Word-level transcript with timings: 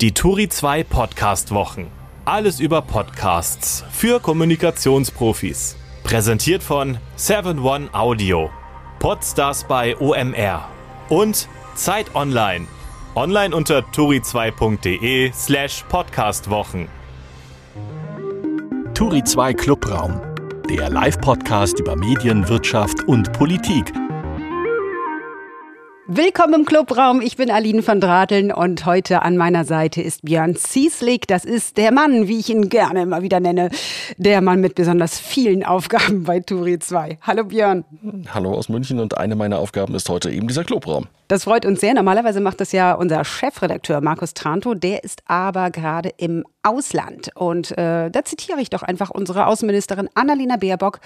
Die 0.00 0.12
Turi 0.12 0.48
2 0.48 0.84
Podcast 0.84 1.52
Wochen. 1.52 1.88
Alles 2.24 2.58
über 2.58 2.80
Podcasts 2.80 3.84
für 3.90 4.18
Kommunikationsprofis. 4.18 5.76
Präsentiert 6.04 6.62
von 6.62 6.96
7one 7.18 7.92
Audio. 7.92 8.48
Podstars 8.98 9.64
bei 9.64 9.94
OMR. 9.98 10.66
Und 11.10 11.50
Zeit 11.74 12.14
Online. 12.14 12.66
Online 13.14 13.54
unter 13.54 13.80
turi2.de 13.80 15.32
slash 15.34 15.84
podcastwochen. 15.90 16.88
Turi 18.94 19.22
2 19.22 19.52
Clubraum. 19.52 20.18
Der 20.70 20.88
Live-Podcast 20.88 21.78
über 21.78 21.94
Medien, 21.94 22.48
Wirtschaft 22.48 23.06
und 23.06 23.34
Politik– 23.34 23.92
Willkommen 26.12 26.54
im 26.54 26.64
Clubraum. 26.64 27.20
Ich 27.20 27.36
bin 27.36 27.52
Aline 27.52 27.84
von 27.84 28.00
Drateln 28.00 28.50
und 28.50 28.84
heute 28.84 29.22
an 29.22 29.36
meiner 29.36 29.64
Seite 29.64 30.02
ist 30.02 30.22
Björn 30.22 30.56
Zieslik. 30.56 31.28
Das 31.28 31.44
ist 31.44 31.76
der 31.76 31.92
Mann, 31.92 32.26
wie 32.26 32.40
ich 32.40 32.50
ihn 32.50 32.68
gerne 32.68 33.02
immer 33.02 33.22
wieder 33.22 33.38
nenne. 33.38 33.70
Der 34.16 34.40
Mann 34.40 34.60
mit 34.60 34.74
besonders 34.74 35.20
vielen 35.20 35.64
Aufgaben 35.64 36.24
bei 36.24 36.40
Turi 36.40 36.80
2. 36.80 37.18
Hallo 37.22 37.44
Björn. 37.44 37.84
Hallo 38.34 38.54
aus 38.54 38.68
München 38.68 38.98
und 38.98 39.18
eine 39.18 39.36
meiner 39.36 39.60
Aufgaben 39.60 39.94
ist 39.94 40.08
heute 40.08 40.32
eben 40.32 40.48
dieser 40.48 40.64
Clubraum. 40.64 41.06
Das 41.28 41.44
freut 41.44 41.64
uns 41.64 41.78
sehr. 41.78 41.94
Normalerweise 41.94 42.40
macht 42.40 42.60
das 42.60 42.72
ja 42.72 42.92
unser 42.94 43.24
Chefredakteur 43.24 44.00
Markus 44.00 44.34
Tranto. 44.34 44.74
Der 44.74 45.04
ist 45.04 45.22
aber 45.26 45.70
gerade 45.70 46.10
im 46.16 46.44
Ausland. 46.64 47.30
Und 47.36 47.70
äh, 47.78 48.10
da 48.10 48.24
zitiere 48.24 48.60
ich 48.60 48.68
doch 48.68 48.82
einfach 48.82 49.10
unsere 49.10 49.46
Außenministerin 49.46 50.08
Annalena 50.14 50.56
Baerbock 50.56 50.98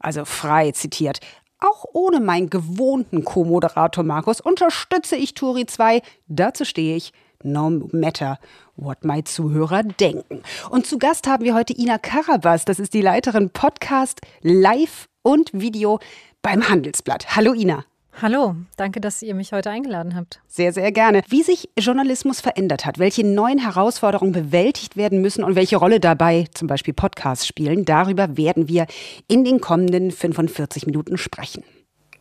also 0.00 0.24
frei 0.24 0.72
zitiert. 0.72 1.20
Auch 1.60 1.84
ohne 1.92 2.20
meinen 2.20 2.48
gewohnten 2.48 3.22
Co-Moderator 3.22 4.02
Markus 4.02 4.40
unterstütze 4.40 5.16
ich 5.16 5.34
Turi 5.34 5.66
2. 5.66 6.00
Dazu 6.26 6.64
stehe 6.64 6.96
ich. 6.96 7.12
No 7.42 7.70
matter 7.92 8.38
what 8.76 9.04
my 9.04 9.24
Zuhörer 9.24 9.82
denken. 9.82 10.42
Und 10.70 10.86
zu 10.86 10.98
Gast 10.98 11.26
haben 11.26 11.44
wir 11.44 11.54
heute 11.54 11.72
Ina 11.72 11.98
Karabas. 11.98 12.64
Das 12.64 12.78
ist 12.78 12.92
die 12.92 13.00
Leiterin 13.00 13.50
Podcast, 13.50 14.20
Live 14.42 15.08
und 15.22 15.50
Video 15.52 16.00
beim 16.42 16.68
Handelsblatt. 16.68 17.36
Hallo 17.36 17.54
Ina. 17.54 17.84
Hallo, 18.22 18.54
danke, 18.76 19.00
dass 19.00 19.22
ihr 19.22 19.34
mich 19.34 19.52
heute 19.52 19.70
eingeladen 19.70 20.14
habt. 20.14 20.40
Sehr, 20.46 20.74
sehr 20.74 20.92
gerne. 20.92 21.22
Wie 21.28 21.42
sich 21.42 21.70
Journalismus 21.78 22.42
verändert 22.42 22.84
hat, 22.84 22.98
welche 22.98 23.26
neuen 23.26 23.58
Herausforderungen 23.58 24.32
bewältigt 24.32 24.94
werden 24.94 25.22
müssen 25.22 25.42
und 25.42 25.54
welche 25.54 25.78
Rolle 25.78 26.00
dabei 26.00 26.46
zum 26.52 26.68
Beispiel 26.68 26.92
Podcasts 26.92 27.46
spielen, 27.46 27.86
darüber 27.86 28.36
werden 28.36 28.68
wir 28.68 28.86
in 29.26 29.42
den 29.44 29.62
kommenden 29.62 30.10
45 30.10 30.84
Minuten 30.84 31.16
sprechen. 31.16 31.64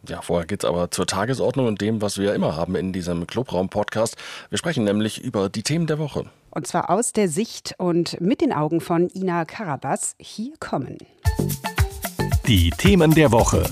Ja, 0.07 0.21
vorher 0.21 0.47
geht 0.47 0.63
es 0.63 0.69
aber 0.69 0.89
zur 0.89 1.05
Tagesordnung 1.05 1.67
und 1.67 1.81
dem, 1.81 2.01
was 2.01 2.17
wir 2.17 2.33
immer 2.33 2.55
haben 2.55 2.75
in 2.75 2.93
diesem 2.93 3.27
Clubraum-Podcast. 3.27 4.15
Wir 4.47 4.57
sprechen 4.57 4.85
nämlich 4.85 5.21
über 5.21 5.49
die 5.49 5.63
Themen 5.63 5.85
der 5.85 5.99
Woche. 5.99 6.23
Und 6.51 6.65
zwar 6.65 6.89
aus 6.89 7.11
der 7.11 7.27
Sicht 7.27 7.75
und 7.77 8.21
mit 8.21 8.39
den 8.39 8.53
Augen 8.53 8.79
von 8.79 9.09
Ina 9.13 9.43
Karabas. 9.43 10.15
Hier 10.17 10.53
kommen. 10.61 10.97
Die 12.47 12.69
Themen 12.69 13.11
der 13.11 13.33
Woche. 13.33 13.65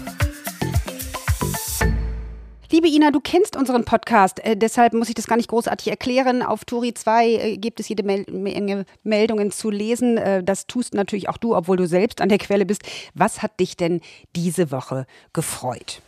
Liebe 2.70 2.90
Ina, 2.90 3.12
du 3.12 3.22
kennst 3.22 3.56
unseren 3.56 3.86
Podcast, 3.86 4.44
äh, 4.44 4.58
deshalb 4.58 4.94
muss 4.94 5.08
ich 5.08 5.16
das 5.16 5.28
gar 5.28 5.38
nicht 5.38 5.48
großartig 5.48 5.88
erklären. 5.88 6.44
Auf 6.44 6.66
Turi 6.66 6.94
2 6.94 7.28
äh, 7.28 7.58
gibt 7.58 7.80
es 7.80 7.88
jede 7.88 8.04
Menge 8.04 8.86
Meldungen 9.04 9.52
zu 9.52 9.70
lesen. 9.70 10.18
Äh, 10.18 10.44
das 10.44 10.68
tust 10.68 10.94
natürlich 10.94 11.30
auch 11.30 11.38
du, 11.38 11.56
obwohl 11.56 11.78
du 11.78 11.88
selbst 11.88 12.20
an 12.20 12.28
der 12.28 12.40
Quelle 12.40 12.66
bist. 12.66 12.82
Was 13.14 13.42
hat 13.42 13.58
dich 13.62 13.78
denn 13.78 14.02
diese 14.36 14.70
Woche 14.70 15.06
gefreut? 15.32 16.02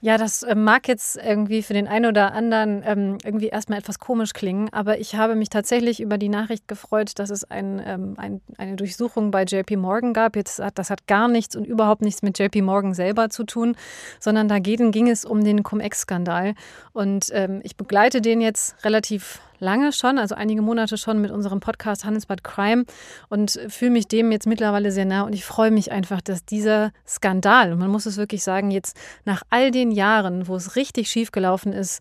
Ja, 0.00 0.18
das 0.18 0.42
äh, 0.42 0.54
mag 0.54 0.88
jetzt 0.88 1.16
irgendwie 1.16 1.62
für 1.62 1.72
den 1.72 1.88
einen 1.88 2.06
oder 2.06 2.32
anderen 2.32 2.82
ähm, 2.84 3.18
irgendwie 3.24 3.48
erstmal 3.48 3.78
etwas 3.78 3.98
komisch 3.98 4.32
klingen, 4.34 4.68
aber 4.72 4.98
ich 4.98 5.14
habe 5.14 5.34
mich 5.34 5.48
tatsächlich 5.48 6.00
über 6.00 6.18
die 6.18 6.28
Nachricht 6.28 6.68
gefreut, 6.68 7.18
dass 7.18 7.30
es 7.30 7.44
ein, 7.44 7.82
ähm, 7.84 8.14
ein, 8.18 8.40
eine 8.58 8.76
Durchsuchung 8.76 9.30
bei 9.30 9.44
JP 9.44 9.76
Morgan 9.76 10.12
gab. 10.12 10.36
Jetzt 10.36 10.58
hat, 10.58 10.78
das 10.78 10.90
hat 10.90 11.06
gar 11.06 11.28
nichts 11.28 11.56
und 11.56 11.66
überhaupt 11.66 12.02
nichts 12.02 12.22
mit 12.22 12.38
JP 12.38 12.62
Morgan 12.62 12.94
selber 12.94 13.30
zu 13.30 13.44
tun, 13.44 13.74
sondern 14.20 14.48
da 14.48 14.58
ging, 14.58 14.90
ging 14.90 15.08
es 15.08 15.24
um 15.24 15.42
den 15.42 15.62
Cum-Ex-Skandal. 15.62 16.54
Und 16.92 17.30
ähm, 17.32 17.60
ich 17.62 17.76
begleite 17.76 18.20
den 18.20 18.40
jetzt 18.40 18.84
relativ 18.84 19.40
lange 19.58 19.92
schon, 19.92 20.18
also 20.18 20.34
einige 20.34 20.62
Monate 20.62 20.96
schon 20.96 21.20
mit 21.20 21.30
unserem 21.30 21.60
Podcast 21.60 22.04
Handelsbad 22.04 22.44
Crime 22.44 22.84
und 23.28 23.58
fühle 23.68 23.90
mich 23.90 24.08
dem 24.08 24.32
jetzt 24.32 24.46
mittlerweile 24.46 24.92
sehr 24.92 25.04
nah 25.04 25.22
und 25.22 25.34
ich 25.34 25.44
freue 25.44 25.70
mich 25.70 25.92
einfach, 25.92 26.20
dass 26.20 26.44
dieser 26.44 26.92
Skandal, 27.06 27.72
und 27.72 27.78
man 27.78 27.90
muss 27.90 28.06
es 28.06 28.16
wirklich 28.16 28.42
sagen, 28.42 28.70
jetzt 28.70 28.96
nach 29.24 29.42
all 29.50 29.70
den 29.70 29.90
Jahren, 29.90 30.48
wo 30.48 30.56
es 30.56 30.76
richtig 30.76 31.10
schief 31.10 31.32
gelaufen 31.32 31.72
ist, 31.72 32.00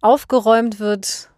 aufgeräumt 0.00 0.80
wird, 0.80 1.30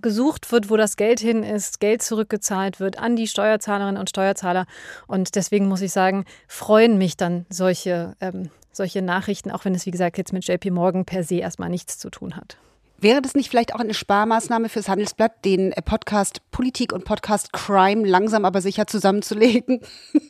gesucht 0.00 0.50
wird, 0.52 0.70
wo 0.70 0.76
das 0.76 0.96
Geld 0.96 1.20
hin 1.20 1.42
ist, 1.42 1.80
Geld 1.80 2.02
zurückgezahlt 2.02 2.80
wird 2.80 2.98
an 2.98 3.16
die 3.16 3.26
Steuerzahlerinnen 3.26 3.98
und 3.98 4.08
Steuerzahler. 4.08 4.66
Und 5.06 5.34
deswegen 5.34 5.68
muss 5.68 5.82
ich 5.82 5.92
sagen, 5.92 6.24
freuen 6.46 6.98
mich 6.98 7.16
dann 7.16 7.46
solche, 7.48 8.14
ähm, 8.20 8.50
solche 8.72 9.02
Nachrichten, 9.02 9.50
auch 9.50 9.64
wenn 9.64 9.74
es, 9.74 9.86
wie 9.86 9.90
gesagt, 9.90 10.18
jetzt 10.18 10.32
mit 10.32 10.46
JP 10.46 10.70
Morgan 10.70 11.04
per 11.04 11.24
se 11.24 11.36
erstmal 11.36 11.70
nichts 11.70 11.98
zu 11.98 12.10
tun 12.10 12.36
hat. 12.36 12.58
Wäre 13.00 13.22
das 13.22 13.34
nicht 13.34 13.48
vielleicht 13.48 13.74
auch 13.74 13.80
eine 13.80 13.94
Sparmaßnahme 13.94 14.68
fürs 14.68 14.88
Handelsblatt, 14.88 15.44
den 15.44 15.72
Podcast 15.84 16.40
Politik 16.50 16.92
und 16.92 17.04
Podcast 17.04 17.52
Crime 17.52 18.04
langsam 18.06 18.44
aber 18.44 18.60
sicher 18.60 18.86
zusammenzulegen? 18.86 19.80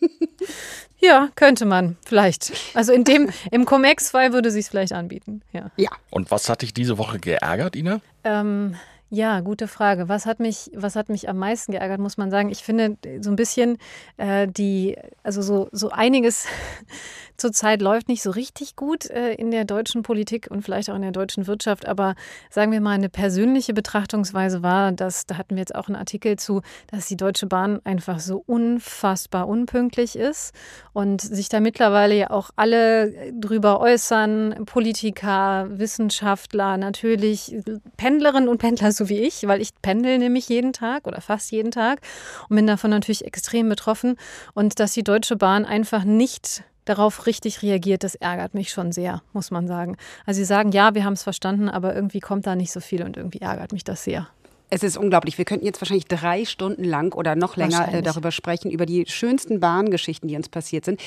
Ja, 1.00 1.28
könnte 1.36 1.64
man 1.64 1.96
vielleicht. 2.04 2.52
Also 2.74 2.92
in 2.92 3.04
dem, 3.04 3.30
im 3.52 3.64
Comex-Fall 3.64 4.32
würde 4.32 4.50
sich 4.50 4.66
vielleicht 4.66 4.92
anbieten. 4.92 5.42
Ja. 5.52 5.70
ja. 5.76 5.90
Und 6.10 6.30
was 6.30 6.48
hat 6.48 6.62
dich 6.62 6.74
diese 6.74 6.98
Woche 6.98 7.20
geärgert, 7.20 7.76
Ina? 7.76 8.00
Ähm, 8.24 8.74
ja, 9.10 9.40
gute 9.40 9.68
Frage. 9.68 10.08
Was 10.08 10.26
hat 10.26 10.38
mich, 10.38 10.70
was 10.74 10.94
hat 10.94 11.08
mich 11.08 11.28
am 11.30 11.38
meisten 11.38 11.72
geärgert, 11.72 11.98
muss 11.98 12.18
man 12.18 12.30
sagen? 12.30 12.50
Ich 12.50 12.62
finde 12.62 12.98
so 13.20 13.30
ein 13.30 13.36
bisschen 13.36 13.78
äh, 14.18 14.46
die, 14.46 14.96
also 15.22 15.40
so, 15.40 15.68
so 15.72 15.88
einiges 15.90 16.46
zurzeit 17.38 17.80
läuft 17.80 18.08
nicht 18.08 18.22
so 18.22 18.30
richtig 18.30 18.76
gut 18.76 19.08
äh, 19.08 19.32
in 19.32 19.50
der 19.50 19.64
deutschen 19.64 20.02
Politik 20.02 20.48
und 20.50 20.62
vielleicht 20.62 20.90
auch 20.90 20.96
in 20.96 21.02
der 21.02 21.12
deutschen 21.12 21.46
Wirtschaft. 21.46 21.86
Aber 21.86 22.16
sagen 22.50 22.70
wir 22.70 22.82
mal, 22.82 22.90
eine 22.90 23.08
persönliche 23.08 23.72
Betrachtungsweise 23.72 24.62
war, 24.62 24.92
dass, 24.92 25.24
da 25.24 25.38
hatten 25.38 25.54
wir 25.54 25.60
jetzt 25.60 25.74
auch 25.74 25.86
einen 25.86 25.96
Artikel 25.96 26.36
zu, 26.36 26.60
dass 26.88 27.06
die 27.06 27.16
Deutsche 27.16 27.46
Bahn 27.46 27.80
einfach 27.84 28.20
so 28.20 28.42
unfassbar 28.44 29.48
unpünktlich 29.48 30.16
ist 30.16 30.52
und 30.92 31.22
sich 31.22 31.48
da 31.48 31.60
mittlerweile 31.60 32.14
ja 32.14 32.30
auch 32.30 32.50
alle 32.56 33.32
drüber 33.32 33.80
äußern, 33.80 34.64
Politiker, 34.66 35.66
Wissenschaftler, 35.70 36.76
natürlich 36.76 37.56
Pendlerinnen 37.96 38.48
und 38.48 38.58
Pendler 38.58 38.97
so 38.98 39.08
wie 39.08 39.20
ich, 39.20 39.46
weil 39.46 39.62
ich 39.62 39.70
pendel 39.80 40.18
nämlich 40.18 40.48
jeden 40.48 40.72
Tag 40.72 41.06
oder 41.06 41.20
fast 41.20 41.50
jeden 41.50 41.70
Tag 41.70 42.00
und 42.48 42.56
bin 42.56 42.66
davon 42.66 42.90
natürlich 42.90 43.24
extrem 43.24 43.68
betroffen. 43.68 44.16
Und 44.54 44.80
dass 44.80 44.92
die 44.92 45.04
Deutsche 45.04 45.36
Bahn 45.36 45.64
einfach 45.64 46.04
nicht 46.04 46.64
darauf 46.84 47.26
richtig 47.26 47.62
reagiert, 47.62 48.02
das 48.02 48.14
ärgert 48.14 48.54
mich 48.54 48.70
schon 48.70 48.92
sehr, 48.92 49.22
muss 49.32 49.50
man 49.50 49.66
sagen. 49.66 49.96
Also 50.26 50.38
sie 50.38 50.44
sagen, 50.44 50.72
ja, 50.72 50.94
wir 50.94 51.04
haben 51.04 51.12
es 51.12 51.22
verstanden, 51.22 51.68
aber 51.68 51.94
irgendwie 51.94 52.20
kommt 52.20 52.46
da 52.46 52.56
nicht 52.56 52.72
so 52.72 52.80
viel 52.80 53.02
und 53.02 53.16
irgendwie 53.16 53.40
ärgert 53.40 53.72
mich 53.72 53.84
das 53.84 54.04
sehr. 54.04 54.28
Es 54.70 54.82
ist 54.82 54.98
unglaublich. 54.98 55.38
Wir 55.38 55.46
könnten 55.46 55.64
jetzt 55.64 55.80
wahrscheinlich 55.80 56.06
drei 56.06 56.44
Stunden 56.44 56.84
lang 56.84 57.14
oder 57.14 57.36
noch 57.36 57.56
länger 57.56 57.92
äh, 57.92 58.02
darüber 58.02 58.30
sprechen, 58.30 58.70
über 58.70 58.84
die 58.84 59.06
schönsten 59.06 59.60
Bahngeschichten, 59.60 60.28
die 60.28 60.36
uns 60.36 60.50
passiert 60.50 60.84
sind. 60.84 61.00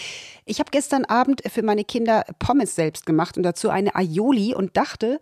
Ich 0.45 0.59
habe 0.59 0.71
gestern 0.71 1.05
Abend 1.05 1.43
für 1.47 1.61
meine 1.61 1.83
Kinder 1.83 2.25
Pommes 2.39 2.75
selbst 2.75 3.05
gemacht 3.05 3.37
und 3.37 3.43
dazu 3.43 3.69
eine 3.69 3.95
Aioli 3.95 4.55
und 4.55 4.77
dachte, 4.77 5.21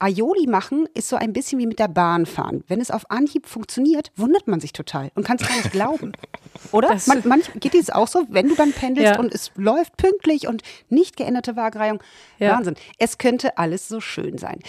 Aioli 0.00 0.46
machen 0.46 0.88
ist 0.94 1.08
so 1.08 1.16
ein 1.16 1.32
bisschen 1.32 1.58
wie 1.58 1.66
mit 1.66 1.78
der 1.78 1.88
Bahn 1.88 2.26
fahren. 2.26 2.64
Wenn 2.68 2.80
es 2.80 2.90
auf 2.90 3.10
Anhieb 3.10 3.46
funktioniert, 3.46 4.10
wundert 4.16 4.48
man 4.48 4.58
sich 4.58 4.72
total 4.72 5.10
und 5.14 5.24
kann 5.24 5.36
es 5.38 5.46
gar 5.46 5.56
nicht 5.56 5.72
glauben. 5.72 6.12
Oder? 6.72 6.96
Man, 7.06 7.22
manch, 7.26 7.50
geht 7.60 7.74
es 7.74 7.90
auch 7.90 8.08
so, 8.08 8.24
wenn 8.28 8.48
du 8.48 8.54
dann 8.54 8.72
pendelst 8.72 9.14
ja. 9.14 9.18
und 9.18 9.34
es 9.34 9.52
läuft 9.56 9.96
pünktlich 9.96 10.48
und 10.48 10.62
nicht 10.88 11.16
geänderte 11.16 11.56
Waagreihung? 11.56 12.02
Ja. 12.38 12.56
Wahnsinn. 12.56 12.74
Es 12.98 13.18
könnte 13.18 13.58
alles 13.58 13.88
so 13.88 14.00
schön 14.00 14.38
sein. 14.38 14.60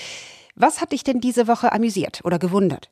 Was 0.55 0.81
hat 0.81 0.91
dich 0.91 1.03
denn 1.03 1.21
diese 1.21 1.47
Woche 1.47 1.71
amüsiert 1.71 2.21
oder 2.23 2.37
gewundert? 2.37 2.89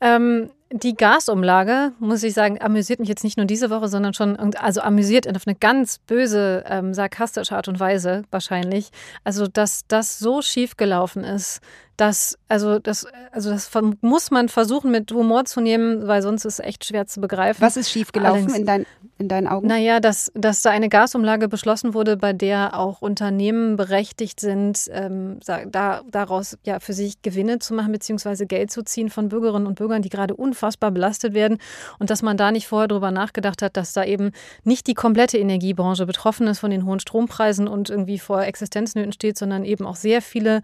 Ähm, 0.00 0.50
die 0.72 0.96
Gasumlage, 0.96 1.92
muss 2.00 2.24
ich 2.24 2.34
sagen, 2.34 2.60
amüsiert 2.60 2.98
mich 2.98 3.08
jetzt 3.08 3.22
nicht 3.22 3.36
nur 3.36 3.46
diese 3.46 3.70
Woche, 3.70 3.86
sondern 3.86 4.12
schon, 4.12 4.36
also 4.56 4.80
amüsiert 4.80 5.28
auf 5.28 5.46
eine 5.46 5.54
ganz 5.54 5.98
böse, 5.98 6.64
ähm, 6.66 6.94
sarkastische 6.94 7.54
Art 7.54 7.68
und 7.68 7.78
Weise 7.78 8.24
wahrscheinlich. 8.32 8.90
Also, 9.22 9.46
dass 9.46 9.86
das 9.86 10.18
so 10.18 10.42
schief 10.42 10.76
gelaufen 10.76 11.22
ist, 11.22 11.60
dass, 11.96 12.38
also 12.48 12.78
das, 12.78 13.06
also 13.32 13.50
das 13.50 13.70
muss 14.00 14.30
man 14.30 14.48
versuchen 14.48 14.90
mit 14.90 15.10
Humor 15.12 15.44
zu 15.44 15.60
nehmen, 15.60 16.06
weil 16.06 16.22
sonst 16.22 16.44
ist 16.44 16.60
es 16.60 16.64
echt 16.64 16.84
schwer 16.84 17.06
zu 17.06 17.20
begreifen. 17.20 17.60
Was 17.60 17.76
ist 17.76 17.90
schiefgelaufen 17.90 18.54
in, 18.54 18.66
dein, 18.66 18.86
in 19.18 19.28
deinen 19.28 19.48
Augen? 19.48 19.66
Naja, 19.66 20.00
dass, 20.00 20.32
dass 20.34 20.62
da 20.62 20.70
eine 20.70 20.88
Gasumlage 20.88 21.48
beschlossen 21.48 21.94
wurde, 21.94 22.16
bei 22.16 22.32
der 22.32 22.78
auch 22.78 23.00
Unternehmen 23.00 23.76
berechtigt 23.76 24.40
sind, 24.40 24.90
ähm, 24.92 25.38
da, 25.70 26.02
daraus 26.10 26.58
ja 26.64 26.80
für 26.80 26.92
sich 26.92 27.22
Gewinne 27.22 27.58
zu 27.58 27.74
machen, 27.74 27.92
beziehungsweise 27.92 28.46
Geld 28.46 28.70
zu 28.70 28.82
ziehen 28.82 29.08
von 29.08 29.28
Bürgerinnen 29.28 29.66
und 29.66 29.76
Bürgern, 29.76 30.02
die 30.02 30.08
gerade 30.08 30.34
unfassbar 30.34 30.74
unfassbar 30.74 30.90
belastet 30.90 31.34
werden 31.34 31.58
und 31.98 32.10
dass 32.10 32.22
man 32.22 32.36
da 32.36 32.50
nicht 32.50 32.66
vorher 32.66 32.88
drüber 32.88 33.10
nachgedacht 33.10 33.62
hat, 33.62 33.76
dass 33.76 33.92
da 33.92 34.04
eben 34.04 34.32
nicht 34.64 34.86
die 34.86 34.94
komplette 34.94 35.38
Energiebranche 35.38 36.06
betroffen 36.06 36.46
ist 36.46 36.58
von 36.58 36.70
den 36.70 36.84
hohen 36.84 37.00
Strompreisen 37.00 37.68
und 37.68 37.90
irgendwie 37.90 38.18
vor 38.18 38.42
Existenznöten 38.42 39.12
steht, 39.12 39.38
sondern 39.38 39.64
eben 39.64 39.86
auch 39.86 39.96
sehr 39.96 40.22
viele 40.22 40.62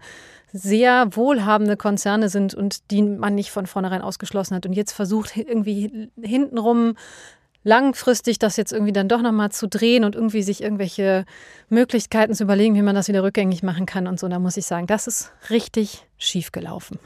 sehr 0.53 1.15
wohlhabende 1.15 1.77
Konzerne 1.77 2.29
sind 2.29 2.53
und 2.53 2.91
die 2.91 3.01
man 3.01 3.35
nicht 3.35 3.51
von 3.51 3.67
vornherein 3.67 4.01
ausgeschlossen 4.01 4.55
hat 4.55 4.65
und 4.65 4.73
jetzt 4.73 4.91
versucht 4.91 5.37
irgendwie 5.37 6.09
hintenrum 6.21 6.95
langfristig 7.63 8.39
das 8.39 8.57
jetzt 8.57 8.73
irgendwie 8.73 8.91
dann 8.91 9.07
doch 9.07 9.21
nochmal 9.21 9.51
zu 9.51 9.67
drehen 9.67 10.03
und 10.03 10.15
irgendwie 10.15 10.41
sich 10.43 10.63
irgendwelche 10.63 11.25
Möglichkeiten 11.69 12.33
zu 12.33 12.43
überlegen, 12.43 12.75
wie 12.75 12.81
man 12.81 12.95
das 12.95 13.07
wieder 13.07 13.23
rückgängig 13.23 13.63
machen 13.63 13.85
kann 13.85 14.07
und 14.07 14.19
so. 14.19 14.27
Da 14.27 14.39
muss 14.39 14.57
ich 14.57 14.65
sagen, 14.65 14.87
das 14.87 15.07
ist 15.07 15.31
richtig 15.49 16.07
schief 16.17 16.51
gelaufen. 16.51 16.99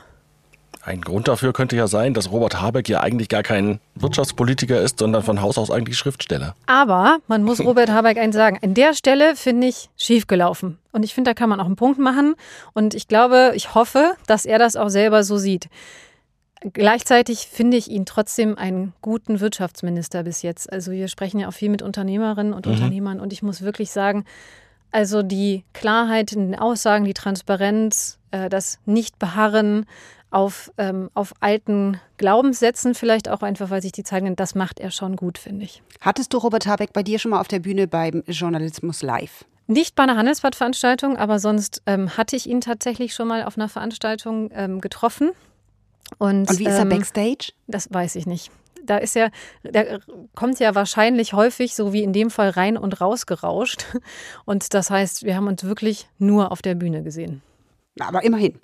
Ein 0.86 1.02
Grund 1.02 1.28
dafür 1.28 1.52
könnte 1.52 1.76
ja 1.76 1.88
sein, 1.88 2.14
dass 2.14 2.32
Robert 2.32 2.62
Habeck 2.62 2.88
ja 2.88 3.02
eigentlich 3.02 3.28
gar 3.28 3.42
kein 3.42 3.80
Wirtschaftspolitiker 3.96 4.80
ist, 4.80 5.00
sondern 5.00 5.24
von 5.24 5.42
Haus 5.42 5.58
aus 5.58 5.72
eigentlich 5.72 5.98
Schriftsteller. 5.98 6.54
Aber 6.68 7.18
man 7.28 7.44
muss 7.44 7.60
Robert 7.66 7.90
Habeck 7.90 8.20
eins 8.20 8.36
sagen. 8.36 8.60
An 8.62 8.76
der 8.76 8.94
Stelle 8.94 9.36
finde 9.36 9.66
ich 9.66 9.90
schiefgelaufen. 9.98 10.78
Und 10.92 11.04
ich 11.04 11.16
finde, 11.16 11.32
da 11.32 11.34
kann 11.34 11.50
man 11.50 11.60
auch 11.60 11.66
einen 11.66 11.76
Punkt 11.76 11.98
machen. 11.98 12.36
Und 12.74 12.94
ich 12.94 13.08
glaube, 13.08 13.54
ich 13.56 13.74
hoffe, 13.74 14.14
dass 14.28 14.46
er 14.46 14.60
das 14.60 14.76
auch 14.76 14.90
selber 14.90 15.24
so 15.24 15.38
sieht. 15.38 15.70
Gleichzeitig 16.62 17.48
finde 17.52 17.78
ich 17.78 17.90
ihn 17.90 18.06
trotzdem 18.06 18.56
einen 18.56 18.94
guten 19.02 19.40
Wirtschaftsminister 19.40 20.22
bis 20.22 20.44
jetzt. 20.44 20.72
Also 20.72 20.92
wir 20.92 21.08
sprechen 21.08 21.40
ja 21.40 21.48
auch 21.48 21.54
viel 21.54 21.70
mit 21.70 21.82
Unternehmerinnen 21.82 22.54
und 22.54 22.68
mhm. 22.68 22.74
Unternehmern 22.74 23.20
und 23.20 23.34
ich 23.34 23.42
muss 23.42 23.64
wirklich 23.64 23.90
sagen, 23.90 24.24
also 24.96 25.24
die 25.24 25.66
Klarheit 25.74 26.32
in 26.32 26.52
den 26.52 26.60
Aussagen, 26.60 27.04
die 27.04 27.14
Transparenz, 27.14 28.18
äh, 28.32 28.48
das 28.48 28.80
Nicht-Beharren 28.86 29.88
auf, 30.30 30.72
ähm, 30.78 31.10
auf 31.14 31.34
alten 31.42 32.00
Glaubenssätzen, 32.16 32.96
vielleicht 32.96 33.28
auch 33.28 33.42
einfach, 33.42 33.70
weil 33.70 33.82
sich 33.82 33.92
die 33.92 34.06
zeigen, 34.06 34.38
das 34.38 34.56
macht 34.56 34.80
er 34.80 34.92
schon 34.92 35.18
gut, 35.18 35.38
finde 35.38 35.66
ich. 35.66 35.84
Hattest 36.00 36.34
du 36.34 36.38
Robert 36.38 36.66
Habeck 36.66 36.94
bei 36.94 37.04
dir 37.04 37.20
schon 37.20 37.32
mal 37.32 37.42
auf 37.42 37.50
der 37.50 37.60
Bühne 37.60 37.90
beim 37.90 38.24
Journalismus 38.26 39.02
Live? 39.02 39.44
Nicht 39.68 39.96
bei 39.96 40.04
einer 40.04 40.16
Handelsblatt-Veranstaltung, 40.16 41.18
aber 41.18 41.40
sonst 41.40 41.82
ähm, 41.86 42.16
hatte 42.16 42.38
ich 42.38 42.48
ihn 42.48 42.62
tatsächlich 42.62 43.14
schon 43.14 43.28
mal 43.28 43.44
auf 43.44 43.58
einer 43.58 43.68
Veranstaltung 43.68 44.50
ähm, 44.54 44.80
getroffen. 44.80 45.32
Und, 46.20 46.50
Und 46.50 46.60
wie 46.60 46.68
ist 46.68 46.76
er 46.76 46.84
ähm, 46.84 46.90
backstage? 46.90 47.52
Das 47.68 47.94
weiß 47.94 48.16
ich 48.16 48.28
nicht. 48.28 48.50
Da 48.86 48.98
ist 48.98 49.16
ja, 49.16 49.30
der 49.64 50.00
kommt 50.36 50.60
ja 50.60 50.76
wahrscheinlich 50.76 51.34
häufig, 51.34 51.76
so 51.76 51.94
wie 51.94 52.04
in 52.04 52.14
dem 52.14 52.30
Fall, 52.30 52.50
rein 52.50 52.78
und 52.78 53.02
raus 53.02 53.26
gerauscht. 53.26 53.86
Und 54.46 54.74
das 54.74 54.90
heißt, 54.90 55.24
wir 55.24 55.36
haben 55.36 55.48
uns 55.48 55.64
wirklich 55.64 56.08
nur 56.18 56.52
auf 56.52 56.62
der 56.62 56.76
Bühne 56.76 57.04
gesehen. 57.04 57.42
Aber 58.00 58.24
immerhin. 58.24 58.60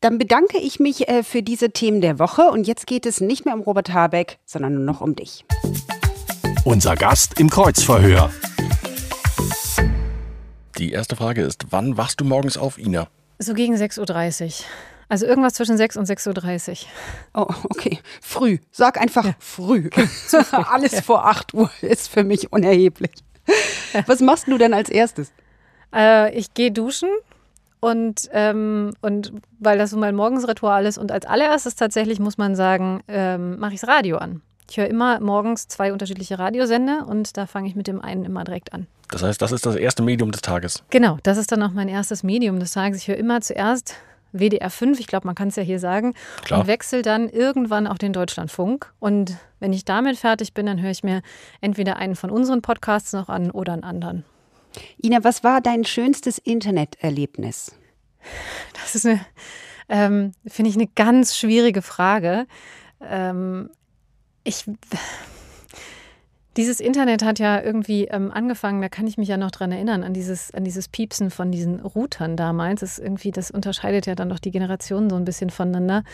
Dann 0.00 0.18
bedanke 0.18 0.58
ich 0.58 0.80
mich 0.80 1.08
äh, 1.08 1.22
für 1.22 1.42
diese 1.42 1.70
Themen 1.70 2.00
der 2.00 2.18
Woche 2.18 2.50
und 2.50 2.66
jetzt 2.66 2.86
geht 2.86 3.06
es 3.06 3.20
nicht 3.20 3.44
mehr 3.44 3.54
um 3.54 3.60
Robert 3.60 3.92
Habeck, 3.92 4.38
sondern 4.44 4.74
nur 4.74 4.84
noch 4.84 5.00
um 5.00 5.14
dich. 5.14 5.44
Unser 6.64 6.96
Gast 6.96 7.38
im 7.38 7.48
Kreuzverhör. 7.48 8.30
Die 10.78 10.90
erste 10.90 11.16
Frage 11.16 11.42
ist, 11.42 11.66
wann 11.70 11.96
wachst 11.96 12.20
du 12.20 12.24
morgens 12.24 12.56
auf, 12.56 12.78
Ina? 12.78 13.08
So 13.38 13.54
gegen 13.54 13.74
6.30 13.74 14.46
Uhr. 14.46 14.66
Also 15.12 15.26
irgendwas 15.26 15.52
zwischen 15.52 15.76
6 15.76 15.98
und 15.98 16.08
6.30 16.08 16.86
Uhr. 17.34 17.42
Oh, 17.42 17.54
okay. 17.64 17.98
Früh. 18.22 18.56
Sag 18.70 18.98
einfach 18.98 19.26
ja. 19.26 19.34
früh. 19.38 19.90
früh. 20.26 20.38
Alles 20.70 20.92
ja. 20.92 21.02
vor 21.02 21.26
8 21.26 21.52
Uhr 21.52 21.70
ist 21.82 22.08
für 22.08 22.24
mich 22.24 22.50
unerheblich. 22.50 23.10
Was 24.06 24.20
machst 24.20 24.48
du 24.48 24.56
denn 24.56 24.72
als 24.72 24.88
erstes? 24.88 25.30
Äh, 25.94 26.34
ich 26.34 26.54
gehe 26.54 26.72
duschen 26.72 27.10
und, 27.80 28.30
ähm, 28.32 28.94
und 29.02 29.34
weil 29.58 29.76
das 29.76 29.90
so 29.90 29.98
mein 29.98 30.14
Morgensritual 30.14 30.86
ist. 30.86 30.96
Und 30.96 31.12
als 31.12 31.26
allererstes 31.26 31.76
tatsächlich 31.76 32.18
muss 32.18 32.38
man 32.38 32.56
sagen, 32.56 33.02
ähm, 33.06 33.58
mache 33.58 33.74
ich 33.74 33.80
das 33.80 33.90
Radio 33.90 34.16
an. 34.16 34.40
Ich 34.70 34.78
höre 34.78 34.88
immer 34.88 35.20
morgens 35.20 35.68
zwei 35.68 35.92
unterschiedliche 35.92 36.38
Radiosender 36.38 37.06
und 37.06 37.36
da 37.36 37.44
fange 37.44 37.68
ich 37.68 37.74
mit 37.74 37.86
dem 37.86 38.00
einen 38.00 38.24
immer 38.24 38.44
direkt 38.44 38.72
an. 38.72 38.86
Das 39.10 39.22
heißt, 39.22 39.42
das 39.42 39.52
ist 39.52 39.66
das 39.66 39.76
erste 39.76 40.02
Medium 40.02 40.30
des 40.30 40.40
Tages. 40.40 40.82
Genau, 40.88 41.18
das 41.22 41.36
ist 41.36 41.52
dann 41.52 41.62
auch 41.62 41.72
mein 41.72 41.88
erstes 41.88 42.22
Medium 42.22 42.58
des 42.58 42.72
Tages. 42.72 43.02
Ich 43.02 43.08
höre 43.08 43.18
immer 43.18 43.42
zuerst 43.42 43.96
WDR 44.32 44.70
5, 44.70 44.98
ich 45.00 45.06
glaube, 45.06 45.26
man 45.26 45.34
kann 45.34 45.48
es 45.48 45.56
ja 45.56 45.62
hier 45.62 45.78
sagen, 45.78 46.14
Klar. 46.44 46.60
und 46.60 46.66
wechsle 46.66 47.02
dann 47.02 47.28
irgendwann 47.28 47.86
auch 47.86 47.98
den 47.98 48.12
Deutschlandfunk. 48.12 48.92
Und 48.98 49.36
wenn 49.60 49.72
ich 49.72 49.84
damit 49.84 50.18
fertig 50.18 50.54
bin, 50.54 50.66
dann 50.66 50.80
höre 50.80 50.90
ich 50.90 51.04
mir 51.04 51.22
entweder 51.60 51.96
einen 51.96 52.16
von 52.16 52.30
unseren 52.30 52.62
Podcasts 52.62 53.12
noch 53.12 53.28
an 53.28 53.50
oder 53.50 53.72
einen 53.72 53.84
anderen. 53.84 54.24
Ina, 55.02 55.22
was 55.22 55.44
war 55.44 55.60
dein 55.60 55.84
schönstes 55.84 56.38
Interneterlebnis? 56.38 57.74
Das 58.74 58.94
ist 58.94 59.06
eine, 59.06 59.20
ähm, 59.88 60.32
finde 60.46 60.70
ich, 60.70 60.76
eine 60.76 60.86
ganz 60.86 61.36
schwierige 61.36 61.82
Frage. 61.82 62.46
Ähm, 63.00 63.70
ich 64.44 64.64
dieses 66.56 66.80
Internet 66.80 67.24
hat 67.24 67.38
ja 67.38 67.62
irgendwie 67.62 68.04
ähm, 68.04 68.30
angefangen, 68.30 68.82
da 68.82 68.88
kann 68.88 69.06
ich 69.06 69.16
mich 69.16 69.28
ja 69.28 69.36
noch 69.36 69.50
dran 69.50 69.72
erinnern, 69.72 70.02
an 70.02 70.12
dieses, 70.12 70.52
an 70.52 70.64
dieses 70.64 70.88
Piepsen 70.88 71.30
von 71.30 71.50
diesen 71.50 71.80
Routern 71.80 72.36
damals. 72.36 72.80
Das, 72.80 72.98
irgendwie, 72.98 73.30
das 73.30 73.50
unterscheidet 73.50 74.06
ja 74.06 74.14
dann 74.14 74.28
doch 74.28 74.38
die 74.38 74.50
Generationen 74.50 75.08
so 75.08 75.16
ein 75.16 75.24
bisschen 75.24 75.50
voneinander. 75.50 76.04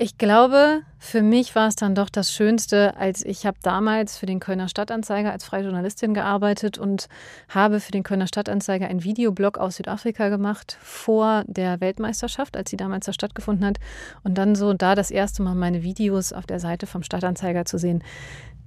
Ich 0.00 0.16
glaube, 0.16 0.82
für 1.00 1.22
mich 1.22 1.56
war 1.56 1.66
es 1.66 1.74
dann 1.74 1.96
doch 1.96 2.08
das 2.08 2.32
Schönste, 2.32 2.96
als 2.96 3.24
ich 3.24 3.46
habe 3.46 3.58
damals 3.62 4.16
für 4.16 4.26
den 4.26 4.38
Kölner 4.38 4.68
Stadtanzeiger 4.68 5.32
als 5.32 5.44
freie 5.44 5.64
Journalistin 5.64 6.14
gearbeitet 6.14 6.78
und 6.78 7.08
habe 7.48 7.80
für 7.80 7.90
den 7.90 8.04
Kölner 8.04 8.28
Stadtanzeiger 8.28 8.86
einen 8.86 9.02
Videoblog 9.02 9.58
aus 9.58 9.74
Südafrika 9.74 10.28
gemacht 10.28 10.78
vor 10.80 11.42
der 11.48 11.80
Weltmeisterschaft, 11.80 12.56
als 12.56 12.70
sie 12.70 12.76
damals 12.76 13.06
da 13.06 13.12
stattgefunden 13.12 13.66
hat. 13.66 13.78
Und 14.22 14.38
dann 14.38 14.54
so 14.54 14.72
da 14.72 14.94
das 14.94 15.10
erste 15.10 15.42
Mal 15.42 15.56
meine 15.56 15.82
Videos 15.82 16.32
auf 16.32 16.46
der 16.46 16.60
Seite 16.60 16.86
vom 16.86 17.02
Stadtanzeiger 17.02 17.64
zu 17.64 17.76
sehen. 17.76 18.04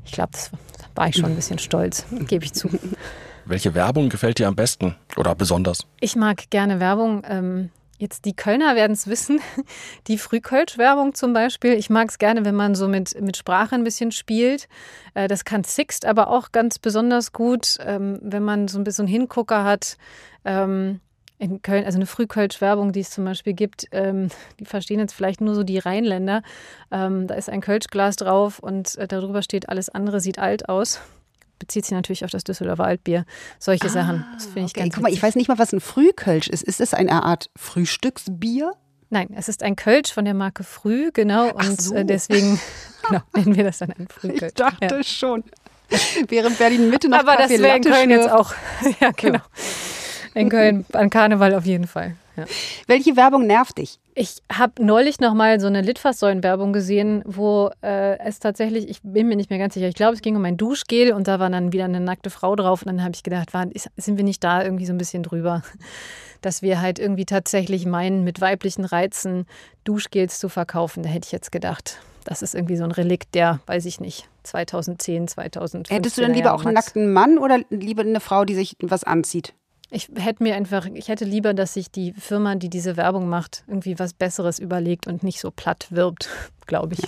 Ich 0.05 0.11
glaube, 0.11 0.31
das 0.31 0.51
war 0.95 1.07
ich 1.07 1.15
schon 1.15 1.25
ein 1.25 1.35
bisschen 1.35 1.59
stolz, 1.59 2.05
gebe 2.27 2.45
ich 2.45 2.53
zu. 2.53 2.69
Welche 3.45 3.73
Werbung 3.73 4.09
gefällt 4.09 4.39
dir 4.39 4.47
am 4.47 4.55
besten 4.55 4.95
oder 5.17 5.35
besonders? 5.35 5.85
Ich 5.99 6.15
mag 6.15 6.49
gerne 6.49 6.79
Werbung. 6.79 7.23
Ähm, 7.27 7.69
jetzt 7.97 8.25
die 8.25 8.35
Kölner 8.35 8.75
werden 8.75 8.93
es 8.93 9.07
wissen. 9.07 9.39
Die 10.07 10.17
Frühkölsch-Werbung 10.17 11.13
zum 11.13 11.33
Beispiel. 11.33 11.73
Ich 11.73 11.89
mag 11.89 12.09
es 12.09 12.17
gerne, 12.17 12.45
wenn 12.45 12.55
man 12.55 12.75
so 12.75 12.87
mit, 12.87 13.19
mit 13.21 13.37
Sprache 13.37 13.75
ein 13.75 13.83
bisschen 13.83 14.11
spielt. 14.11 14.67
Äh, 15.13 15.27
das 15.27 15.45
kann 15.45 15.63
Sixt 15.63 16.05
aber 16.05 16.29
auch 16.29 16.51
ganz 16.51 16.79
besonders 16.79 17.31
gut, 17.31 17.77
ähm, 17.81 18.19
wenn 18.21 18.43
man 18.43 18.67
so 18.67 18.79
ein 18.79 18.83
bisschen 18.83 19.07
Hingucker 19.07 19.63
hat. 19.63 19.97
Ähm, 20.45 20.99
in 21.41 21.61
Köln, 21.63 21.85
also 21.85 21.97
eine 21.97 22.05
Frühkölsch-Werbung, 22.05 22.91
die 22.91 22.99
es 22.99 23.09
zum 23.09 23.25
Beispiel 23.25 23.53
gibt, 23.53 23.87
ähm, 23.91 24.29
die 24.59 24.65
verstehen 24.65 24.99
jetzt 24.99 25.13
vielleicht 25.13 25.41
nur 25.41 25.55
so 25.55 25.63
die 25.63 25.79
Rheinländer. 25.79 26.43
Ähm, 26.91 27.25
da 27.25 27.33
ist 27.33 27.49
ein 27.49 27.61
Kölschglas 27.61 28.15
drauf 28.15 28.59
und 28.59 28.95
äh, 28.97 29.07
darüber 29.07 29.41
steht, 29.41 29.67
alles 29.67 29.89
andere 29.89 30.19
sieht 30.19 30.37
alt 30.37 30.69
aus. 30.69 31.01
Bezieht 31.57 31.85
sich 31.85 31.93
natürlich 31.93 32.23
auf 32.23 32.29
das 32.29 32.43
Düsseldorfer 32.43 32.83
Altbier. 32.83 33.25
Solche 33.57 33.87
ah, 33.87 33.89
Sachen. 33.89 34.25
Das 34.35 34.45
finde 34.45 34.59
ich 34.67 34.71
okay. 34.71 34.81
ganz 34.81 34.93
Guck 34.93 35.03
mal, 35.03 35.11
ich 35.11 35.21
weiß 35.21 35.35
nicht 35.35 35.47
mal, 35.47 35.57
was 35.57 35.73
ein 35.73 35.79
Frühkölsch 35.79 36.47
ist. 36.47 36.61
Ist 36.63 36.79
es 36.79 36.93
eine 36.93 37.23
Art 37.23 37.49
Frühstücksbier? 37.55 38.73
Nein, 39.09 39.29
es 39.35 39.49
ist 39.49 39.63
ein 39.63 39.75
Kölsch 39.75 40.13
von 40.13 40.25
der 40.25 40.35
Marke 40.35 40.63
Früh, 40.63 41.09
genau. 41.11 41.51
und 41.51 41.71
äh, 41.71 41.81
so. 41.81 42.03
deswegen 42.03 42.59
genau, 43.07 43.21
nennen 43.35 43.55
wir 43.55 43.63
das 43.63 43.79
dann 43.79 43.91
ein 43.91 44.07
Frühkölsch. 44.07 44.43
Ich 44.49 44.53
dachte 44.53 44.95
ja. 44.95 45.03
schon. 45.03 45.43
Während 46.27 46.57
Berlin 46.59 46.89
Mitte 46.91 47.09
noch 47.09 47.19
Aber 47.19 47.35
Kaffee 47.35 47.57
das 47.57 47.63
wäre 47.63 47.77
in 47.77 47.83
Köln 47.83 48.09
jetzt 48.11 48.31
auch. 48.31 48.53
ja, 49.01 49.09
genau. 49.11 49.39
Ja. 49.39 49.43
In 50.33 50.49
Köln 50.49 50.85
an 50.93 51.09
Karneval 51.09 51.55
auf 51.55 51.65
jeden 51.65 51.87
Fall. 51.87 52.15
Ja. 52.37 52.45
Welche 52.87 53.17
Werbung 53.17 53.45
nervt 53.45 53.77
dich? 53.77 53.99
Ich 54.15 54.37
habe 54.51 54.83
neulich 54.83 55.19
noch 55.19 55.33
mal 55.33 55.59
so 55.59 55.67
eine 55.67 55.81
Litfaßsäulen-Werbung 55.81 56.71
gesehen, 56.73 57.23
wo 57.25 57.69
äh, 57.81 58.17
es 58.19 58.39
tatsächlich, 58.39 58.89
ich 58.89 59.01
bin 59.03 59.27
mir 59.27 59.35
nicht 59.35 59.49
mehr 59.49 59.59
ganz 59.59 59.73
sicher, 59.73 59.87
ich 59.87 59.95
glaube, 59.95 60.13
es 60.13 60.21
ging 60.21 60.35
um 60.35 60.45
ein 60.45 60.57
Duschgel 60.57 61.11
und 61.13 61.27
da 61.27 61.39
war 61.39 61.49
dann 61.49 61.73
wieder 61.73 61.85
eine 61.85 61.99
nackte 61.99 62.29
Frau 62.29 62.55
drauf 62.55 62.81
und 62.83 62.87
dann 62.87 63.03
habe 63.03 63.13
ich 63.15 63.23
gedacht, 63.23 63.53
war, 63.53 63.67
sind 63.97 64.17
wir 64.17 64.23
nicht 64.23 64.43
da 64.43 64.63
irgendwie 64.63 64.85
so 64.85 64.93
ein 64.93 64.97
bisschen 64.97 65.23
drüber, 65.23 65.61
dass 66.41 66.61
wir 66.61 66.81
halt 66.81 66.99
irgendwie 66.99 67.25
tatsächlich 67.25 67.85
meinen, 67.85 68.23
mit 68.23 68.39
weiblichen 68.41 68.85
Reizen 68.85 69.45
Duschgels 69.83 70.39
zu 70.39 70.49
verkaufen. 70.49 71.03
Da 71.03 71.09
hätte 71.09 71.25
ich 71.25 71.31
jetzt 71.31 71.51
gedacht, 71.51 71.99
das 72.23 72.41
ist 72.41 72.55
irgendwie 72.55 72.77
so 72.77 72.83
ein 72.83 72.91
Relikt 72.91 73.35
der, 73.35 73.59
weiß 73.65 73.85
ich 73.85 73.99
nicht, 73.99 74.27
2010, 74.43 75.27
2015. 75.27 75.95
Hättest 75.95 76.17
du 76.17 76.21
dann 76.21 76.33
lieber 76.33 76.53
auch 76.53 76.65
einen 76.65 76.73
nackten 76.73 77.11
Mann 77.11 77.37
oder 77.37 77.59
lieber 77.69 78.01
eine 78.01 78.19
Frau, 78.19 78.45
die 78.45 78.55
sich 78.55 78.75
was 78.81 79.03
anzieht? 79.03 79.53
Ich 79.93 80.09
hätte 80.15 80.41
mir 80.41 80.55
einfach, 80.55 80.85
ich 80.85 81.09
hätte 81.09 81.25
lieber, 81.25 81.53
dass 81.53 81.73
sich 81.73 81.91
die 81.91 82.13
Firma, 82.13 82.55
die 82.55 82.69
diese 82.69 82.95
Werbung 82.95 83.27
macht, 83.27 83.65
irgendwie 83.67 83.99
was 83.99 84.13
Besseres 84.13 84.57
überlegt 84.57 85.05
und 85.05 85.21
nicht 85.21 85.41
so 85.41 85.51
platt 85.51 85.87
wirbt, 85.89 86.29
glaube 86.65 86.93
ich. 86.93 87.01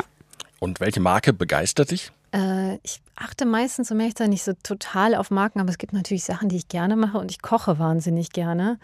Und 0.59 0.81
welche 0.81 0.99
Marke 0.99 1.31
begeistert 1.31 1.91
dich? 1.91 2.11
Äh, 2.33 2.75
ich 2.83 3.01
achte 3.15 3.45
meistens, 3.45 3.89
um 3.89 3.99
ehrlich 4.01 4.15
zu 4.15 4.23
sein, 4.23 4.31
nicht 4.31 4.43
so 4.43 4.51
total 4.63 5.15
auf 5.15 5.31
Marken, 5.31 5.61
aber 5.61 5.69
es 5.69 5.77
gibt 5.77 5.93
natürlich 5.93 6.25
Sachen, 6.25 6.49
die 6.49 6.57
ich 6.57 6.67
gerne 6.67 6.97
mache 6.97 7.17
und 7.17 7.31
ich 7.31 7.41
koche 7.41 7.79
wahnsinnig 7.79 8.31
gerne. 8.31 8.79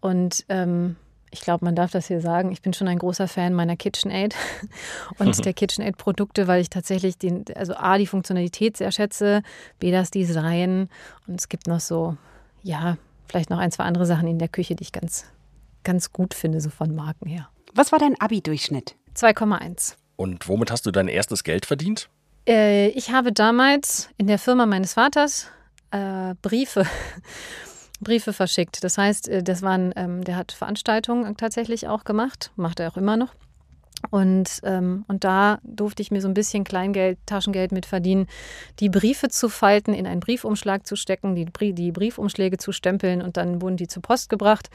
Und 0.00 0.44
ähm, 0.48 0.96
ich 1.30 1.40
glaube, 1.40 1.64
man 1.64 1.76
darf 1.76 1.92
das 1.92 2.08
hier 2.08 2.20
sagen, 2.20 2.50
ich 2.50 2.62
bin 2.62 2.72
schon 2.72 2.88
ein 2.88 2.98
großer 2.98 3.28
Fan 3.28 3.54
meiner 3.54 3.76
KitchenAid 3.76 4.34
und 5.18 5.44
der 5.44 5.52
KitchenAid-Produkte, 5.54 6.48
weil 6.48 6.62
ich 6.62 6.70
tatsächlich 6.70 7.16
den, 7.16 7.44
also 7.54 7.74
A, 7.74 7.96
die 7.96 8.08
Funktionalität 8.08 8.76
sehr 8.76 8.90
schätze, 8.90 9.42
B, 9.78 9.92
das 9.92 10.10
Design 10.10 10.88
und 11.28 11.38
es 11.38 11.48
gibt 11.48 11.68
noch 11.68 11.80
so, 11.80 12.16
ja, 12.64 12.96
vielleicht 13.28 13.50
noch 13.50 13.58
ein, 13.58 13.70
zwei 13.70 13.84
andere 13.84 14.06
Sachen 14.06 14.28
in 14.28 14.38
der 14.38 14.48
Küche, 14.48 14.74
die 14.74 14.82
ich 14.82 14.92
ganz, 14.92 15.24
ganz 15.84 16.12
gut 16.12 16.34
finde, 16.34 16.60
so 16.60 16.70
von 16.70 16.94
Marken 16.94 17.28
her. 17.28 17.48
Was 17.74 17.92
war 17.92 17.98
dein 17.98 18.20
Abi-Durchschnitt? 18.20 18.96
2,1. 19.14 19.96
Und 20.16 20.48
womit 20.48 20.70
hast 20.70 20.86
du 20.86 20.90
dein 20.90 21.08
erstes 21.08 21.44
Geld 21.44 21.66
verdient? 21.66 22.08
Äh, 22.48 22.88
ich 22.88 23.10
habe 23.10 23.32
damals 23.32 24.08
in 24.16 24.26
der 24.26 24.38
Firma 24.38 24.66
meines 24.66 24.94
Vaters 24.94 25.50
äh, 25.90 26.34
Briefe. 26.42 26.86
Briefe 28.00 28.32
verschickt. 28.32 28.84
Das 28.84 28.98
heißt, 28.98 29.28
äh, 29.28 29.42
das 29.42 29.62
waren, 29.62 29.92
ähm, 29.96 30.24
der 30.24 30.36
hat 30.36 30.52
Veranstaltungen 30.52 31.36
tatsächlich 31.36 31.88
auch 31.88 32.04
gemacht, 32.04 32.52
macht 32.56 32.80
er 32.80 32.90
auch 32.90 32.96
immer 32.96 33.16
noch. 33.16 33.34
Und, 34.10 34.60
ähm, 34.62 35.04
und 35.08 35.24
da 35.24 35.58
durfte 35.62 36.02
ich 36.02 36.10
mir 36.10 36.20
so 36.20 36.28
ein 36.28 36.34
bisschen 36.34 36.64
Kleingeld, 36.64 37.18
Taschengeld 37.26 37.72
mit 37.72 37.86
verdienen, 37.86 38.26
die 38.78 38.88
Briefe 38.88 39.28
zu 39.28 39.48
falten, 39.48 39.94
in 39.94 40.06
einen 40.06 40.20
Briefumschlag 40.20 40.86
zu 40.86 40.96
stecken, 40.96 41.34
die, 41.34 41.46
die 41.74 41.92
Briefumschläge 41.92 42.58
zu 42.58 42.72
stempeln 42.72 43.22
und 43.22 43.36
dann 43.36 43.60
wurden 43.62 43.76
die 43.76 43.88
zur 43.88 44.02
Post 44.02 44.28
gebracht. 44.28 44.70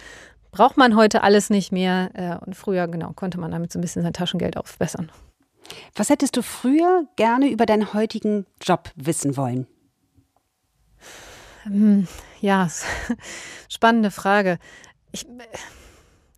Braucht 0.52 0.76
man 0.76 0.96
heute 0.96 1.24
alles 1.24 1.50
nicht 1.50 1.72
mehr. 1.72 2.10
Äh, 2.14 2.46
und 2.46 2.56
früher, 2.56 2.88
genau, 2.88 3.14
konnte 3.14 3.40
man 3.40 3.52
damit 3.52 3.72
so 3.72 3.80
ein 3.80 3.82
bisschen 3.82 4.04
sein 4.04 4.14
Taschengeld 4.14 4.58
aufbessern. 4.58 5.12
Was 5.96 6.10
hättest 6.10 6.36
du 6.36 6.42
früher 6.42 7.06
gerne 7.16 7.50
über 7.50 7.66
deinen 7.66 7.94
heutigen 7.94 8.46
Job 8.62 8.92
wissen 8.96 9.38
wollen? 9.38 9.68
Hm, 11.64 12.08
ja, 12.42 12.70
spannende 13.70 14.12
Frage. 14.12 14.58
Ich, 15.12 15.26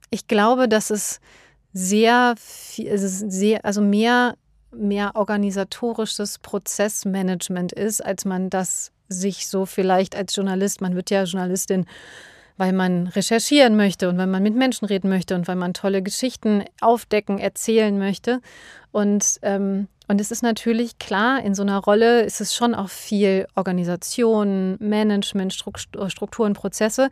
ich 0.09 0.27
glaube, 0.27 0.67
dass 0.67 0.89
es 0.89 1.19
sehr 1.73 2.35
viel, 2.37 2.97
sehr, 2.97 3.65
also 3.65 3.81
mehr, 3.81 4.35
mehr 4.71 5.11
organisatorisches 5.15 6.39
Prozessmanagement 6.39 7.73
ist, 7.73 8.03
als 8.03 8.25
man 8.25 8.49
das 8.49 8.91
sich 9.09 9.47
so 9.47 9.65
vielleicht 9.65 10.15
als 10.15 10.35
Journalist, 10.35 10.81
man 10.81 10.95
wird 10.95 11.09
ja 11.09 11.23
Journalistin, 11.23 11.85
weil 12.57 12.73
man 12.73 13.07
recherchieren 13.07 13.75
möchte 13.75 14.09
und 14.09 14.17
weil 14.17 14.27
man 14.27 14.43
mit 14.43 14.55
Menschen 14.55 14.85
reden 14.85 15.09
möchte 15.09 15.35
und 15.35 15.47
weil 15.47 15.55
man 15.55 15.73
tolle 15.73 16.01
Geschichten 16.03 16.63
aufdecken, 16.81 17.39
erzählen 17.39 17.97
möchte. 17.97 18.41
Und, 18.91 19.39
ähm, 19.41 19.87
und 20.07 20.21
es 20.21 20.31
ist 20.31 20.43
natürlich 20.43 20.99
klar, 20.99 21.43
in 21.43 21.55
so 21.55 21.63
einer 21.63 21.79
Rolle 21.79 22.21
ist 22.21 22.41
es 22.41 22.53
schon 22.53 22.75
auch 22.75 22.89
viel 22.89 23.47
Organisation, 23.55 24.77
Management, 24.79 25.53
Strukturen, 25.53 26.53
Prozesse. 26.53 27.09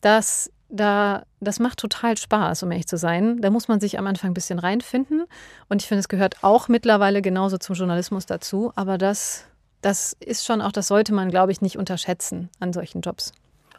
Das 0.00 0.50
da, 0.68 1.24
das 1.40 1.58
macht 1.58 1.78
total 1.78 2.16
Spaß, 2.16 2.62
um 2.62 2.70
ehrlich 2.70 2.86
zu 2.86 2.96
sein. 2.96 3.40
Da 3.40 3.50
muss 3.50 3.68
man 3.68 3.80
sich 3.80 3.98
am 3.98 4.06
Anfang 4.06 4.30
ein 4.30 4.34
bisschen 4.34 4.58
reinfinden. 4.58 5.24
Und 5.68 5.82
ich 5.82 5.88
finde, 5.88 6.00
es 6.00 6.08
gehört 6.08 6.42
auch 6.42 6.68
mittlerweile 6.68 7.22
genauso 7.22 7.58
zum 7.58 7.74
Journalismus 7.74 8.26
dazu. 8.26 8.72
Aber 8.76 8.98
das, 8.98 9.44
das 9.80 10.16
ist 10.20 10.44
schon 10.44 10.60
auch, 10.60 10.72
das 10.72 10.88
sollte 10.88 11.14
man, 11.14 11.30
glaube 11.30 11.52
ich, 11.52 11.60
nicht 11.60 11.78
unterschätzen 11.78 12.50
an 12.60 12.72
solchen 12.72 13.00
Jobs. 13.00 13.32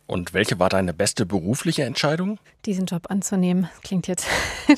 Und 0.07 0.33
welche 0.33 0.57
war 0.57 0.69
deine 0.69 0.91
beste 0.91 1.27
berufliche 1.27 1.83
Entscheidung? 1.83 2.39
Diesen 2.65 2.87
Job 2.87 3.11
anzunehmen. 3.11 3.69
Das 3.75 3.81
klingt 3.83 4.07
jetzt, 4.07 4.27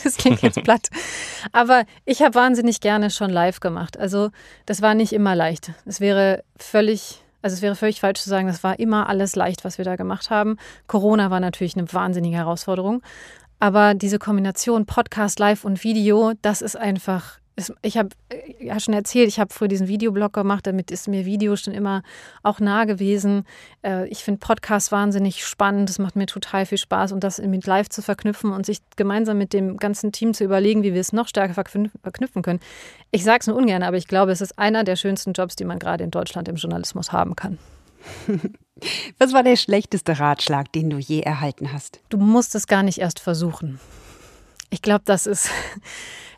das 0.04 0.18
klingt 0.18 0.42
jetzt 0.42 0.62
platt. 0.62 0.90
Aber 1.54 1.86
ich 2.04 2.22
habe 2.22 2.36
wahnsinnig 2.36 2.82
gerne 2.82 3.10
schon 3.10 3.30
live 3.30 3.62
gemacht. 3.62 3.98
Also 3.98 4.32
das 4.66 4.82
war 4.82 4.94
nicht 4.94 5.14
immer 5.14 5.34
leicht. 5.34 5.72
Es 5.86 6.02
wäre 6.02 6.44
völlig 6.58 7.21
also 7.42 7.56
es 7.56 7.62
wäre 7.62 7.76
völlig 7.76 8.00
falsch 8.00 8.22
zu 8.22 8.30
sagen, 8.30 8.48
das 8.48 8.64
war 8.64 8.80
immer 8.80 9.10
alles 9.10 9.36
leicht, 9.36 9.66
was 9.66 9.78
wir 9.78 9.86
da 9.86 9.96
gemacht 9.96 10.30
haben. 10.30 10.58
Corona 10.88 11.30
war 11.32 11.40
natürlich 11.40 11.76
eine 11.76 11.92
wahnsinnige 11.92 12.38
Herausforderung. 12.38 13.02
Aber 13.60 13.94
diese 13.94 14.18
Kombination 14.18 14.86
Podcast, 14.86 15.38
Live 15.40 15.66
und 15.66 15.84
Video, 15.84 16.34
das 16.42 16.62
ist 16.62 16.76
einfach 16.76 17.41
ich 17.82 17.98
habe 17.98 18.10
äh, 18.30 18.66
ja 18.66 18.80
schon 18.80 18.94
erzählt, 18.94 19.28
ich 19.28 19.40
habe 19.40 19.54
früher 19.54 19.68
diesen 19.68 19.88
Videoblog 19.88 20.34
gemacht, 20.34 20.68
damit 20.68 20.92
ist 20.92 21.08
mir 21.08 21.26
Video 21.26 21.56
schon 21.56 21.74
immer 21.74 22.04
auch 22.44 22.60
nah 22.60 22.86
gewesen. 22.86 23.46
Äh, 23.84 24.08
ich 24.08 24.24
finde 24.24 24.40
Podcasts 24.40 24.92
wahnsinnig 24.92 25.46
spannend, 25.46 25.90
es 25.90 26.00
macht 26.00 26.16
mir 26.16 26.26
total 26.26 26.66
viel 26.66 26.78
Spaß 26.78 27.12
und 27.12 27.24
das 27.24 27.40
mit 27.40 27.66
live 27.66 27.90
zu 27.90 28.02
verknüpfen 28.02 28.52
und 28.52 28.66
sich 28.66 28.80
gemeinsam 28.96 29.38
mit 29.38 29.54
dem 29.54 29.78
ganzen 29.78 30.12
Team 30.12 30.34
zu 30.34 30.44
überlegen, 30.44 30.84
wie 30.84 30.94
wir 30.94 31.02
es 31.02 31.14
noch 31.14 31.28
stärker 31.28 31.54
verknüpfen 31.54 32.42
können. 32.42 32.60
Ich 33.12 33.24
sage 33.24 33.40
es 33.42 33.48
nur 33.48 33.58
ungern, 33.58 33.84
aber 33.84 33.98
ich 33.98 34.08
glaube, 34.08 34.32
es 34.32 34.42
ist 34.42 34.58
einer 34.58 34.84
der 34.84 34.96
schönsten 34.96 35.34
Jobs, 35.34 35.56
die 35.56 35.66
man 35.66 35.80
gerade 35.80 36.04
in 36.04 36.12
Deutschland 36.12 36.48
im 36.48 36.56
Journalismus 36.56 37.12
haben 37.12 37.36
kann. 37.36 37.58
Was 39.20 39.34
war 39.34 39.44
der 39.44 39.56
schlechteste 39.56 40.20
Ratschlag, 40.20 40.72
den 40.72 40.90
du 40.90 40.98
je 40.98 41.22
erhalten 41.22 41.72
hast? 41.72 42.00
Du 42.10 42.18
musst 42.18 42.56
es 42.56 42.68
gar 42.68 42.84
nicht 42.84 42.98
erst 42.98 43.20
versuchen. 43.20 43.80
Ich 44.72 44.82
glaube, 44.82 45.04
das 45.06 45.28
ist 45.28 45.50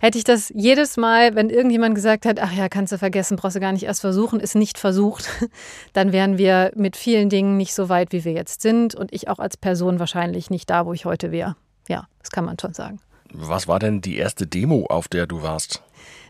Hätte 0.03 0.17
ich 0.17 0.25
das 0.25 0.51
jedes 0.53 0.97
Mal, 0.97 1.33
wenn 1.33 1.49
irgendjemand 1.49 1.95
gesagt 1.95 2.25
hat, 2.25 2.37
ach 2.41 2.51
ja, 2.51 2.67
kannst 2.67 2.91
du 2.91 2.97
vergessen, 2.97 3.37
brauchst 3.37 3.55
du 3.55 3.61
gar 3.61 3.71
nicht 3.71 3.83
erst 3.83 4.01
versuchen, 4.01 4.41
ist 4.41 4.53
nicht 4.53 4.77
versucht, 4.77 5.29
dann 5.93 6.11
wären 6.11 6.37
wir 6.37 6.73
mit 6.75 6.97
vielen 6.97 7.29
Dingen 7.29 7.55
nicht 7.55 7.73
so 7.73 7.87
weit, 7.87 8.11
wie 8.11 8.25
wir 8.25 8.33
jetzt 8.33 8.61
sind 8.61 8.95
und 8.95 9.13
ich 9.13 9.29
auch 9.29 9.39
als 9.39 9.55
Person 9.55 9.99
wahrscheinlich 9.99 10.49
nicht 10.49 10.69
da, 10.69 10.85
wo 10.85 10.91
ich 10.91 11.05
heute 11.05 11.31
wäre. 11.31 11.55
Ja, 11.87 12.09
das 12.19 12.31
kann 12.31 12.43
man 12.43 12.59
schon 12.59 12.73
sagen. 12.73 12.99
Was 13.31 13.69
war 13.69 13.79
denn 13.79 14.01
die 14.01 14.17
erste 14.17 14.45
Demo, 14.45 14.87
auf 14.87 15.07
der 15.07 15.25
du 15.25 15.41
warst? 15.41 15.81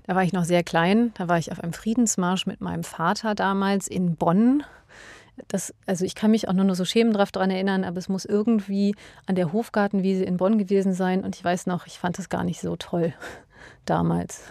Da 0.05 0.13
war 0.13 0.21
ich 0.21 0.33
noch 0.33 0.45
sehr 0.45 0.63
klein. 0.63 1.11
Da 1.15 1.27
war 1.27 1.39
ich 1.39 1.51
auf 1.51 1.59
einem 1.59 1.73
Friedensmarsch 1.73 2.45
mit 2.45 2.61
meinem 2.61 2.83
Vater 2.83 3.33
damals 3.33 3.87
in 3.87 4.17
Bonn. 4.17 4.61
Das, 5.47 5.73
also 5.85 6.05
ich 6.05 6.15
kann 6.15 6.31
mich 6.31 6.47
auch 6.47 6.53
nur 6.53 6.65
noch 6.65 6.75
so 6.75 6.85
schämend 6.85 7.15
daran 7.15 7.49
erinnern, 7.49 7.83
aber 7.83 7.97
es 7.97 8.09
muss 8.09 8.25
irgendwie 8.25 8.95
an 9.25 9.35
der 9.35 9.51
Hofgartenwiese 9.51 10.23
in 10.23 10.37
Bonn 10.37 10.57
gewesen 10.57 10.93
sein. 10.93 11.23
Und 11.23 11.35
ich 11.35 11.43
weiß 11.43 11.65
noch, 11.65 11.87
ich 11.87 11.99
fand 11.99 12.17
das 12.17 12.29
gar 12.29 12.43
nicht 12.43 12.61
so 12.61 12.75
toll 12.75 13.13
damals. 13.85 14.41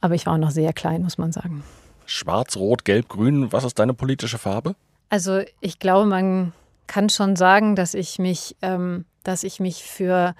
Aber 0.00 0.14
ich 0.14 0.26
war 0.26 0.34
auch 0.34 0.38
noch 0.38 0.50
sehr 0.50 0.72
klein, 0.72 1.02
muss 1.02 1.18
man 1.18 1.32
sagen. 1.32 1.64
Schwarz, 2.06 2.56
Rot, 2.56 2.84
Gelb, 2.84 3.08
Grün, 3.08 3.52
was 3.52 3.64
ist 3.64 3.78
deine 3.78 3.94
politische 3.94 4.38
Farbe? 4.38 4.76
Also 5.08 5.42
ich 5.60 5.78
glaube, 5.78 6.06
man 6.06 6.52
kann 6.86 7.08
schon 7.08 7.36
sagen, 7.36 7.76
dass 7.76 7.94
ich 7.94 8.18
mich, 8.18 8.56
ähm, 8.62 9.06
dass 9.22 9.42
ich 9.42 9.60
mich 9.60 9.84
für 9.84 10.34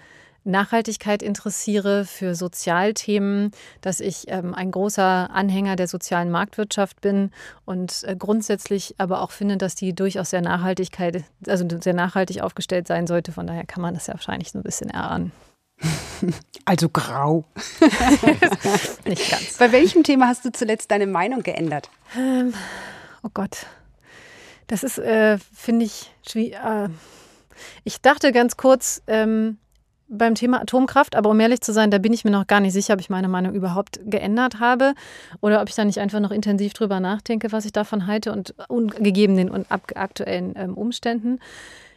Nachhaltigkeit 0.45 1.23
interessiere, 1.23 2.05
für 2.05 2.35
Sozialthemen, 2.35 3.51
dass 3.81 4.01
ich 4.01 4.25
ähm, 4.29 4.55
ein 4.55 4.71
großer 4.71 5.31
Anhänger 5.31 5.77
der 5.77 5.89
sozialen 5.89 6.31
Marktwirtschaft 6.31 7.01
bin 7.01 7.31
und 7.65 8.05
äh, 8.05 8.17
grundsätzlich 8.17 8.95
aber 8.99 9.23
auch 9.23 9.31
finde, 9.31 9.57
dass 9.57 9.75
die 9.75 9.95
durchaus 9.95 10.31
sehr 10.31 10.43
Nachhaltigkeit, 10.43 11.25
also 11.47 11.67
sehr 11.81 11.95
nachhaltig 11.95 12.43
aufgestellt 12.43 12.87
sein 12.87 13.07
sollte. 13.07 13.33
Von 13.33 13.47
daher 13.47 13.65
kann 13.65 13.83
man 13.83 13.95
das 13.95 14.07
ja 14.07 14.15
wahrscheinlich 14.15 14.53
so 14.53 14.59
ein 14.59 14.63
bisschen 14.63 14.91
erahnen. 14.91 15.33
Also 16.67 16.89
grau. 16.89 17.45
Nicht 19.05 19.31
ganz. 19.31 19.59
Bei 19.59 19.71
welchem 19.71 20.03
Thema 20.03 20.29
hast 20.29 20.47
du 20.47 20.51
zuletzt 20.51 20.91
deine 20.91 21.07
Meinung 21.07 21.43
geändert? 21.43 21.91
Ähm, 22.17 22.55
oh 23.23 23.29
Gott. 23.35 23.67
Das 24.67 24.83
ist, 24.83 24.97
äh, 24.97 25.37
finde 25.53 25.85
ich, 25.85 26.11
schwierig. 26.27 26.55
Äh, 26.55 26.89
ich 27.85 28.01
dachte 28.01 28.33
ganz 28.33 28.57
kurz 28.57 29.03
ähm, 29.07 29.59
beim 30.19 30.35
Thema 30.35 30.61
Atomkraft, 30.61 31.17
aber 31.17 31.31
um 31.31 31.41
ehrlich 31.41 31.61
zu 31.61 31.73
sein, 31.73 31.91
da 31.91 31.99
bin 31.99 32.13
ich 32.13 32.25
mir 32.25 32.31
noch 32.31 32.47
gar 32.47 32.61
nicht 32.61 32.73
sicher, 32.73 32.95
ob 32.95 33.01
ich 33.01 33.11
meine 33.11 33.29
Meinung 33.29 33.55
überhaupt 33.55 34.01
geändert 34.05 34.61
habe 34.61 34.95
oder 35.41 35.61
ob 35.61 35.69
ich 35.69 35.75
da 35.75 35.85
nicht 35.85 36.01
einfach 36.01 36.21
noch 36.21 36.31
intensiv 36.31 36.73
drüber 36.73 37.01
nachdenke, 37.01 37.53
was 37.53 37.65
ich 37.65 37.73
davon 37.73 38.07
halte 38.07 38.33
und, 38.33 38.55
und 38.69 38.97
gegeben 38.97 39.37
den 39.37 39.51
und 39.51 39.67
aktuellen 39.71 40.55
ähm, 40.57 40.75
Umständen. 40.75 41.41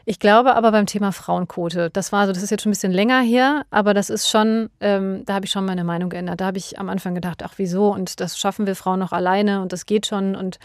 Ich 0.10 0.20
glaube 0.20 0.56
aber 0.56 0.72
beim 0.72 0.86
Thema 0.86 1.12
Frauenquote, 1.12 1.90
das 1.90 2.14
war 2.14 2.28
so, 2.28 2.32
das 2.32 2.42
ist 2.42 2.50
jetzt 2.50 2.64
schon 2.64 2.70
ein 2.70 2.76
bisschen 2.76 2.94
länger 2.94 3.20
her, 3.20 3.66
aber 3.72 3.94
das 3.94 4.10
ist 4.10 4.30
schon, 4.30 4.70
ähm, 4.80 5.24
da 5.26 5.34
habe 5.34 5.46
ich 5.46 5.52
schon 5.52 5.66
meine 5.66 5.84
Meinung 5.84 6.10
geändert. 6.10 6.40
Da 6.40 6.46
habe 6.46 6.58
ich 6.58 6.80
am 6.80 6.88
Anfang 6.88 7.14
gedacht, 7.14 7.44
ach 7.44 7.56
wieso 7.58 7.94
und 7.94 8.22
das 8.22 8.40
schaffen 8.40 8.66
wir 8.68 8.78
Frauen 8.78 9.00
noch 9.00 9.12
alleine 9.12 9.62
und 9.62 9.74
das 9.74 9.86
geht 9.86 10.06
schon 10.08 10.38
und 10.38 10.60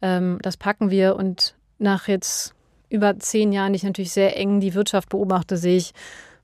ähm, 0.00 0.38
das 0.40 0.56
packen 0.56 0.90
wir. 0.90 1.16
Und 1.16 1.54
nach 1.78 2.08
jetzt 2.08 2.54
über 2.88 3.18
zehn 3.18 3.52
Jahren, 3.52 3.74
die 3.74 3.76
ich 3.76 3.82
natürlich 3.82 4.12
sehr 4.12 4.34
eng 4.38 4.60
die 4.60 4.72
Wirtschaft 4.72 5.10
beobachte, 5.10 5.58
sehe 5.58 5.76
ich, 5.76 5.92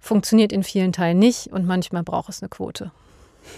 funktioniert 0.02 0.52
in 0.52 0.64
vielen 0.64 0.92
Teilen 0.92 1.18
nicht 1.18 1.46
und 1.46 1.64
manchmal 1.64 2.02
braucht 2.02 2.28
es 2.28 2.42
eine 2.42 2.50
Quote. 2.50 2.90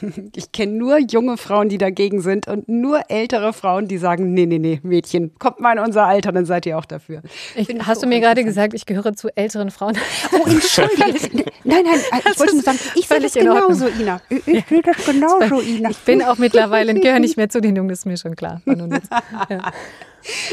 Ich 0.37 0.53
kenne 0.53 0.73
nur 0.73 0.99
junge 0.99 1.37
Frauen, 1.37 1.69
die 1.69 1.79
dagegen 1.79 2.21
sind 2.21 2.49
und 2.49 2.69
nur 2.69 3.11
ältere 3.11 3.53
Frauen, 3.53 3.87
die 3.89 3.99
sagen, 3.99 4.33
nee, 4.33 4.47
nee, 4.47 4.59
nee, 4.59 4.81
Mädchen, 4.83 5.33
kommt 5.39 5.61
mal 5.61 5.77
in 5.77 5.85
unser 5.85 6.07
Alter, 6.07 6.33
dann 6.33 6.47
seid 6.47 6.67
ihr 6.67 6.79
auch 6.79 6.85
dafür. 6.85 7.23
Ich, 7.55 7.69
hast 7.81 8.03
du 8.03 8.07
mir 8.07 8.21
gerade 8.21 8.45
gesagt, 8.45 8.75
ich 8.75 8.87
gehöre 8.87 9.15
zu 9.15 9.29
älteren 9.37 9.71
Frauen? 9.71 9.97
Oh, 10.33 10.49
entschuldige. 10.49 11.45
nein, 11.65 11.85
nein, 11.85 12.01
ich 12.33 12.39
wollte 12.39 12.55
nur 12.55 12.63
sagen, 12.63 12.79
ich 12.97 13.07
sehe 13.07 13.21
das 13.21 13.35
genauso, 13.35 13.87
Ina. 13.87 14.21
Ich, 14.29 14.47
ich 14.49 14.67
sehe 14.67 14.83
das 14.83 15.05
genauso, 15.05 15.61
Ina. 15.61 15.91
Ich 15.91 15.99
bin 15.99 16.23
auch 16.23 16.39
mittlerweile, 16.39 16.95
gehöre 16.95 17.21
nicht 17.21 17.37
mehr 17.37 17.49
zu 17.49 17.61
den 17.61 17.77
Jungen, 17.77 17.89
das 17.89 18.01
ist 18.01 18.07
mir 18.07 18.17
schon 18.17 18.35
klar. 18.37 18.61
Ja. 19.49 19.73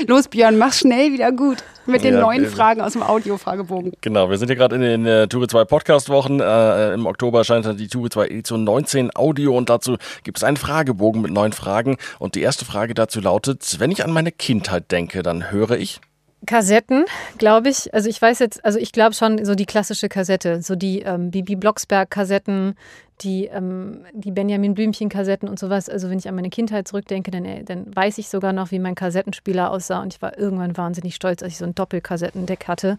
Los, 0.08 0.28
Björn, 0.28 0.58
mach 0.58 0.74
schnell 0.74 1.12
wieder 1.14 1.32
gut 1.32 1.64
mit 1.86 2.04
den 2.04 2.16
ja, 2.16 2.22
neuen 2.22 2.46
Fragen 2.46 2.82
aus 2.82 2.94
dem 2.94 3.04
Audio-Fragebogen. 3.04 3.94
Genau, 4.02 4.30
wir 4.30 4.38
sind 4.38 4.50
ja 4.50 4.56
gerade 4.56 4.76
in 4.76 4.82
den 4.82 5.06
äh, 5.06 5.28
Tube 5.28 5.50
2 5.50 5.66
Podcast-Wochen. 5.66 6.40
Äh, 6.40 6.94
Im 6.94 7.06
Oktober 7.06 7.40
erscheint 7.40 7.66
dann 7.66 7.78
die 7.78 7.88
Tube 7.88 8.12
2 8.12 8.28
Edition 8.28 8.64
19 8.64 9.16
Audio 9.16 9.58
und 9.58 9.70
dazu 9.70 9.98
gibt 10.24 10.38
es 10.38 10.44
einen 10.44 10.58
Fragebogen 10.58 11.22
mit 11.22 11.32
neun 11.32 11.54
Fragen. 11.54 11.98
Und 12.20 12.36
die 12.36 12.42
erste 12.42 12.66
Frage 12.66 12.94
dazu 12.94 13.20
lautet: 13.20 13.78
Wenn 13.80 13.92
ich 13.92 14.04
an 14.04 14.12
meine 14.12 14.32
Kindheit 14.32 14.92
denke, 14.92 15.24
dann 15.24 15.52
höre 15.52 15.72
ich. 15.72 16.02
Kassetten, 16.46 17.06
glaube 17.38 17.70
ich. 17.70 17.94
Also 17.94 18.10
ich 18.10 18.22
weiß 18.22 18.40
jetzt, 18.40 18.64
also 18.66 18.80
ich 18.80 18.92
glaube 18.92 19.14
schon 19.14 19.44
so 19.46 19.56
die 19.56 19.66
klassische 19.66 20.10
Kassette, 20.10 20.62
so 20.62 20.76
die 20.76 21.02
ähm, 21.02 21.32
Bibi 21.32 21.56
Blocksberg-Kassetten, 21.56 22.76
die, 23.22 23.46
ähm, 23.46 24.06
die 24.14 24.32
Benjamin 24.32 24.74
Blümchen-Kassetten 24.74 25.48
und 25.48 25.60
sowas. 25.60 25.88
Also 25.88 26.10
wenn 26.10 26.18
ich 26.18 26.28
an 26.28 26.36
meine 26.36 26.50
Kindheit 26.50 26.88
zurückdenke, 26.88 27.30
dann, 27.30 27.46
äh, 27.46 27.64
dann 27.64 27.96
weiß 27.96 28.18
ich 28.18 28.30
sogar 28.30 28.54
noch, 28.54 28.72
wie 28.72 28.80
mein 28.80 28.96
Kassettenspieler 28.96 29.70
aussah. 29.70 30.02
Und 30.02 30.16
ich 30.16 30.22
war 30.22 30.38
irgendwann 30.38 30.76
wahnsinnig 30.76 31.16
stolz, 31.16 31.44
als 31.44 31.54
ich 31.54 31.60
so 31.60 31.66
ein 31.66 31.76
Doppelkassettendeck 31.76 32.68
hatte. 32.68 32.98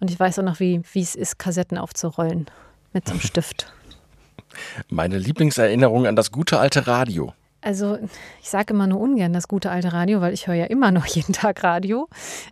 Und 0.00 0.10
ich 0.10 0.18
weiß 0.18 0.38
auch 0.38 0.44
noch, 0.44 0.60
wie 0.60 0.82
es 0.94 1.14
ist, 1.14 1.38
Kassetten 1.38 1.76
aufzurollen 1.76 2.46
mit 2.92 3.06
so 3.06 3.12
einem 3.12 3.20
Stift. 3.20 3.72
Meine 4.88 5.18
Lieblingserinnerung 5.18 6.06
an 6.06 6.16
das 6.16 6.32
gute 6.32 6.58
alte 6.58 6.86
Radio. 6.86 7.34
Also 7.62 7.98
ich 8.42 8.48
sage 8.48 8.72
immer 8.72 8.86
nur 8.86 9.00
ungern 9.00 9.32
das 9.32 9.46
gute 9.46 9.70
alte 9.70 9.92
Radio, 9.92 10.20
weil 10.20 10.32
ich 10.32 10.46
höre 10.46 10.54
ja 10.54 10.64
immer 10.64 10.90
noch 10.90 11.06
jeden 11.14 11.32
Tag 11.32 11.62
Radio. 11.62 12.08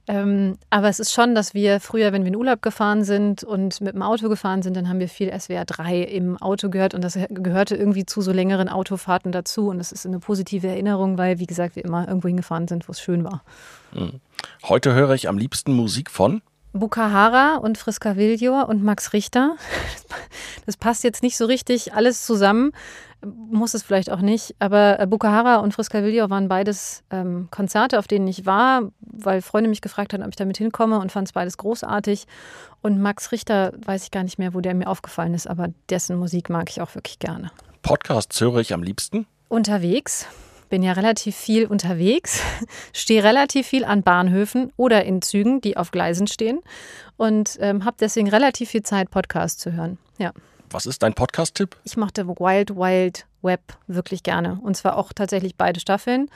Ähm, 0.06 0.58
aber 0.70 0.88
es 0.88 1.00
ist 1.00 1.12
schon, 1.12 1.34
dass 1.34 1.54
wir 1.54 1.80
früher, 1.80 2.12
wenn 2.12 2.22
wir 2.22 2.28
in 2.28 2.36
Urlaub 2.36 2.62
gefahren 2.62 3.04
sind 3.04 3.42
und 3.44 3.80
mit 3.80 3.94
dem 3.94 4.02
Auto 4.02 4.28
gefahren 4.28 4.62
sind, 4.62 4.76
dann 4.76 4.88
haben 4.88 5.00
wir 5.00 5.08
viel 5.08 5.32
SWR 5.38 5.64
3 5.64 6.02
im 6.02 6.36
Auto 6.36 6.68
gehört 6.68 6.94
und 6.94 7.02
das 7.02 7.18
gehörte 7.30 7.76
irgendwie 7.76 8.04
zu 8.04 8.20
so 8.20 8.32
längeren 8.32 8.68
Autofahrten 8.68 9.32
dazu. 9.32 9.68
Und 9.68 9.78
das 9.78 9.92
ist 9.92 10.06
eine 10.06 10.18
positive 10.18 10.66
Erinnerung, 10.66 11.18
weil, 11.18 11.38
wie 11.38 11.46
gesagt, 11.46 11.76
wir 11.76 11.84
immer 11.84 12.06
irgendwo 12.06 12.28
hingefahren 12.28 12.68
sind, 12.68 12.88
wo 12.88 12.92
es 12.92 13.00
schön 13.00 13.24
war. 13.24 13.42
Hm. 13.92 14.20
Heute 14.64 14.94
höre 14.94 15.14
ich 15.14 15.28
am 15.28 15.38
liebsten 15.38 15.72
Musik 15.72 16.10
von 16.10 16.42
Bukahara 16.72 17.56
und 17.56 17.78
Friska 17.78 18.16
Viljor 18.16 18.68
und 18.68 18.82
Max 18.82 19.12
Richter. 19.12 19.56
Das 20.66 20.76
passt 20.76 21.02
jetzt 21.02 21.22
nicht 21.22 21.38
so 21.38 21.46
richtig 21.46 21.94
alles 21.94 22.26
zusammen, 22.26 22.72
muss 23.22 23.72
es 23.72 23.82
vielleicht 23.82 24.10
auch 24.10 24.20
nicht. 24.20 24.54
Aber 24.58 25.00
äh, 25.00 25.06
Bukahara 25.06 25.56
und 25.56 25.72
Friska 25.72 26.04
Viljor 26.04 26.28
waren 26.28 26.48
beides 26.48 27.04
ähm, 27.10 27.48
Konzerte, 27.50 27.98
auf 27.98 28.06
denen 28.06 28.28
ich 28.28 28.44
war, 28.44 28.82
weil 29.00 29.40
Freunde 29.40 29.70
mich 29.70 29.80
gefragt 29.80 30.12
haben, 30.12 30.22
ob 30.22 30.28
ich 30.28 30.36
damit 30.36 30.58
hinkomme 30.58 30.98
und 30.98 31.10
fand 31.10 31.26
es 31.28 31.32
beides 31.32 31.56
großartig. 31.56 32.26
Und 32.82 33.00
Max 33.00 33.32
Richter 33.32 33.72
weiß 33.84 34.04
ich 34.04 34.10
gar 34.10 34.24
nicht 34.24 34.38
mehr, 34.38 34.52
wo 34.52 34.60
der 34.60 34.74
mir 34.74 34.88
aufgefallen 34.88 35.32
ist, 35.32 35.46
aber 35.48 35.68
dessen 35.88 36.16
Musik 36.16 36.50
mag 36.50 36.68
ich 36.68 36.82
auch 36.82 36.94
wirklich 36.94 37.18
gerne. 37.18 37.50
Podcasts 37.80 38.38
höre 38.42 38.58
ich 38.58 38.74
am 38.74 38.82
liebsten? 38.82 39.26
Unterwegs 39.48 40.26
bin 40.68 40.82
ja 40.82 40.92
relativ 40.92 41.36
viel 41.36 41.66
unterwegs, 41.66 42.40
stehe 42.92 43.24
relativ 43.24 43.66
viel 43.66 43.84
an 43.84 44.02
Bahnhöfen 44.02 44.72
oder 44.76 45.04
in 45.04 45.22
Zügen, 45.22 45.60
die 45.60 45.76
auf 45.76 45.90
Gleisen 45.90 46.26
stehen 46.26 46.60
und 47.16 47.56
ähm, 47.60 47.84
habe 47.84 47.96
deswegen 48.00 48.28
relativ 48.28 48.70
viel 48.70 48.82
Zeit, 48.82 49.10
Podcasts 49.10 49.60
zu 49.60 49.72
hören. 49.72 49.98
Ja. 50.18 50.32
Was 50.70 50.86
ist 50.86 51.02
dein 51.02 51.14
Podcast-Tipp? 51.14 51.76
Ich 51.84 51.96
mochte 51.96 52.26
Wild 52.26 52.76
Wild 52.76 53.26
Web 53.40 53.60
wirklich 53.86 54.22
gerne 54.22 54.60
und 54.62 54.76
zwar 54.76 54.96
auch 54.96 55.12
tatsächlich 55.12 55.56
beide 55.56 55.80
Staffeln. 55.80 56.30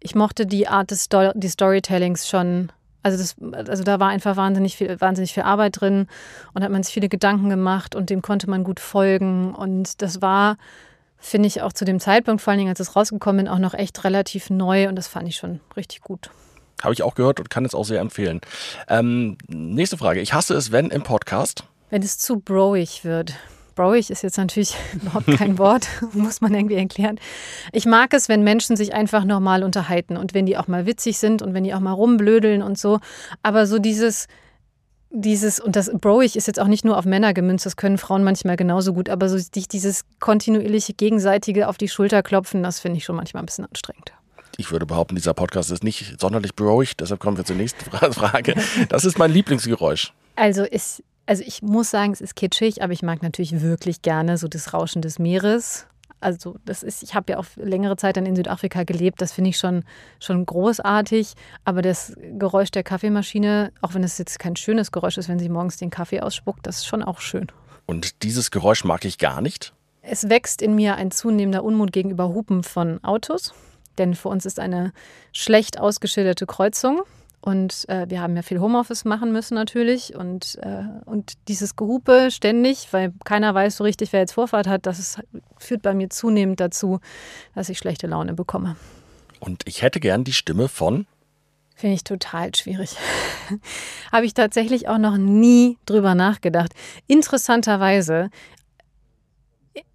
Ich 0.00 0.14
mochte 0.14 0.46
die 0.46 0.68
Art 0.68 0.90
des 0.90 1.04
Sto 1.04 1.32
die 1.34 1.48
Storytellings 1.48 2.28
schon 2.28 2.72
also, 3.02 3.18
das, 3.18 3.36
also 3.68 3.82
da 3.82 3.98
war 3.98 4.10
einfach 4.10 4.36
wahnsinnig 4.36 4.76
viel, 4.76 5.00
wahnsinnig 5.00 5.34
viel 5.34 5.42
Arbeit 5.42 5.80
drin 5.80 6.06
und 6.54 6.62
hat 6.62 6.70
man 6.70 6.82
sich 6.82 6.94
viele 6.94 7.08
Gedanken 7.08 7.48
gemacht 7.48 7.96
und 7.96 8.10
dem 8.10 8.22
konnte 8.22 8.48
man 8.48 8.64
gut 8.64 8.80
folgen. 8.80 9.54
Und 9.54 10.02
das 10.02 10.22
war 10.22 10.56
finde 11.22 11.46
ich 11.46 11.62
auch 11.62 11.72
zu 11.72 11.84
dem 11.84 12.00
Zeitpunkt, 12.00 12.42
vor 12.42 12.50
allen 12.50 12.58
Dingen 12.58 12.70
als 12.70 12.80
es 12.80 12.94
rausgekommen 12.96 13.44
bin, 13.44 13.52
auch 13.52 13.58
noch 13.58 13.74
echt 13.74 14.04
relativ 14.04 14.50
neu 14.50 14.88
und 14.88 14.96
das 14.96 15.06
fand 15.08 15.28
ich 15.28 15.36
schon 15.36 15.60
richtig 15.76 16.02
gut. 16.02 16.30
Habe 16.82 16.92
ich 16.92 17.02
auch 17.02 17.14
gehört 17.14 17.38
und 17.38 17.48
kann 17.48 17.64
es 17.64 17.74
auch 17.74 17.84
sehr 17.84 18.00
empfehlen. 18.00 18.40
Ähm, 18.88 19.38
nächste 19.46 19.96
Frage. 19.96 20.20
Ich 20.20 20.34
hasse 20.34 20.54
es, 20.54 20.72
wenn 20.72 20.90
im 20.90 21.02
Podcast. 21.02 21.64
Wenn 21.90 22.02
es 22.02 22.18
zu 22.18 22.40
broig 22.40 23.04
wird. 23.04 23.34
Broig 23.76 24.10
ist 24.10 24.22
jetzt 24.22 24.36
natürlich 24.36 24.74
überhaupt 24.94 25.28
kein 25.38 25.58
Wort, 25.58 25.86
muss 26.12 26.40
man 26.40 26.52
irgendwie 26.52 26.74
erklären. 26.74 27.20
Ich 27.70 27.86
mag 27.86 28.12
es, 28.14 28.28
wenn 28.28 28.42
Menschen 28.42 28.76
sich 28.76 28.92
einfach 28.92 29.24
normal 29.24 29.62
unterhalten 29.62 30.16
und 30.16 30.34
wenn 30.34 30.44
die 30.44 30.56
auch 30.56 30.66
mal 30.66 30.86
witzig 30.86 31.18
sind 31.18 31.40
und 31.40 31.54
wenn 31.54 31.62
die 31.62 31.72
auch 31.72 31.80
mal 31.80 31.92
rumblödeln 31.92 32.62
und 32.62 32.76
so. 32.78 32.98
Aber 33.44 33.66
so 33.66 33.78
dieses, 33.78 34.26
dieses, 35.12 35.60
und 35.60 35.76
das 35.76 35.90
Broig 35.92 36.36
ist 36.36 36.46
jetzt 36.46 36.58
auch 36.58 36.66
nicht 36.66 36.84
nur 36.84 36.96
auf 36.96 37.04
Männer 37.04 37.34
gemünzt, 37.34 37.66
das 37.66 37.76
können 37.76 37.98
Frauen 37.98 38.24
manchmal 38.24 38.56
genauso 38.56 38.94
gut, 38.94 39.08
aber 39.08 39.28
so 39.28 39.38
dieses 39.54 40.04
kontinuierliche 40.20 40.94
gegenseitige 40.94 41.68
auf 41.68 41.78
die 41.78 41.88
Schulter 41.88 42.22
klopfen, 42.22 42.62
das 42.62 42.80
finde 42.80 42.98
ich 42.98 43.04
schon 43.04 43.16
manchmal 43.16 43.42
ein 43.42 43.46
bisschen 43.46 43.66
anstrengend. 43.66 44.12
Ich 44.56 44.70
würde 44.70 44.86
behaupten, 44.86 45.14
dieser 45.14 45.34
Podcast 45.34 45.70
ist 45.70 45.84
nicht 45.84 46.20
sonderlich 46.20 46.54
broig, 46.54 46.96
deshalb 46.96 47.20
kommen 47.20 47.36
wir 47.36 47.44
zur 47.44 47.56
nächsten 47.56 47.90
Frage. 48.12 48.54
Das 48.88 49.04
ist 49.04 49.18
mein 49.18 49.30
Lieblingsgeräusch. 49.30 50.12
Also 50.36 50.64
ist, 50.64 51.02
also 51.26 51.42
ich 51.46 51.62
muss 51.62 51.90
sagen, 51.90 52.12
es 52.12 52.20
ist 52.20 52.36
kitschig, 52.36 52.82
aber 52.82 52.92
ich 52.92 53.02
mag 53.02 53.22
natürlich 53.22 53.60
wirklich 53.60 54.02
gerne 54.02 54.38
so 54.38 54.48
das 54.48 54.74
Rauschen 54.74 55.02
des 55.02 55.18
Meeres 55.18 55.86
also 56.22 56.56
das 56.64 56.82
ist, 56.82 57.02
ich 57.02 57.14
habe 57.14 57.32
ja 57.32 57.38
auch 57.38 57.46
längere 57.56 57.96
Zeit 57.96 58.16
dann 58.16 58.26
in 58.26 58.36
Südafrika 58.36 58.84
gelebt, 58.84 59.20
das 59.20 59.32
finde 59.32 59.50
ich 59.50 59.58
schon, 59.58 59.84
schon 60.20 60.44
großartig. 60.46 61.34
Aber 61.64 61.82
das 61.82 62.14
Geräusch 62.38 62.70
der 62.70 62.82
Kaffeemaschine, 62.82 63.72
auch 63.80 63.94
wenn 63.94 64.04
es 64.04 64.18
jetzt 64.18 64.38
kein 64.38 64.56
schönes 64.56 64.92
Geräusch 64.92 65.18
ist, 65.18 65.28
wenn 65.28 65.38
sie 65.38 65.48
morgens 65.48 65.76
den 65.76 65.90
Kaffee 65.90 66.20
ausspuckt, 66.20 66.66
das 66.66 66.78
ist 66.78 66.86
schon 66.86 67.02
auch 67.02 67.20
schön. 67.20 67.48
Und 67.86 68.22
dieses 68.22 68.50
Geräusch 68.50 68.84
mag 68.84 69.04
ich 69.04 69.18
gar 69.18 69.40
nicht? 69.40 69.74
Es 70.02 70.28
wächst 70.28 70.62
in 70.62 70.74
mir 70.74 70.96
ein 70.96 71.10
zunehmender 71.10 71.62
Unmut 71.64 71.92
gegenüber 71.92 72.28
Hupen 72.28 72.62
von 72.62 73.02
Autos. 73.04 73.54
Denn 73.98 74.14
für 74.14 74.28
uns 74.28 74.46
ist 74.46 74.58
eine 74.58 74.92
schlecht 75.32 75.78
ausgeschilderte 75.78 76.46
Kreuzung 76.46 77.02
und 77.42 77.88
äh, 77.88 78.08
wir 78.08 78.20
haben 78.20 78.36
ja 78.36 78.42
viel 78.42 78.60
Homeoffice 78.60 79.04
machen 79.04 79.32
müssen 79.32 79.54
natürlich. 79.54 80.14
Und, 80.14 80.58
äh, 80.62 80.84
und 81.04 81.32
dieses 81.48 81.74
Gehupe 81.74 82.30
ständig, 82.30 82.88
weil 82.92 83.12
keiner 83.24 83.52
weiß 83.52 83.78
so 83.78 83.84
richtig, 83.84 84.12
wer 84.12 84.20
jetzt 84.20 84.32
Vorfahrt 84.32 84.68
hat, 84.68 84.86
das 84.86 85.00
ist, 85.00 85.20
führt 85.58 85.82
bei 85.82 85.92
mir 85.92 86.08
zunehmend 86.08 86.60
dazu, 86.60 87.00
dass 87.56 87.68
ich 87.68 87.78
schlechte 87.78 88.06
Laune 88.06 88.34
bekomme. 88.34 88.76
Und 89.40 89.62
ich 89.66 89.82
hätte 89.82 89.98
gern 89.98 90.22
die 90.22 90.32
Stimme 90.32 90.68
von? 90.68 91.06
Finde 91.74 91.96
ich 91.96 92.04
total 92.04 92.54
schwierig. 92.54 92.96
Habe 94.12 94.24
ich 94.24 94.34
tatsächlich 94.34 94.86
auch 94.86 94.98
noch 94.98 95.16
nie 95.16 95.78
drüber 95.84 96.14
nachgedacht. 96.14 96.72
Interessanterweise, 97.08 98.30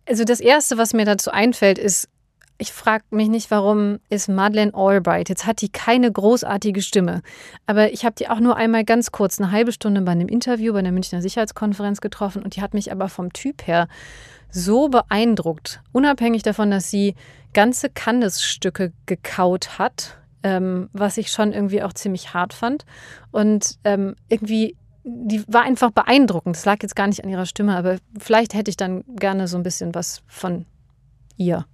also 0.06 0.26
das 0.26 0.42
Erste, 0.42 0.78
was 0.78 0.92
mir 0.92 1.06
dazu 1.06 1.32
einfällt, 1.32 1.78
ist 1.78 2.10
ich 2.58 2.72
frage 2.72 3.04
mich 3.12 3.30
nicht, 3.30 3.52
warum 3.52 4.00
ist 4.10 4.30
Madeleine 4.30 4.74
Albright. 4.74 5.30
Jetzt 5.30 5.46
hat 5.46 5.62
die 5.62 5.70
keine 5.70 6.12
großartige 6.12 6.82
Stimme. 6.82 7.22
Aber 7.66 7.92
ich 7.92 8.04
habe 8.04 8.16
die 8.16 8.30
auch 8.30 8.40
nur 8.40 8.56
einmal 8.56 8.84
ganz 8.84 9.12
kurz, 9.12 9.40
eine 9.40 9.52
halbe 9.52 9.72
Stunde 9.72 10.02
bei 10.02 10.12
einem 10.12 10.28
Interview 10.28 10.74
bei 10.74 10.82
der 10.82 10.92
Münchner 10.92 11.22
Sicherheitskonferenz 11.22 12.02
getroffen 12.02 12.42
und 12.44 12.56
die 12.56 12.62
hat 12.62 12.74
mich 12.74 12.92
aber 12.92 13.10
vom 13.10 13.32
Typ 13.32 13.68
her 13.68 13.88
so 14.50 14.90
beeindruckt. 14.90 15.82
Unabhängig 15.92 16.42
davon, 16.42 16.72
dass 16.72 16.90
sie 16.90 17.16
ganze 17.54 17.90
Candice-Stücke 17.90 18.92
gekaut 19.06 19.78
hat, 19.78 20.18
ähm, 20.42 20.90
was 20.94 21.18
ich 21.18 21.32
schon 21.32 21.54
irgendwie 21.54 21.84
auch 21.84 21.94
ziemlich 21.94 22.34
hart 22.34 22.54
fand. 22.54 22.86
Und 23.32 23.78
ähm, 23.84 24.16
irgendwie 24.30 24.76
die 25.10 25.42
war 25.48 25.62
einfach 25.62 25.92
beeindruckend. 25.92 26.58
Das 26.58 26.66
lag 26.66 26.80
jetzt 26.82 26.96
gar 26.96 27.08
nicht 27.08 27.24
an 27.24 27.30
ihrer 27.30 27.46
Stimme, 27.46 27.78
aber 27.78 27.98
vielleicht 28.20 28.54
hätte 28.54 28.70
ich 28.70 28.76
dann 28.76 29.06
gerne 29.08 29.48
so 29.48 29.56
ein 29.56 29.64
bisschen 29.64 29.96
was 29.96 30.22
von 30.28 30.66
ihr 31.38 31.66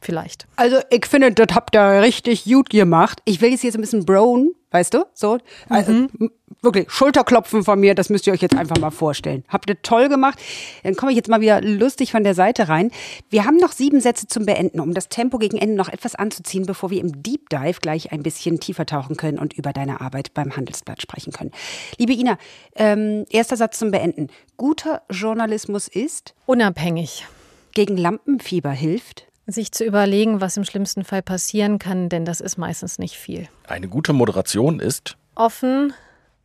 vielleicht. 0.00 0.46
Also 0.56 0.78
ich 0.90 1.06
finde, 1.06 1.32
das 1.32 1.54
habt 1.54 1.74
ihr 1.74 2.02
richtig 2.02 2.44
gut 2.44 2.70
gemacht. 2.70 3.20
Ich 3.24 3.40
will 3.40 3.50
jetzt 3.50 3.64
jetzt 3.64 3.74
ein 3.74 3.80
bisschen 3.80 4.04
brown, 4.04 4.52
weißt 4.70 4.94
du? 4.94 5.06
So, 5.14 5.38
also, 5.68 5.92
mhm. 5.92 6.30
wirklich 6.62 6.90
Schulterklopfen 6.90 7.64
von 7.64 7.80
mir, 7.80 7.94
das 7.94 8.10
müsst 8.10 8.26
ihr 8.26 8.32
euch 8.32 8.42
jetzt 8.42 8.56
einfach 8.56 8.78
mal 8.78 8.90
vorstellen. 8.90 9.44
Habt 9.48 9.68
ihr 9.70 9.80
toll 9.82 10.08
gemacht. 10.08 10.38
Dann 10.82 10.96
komme 10.96 11.12
ich 11.12 11.16
jetzt 11.16 11.28
mal 11.28 11.40
wieder 11.40 11.60
lustig 11.60 12.12
von 12.12 12.24
der 12.24 12.34
Seite 12.34 12.68
rein. 12.68 12.90
Wir 13.30 13.44
haben 13.44 13.56
noch 13.56 13.72
sieben 13.72 14.00
Sätze 14.00 14.26
zum 14.26 14.46
Beenden, 14.46 14.80
um 14.80 14.94
das 14.94 15.08
Tempo 15.08 15.38
gegen 15.38 15.56
Ende 15.56 15.76
noch 15.76 15.88
etwas 15.88 16.14
anzuziehen, 16.14 16.66
bevor 16.66 16.90
wir 16.90 17.00
im 17.00 17.22
Deep 17.22 17.48
Dive 17.48 17.80
gleich 17.80 18.12
ein 18.12 18.22
bisschen 18.22 18.60
tiefer 18.60 18.86
tauchen 18.86 19.16
können 19.16 19.38
und 19.38 19.54
über 19.54 19.72
deine 19.72 20.00
Arbeit 20.00 20.34
beim 20.34 20.56
Handelsblatt 20.56 21.02
sprechen 21.02 21.32
können. 21.32 21.52
Liebe 21.98 22.12
Ina, 22.12 22.38
ähm, 22.74 23.24
erster 23.30 23.56
Satz 23.56 23.78
zum 23.78 23.90
Beenden. 23.90 24.28
Guter 24.56 25.02
Journalismus 25.10 25.88
ist 25.88 26.34
unabhängig. 26.46 27.26
Gegen 27.72 27.96
Lampenfieber 27.96 28.70
hilft 28.70 29.26
sich 29.46 29.72
zu 29.72 29.84
überlegen, 29.84 30.40
was 30.40 30.56
im 30.56 30.64
schlimmsten 30.64 31.04
Fall 31.04 31.22
passieren 31.22 31.78
kann, 31.78 32.08
denn 32.08 32.24
das 32.24 32.40
ist 32.40 32.58
meistens 32.58 32.98
nicht 32.98 33.16
viel. 33.16 33.48
Eine 33.66 33.88
gute 33.88 34.12
Moderation 34.12 34.80
ist 34.80 35.16
offen, 35.34 35.92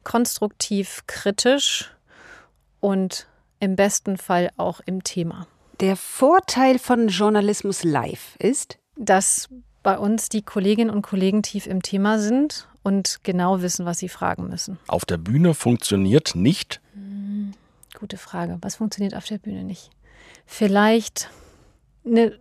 konstruktiv, 0.04 1.04
kritisch 1.08 1.92
und 2.80 3.28
im 3.60 3.76
besten 3.76 4.18
Fall 4.18 4.50
auch 4.58 4.82
im 4.86 5.04
Thema. 5.04 5.48
Der 5.80 5.96
Vorteil 5.96 6.78
von 6.78 7.08
Journalismus 7.08 7.84
live 7.84 8.36
ist, 8.38 8.78
dass 8.96 9.50
bei 9.84 9.98
uns 9.98 10.30
die 10.30 10.44
Kolleginnen 10.44 10.92
und 10.92 11.02
Kollegen 11.02 11.42
tief 11.42 11.66
im 11.66 11.82
Thema 11.82 12.20
sind 12.20 12.68
und 12.84 13.20
genau 13.24 13.62
wissen, 13.62 13.86
was 13.86 13.98
sie 13.98 14.10
fragen 14.10 14.48
müssen. 14.48 14.78
Auf 14.88 15.06
der 15.06 15.18
Bühne 15.18 15.56
funktioniert 15.56 16.36
nicht? 16.36 16.82
Hm, 16.94 17.54
gute 18.00 18.18
Frage. 18.18 18.60
Was 18.62 18.76
funktioniert 18.76 19.16
auf 19.16 19.26
der 19.26 19.40
Bühne 19.40 19.64
nicht? 19.64 19.90
Vielleicht 20.46 21.30
eine 22.06 22.38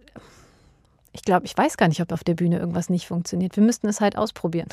ich 1.12 1.22
glaube, 1.22 1.46
ich 1.46 1.56
weiß 1.56 1.76
gar 1.76 1.88
nicht, 1.88 2.00
ob 2.00 2.12
auf 2.12 2.24
der 2.24 2.34
Bühne 2.34 2.58
irgendwas 2.58 2.90
nicht 2.90 3.06
funktioniert. 3.06 3.56
Wir 3.56 3.62
müssten 3.62 3.88
es 3.88 4.00
halt 4.00 4.16
ausprobieren. 4.16 4.68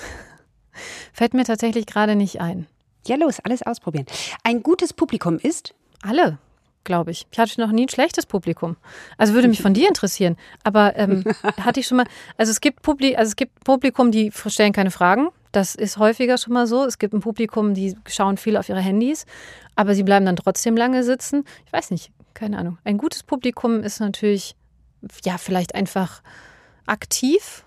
Fällt 1.13 1.33
mir 1.33 1.43
tatsächlich 1.43 1.85
gerade 1.85 2.15
nicht 2.15 2.39
ein. 2.41 2.67
Ja, 3.07 3.15
los, 3.15 3.39
alles 3.39 3.63
ausprobieren. 3.63 4.05
Ein 4.43 4.61
gutes 4.61 4.93
Publikum 4.93 5.39
ist? 5.39 5.73
Alle, 6.03 6.37
glaube 6.83 7.11
ich. 7.11 7.25
Ich 7.31 7.39
hatte 7.39 7.59
noch 7.59 7.71
nie 7.71 7.85
ein 7.85 7.89
schlechtes 7.89 8.25
Publikum. 8.25 8.75
Also 9.17 9.33
würde 9.33 9.47
mich 9.47 9.61
von 9.61 9.73
dir 9.73 9.87
interessieren. 9.87 10.35
Aber 10.63 10.95
ähm, 10.97 11.23
hatte 11.61 11.79
ich 11.79 11.87
schon 11.87 11.97
mal, 11.97 12.07
also 12.37 12.51
es 12.51 12.61
gibt 12.61 12.81
Publi 12.81 13.15
also 13.15 13.29
es 13.29 13.35
gibt 13.35 13.63
Publikum, 13.63 14.11
die 14.11 14.31
stellen 14.47 14.73
keine 14.73 14.91
Fragen. 14.91 15.29
Das 15.51 15.73
ist 15.73 15.97
häufiger 15.97 16.37
schon 16.37 16.53
mal 16.53 16.67
so. 16.67 16.85
Es 16.85 16.99
gibt 16.99 17.13
ein 17.13 17.21
Publikum, 17.21 17.73
die 17.73 17.95
schauen 18.07 18.37
viel 18.37 18.57
auf 18.57 18.69
ihre 18.69 18.81
Handys, 18.81 19.25
aber 19.75 19.95
sie 19.95 20.03
bleiben 20.03 20.25
dann 20.25 20.35
trotzdem 20.35 20.77
lange 20.77 21.03
sitzen. 21.03 21.45
Ich 21.65 21.73
weiß 21.73 21.89
nicht, 21.91 22.11
keine 22.33 22.57
Ahnung. 22.57 22.77
Ein 22.83 22.97
gutes 22.97 23.23
Publikum 23.23 23.81
ist 23.81 23.99
natürlich 23.99 24.55
ja, 25.23 25.37
vielleicht 25.37 25.75
einfach 25.75 26.21
aktiv, 26.85 27.63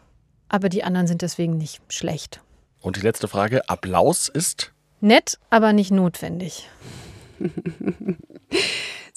aber 0.49 0.69
die 0.69 0.85
anderen 0.85 1.07
sind 1.07 1.23
deswegen 1.23 1.57
nicht 1.57 1.81
schlecht. 1.89 2.41
Und 2.81 2.97
die 2.97 3.03
letzte 3.03 3.29
Frage: 3.29 3.69
Applaus 3.69 4.29
ist? 4.29 4.73
Nett, 5.01 5.39
aber 5.51 5.73
nicht 5.73 5.91
notwendig. 5.91 6.69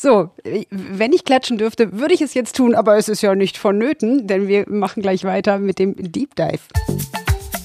So, 0.04 0.32
wenn 0.70 1.14
ich 1.14 1.24
klatschen 1.24 1.58
dürfte, 1.58 1.98
würde 1.98 2.14
ich 2.14 2.20
es 2.20 2.34
jetzt 2.34 2.58
tun, 2.58 2.76
aber 2.76 2.98
es 2.98 3.08
ist 3.08 3.22
ja 3.22 3.36
nicht 3.36 3.58
vonnöten, 3.58 4.28
denn 4.28 4.50
wir 4.50 4.66
machen 4.68 5.02
gleich 5.02 5.24
weiter 5.24 5.60
mit 5.60 5.80
dem 5.80 5.96
Deep 5.96 6.36
Dive. 6.36 6.60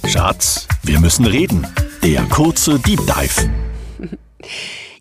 Schatz, 0.06 0.68
wir 0.84 1.00
müssen 1.00 1.24
reden. 1.24 1.66
Der 2.04 2.22
kurze 2.26 2.78
Deep 2.78 3.00
Dive. 3.00 3.50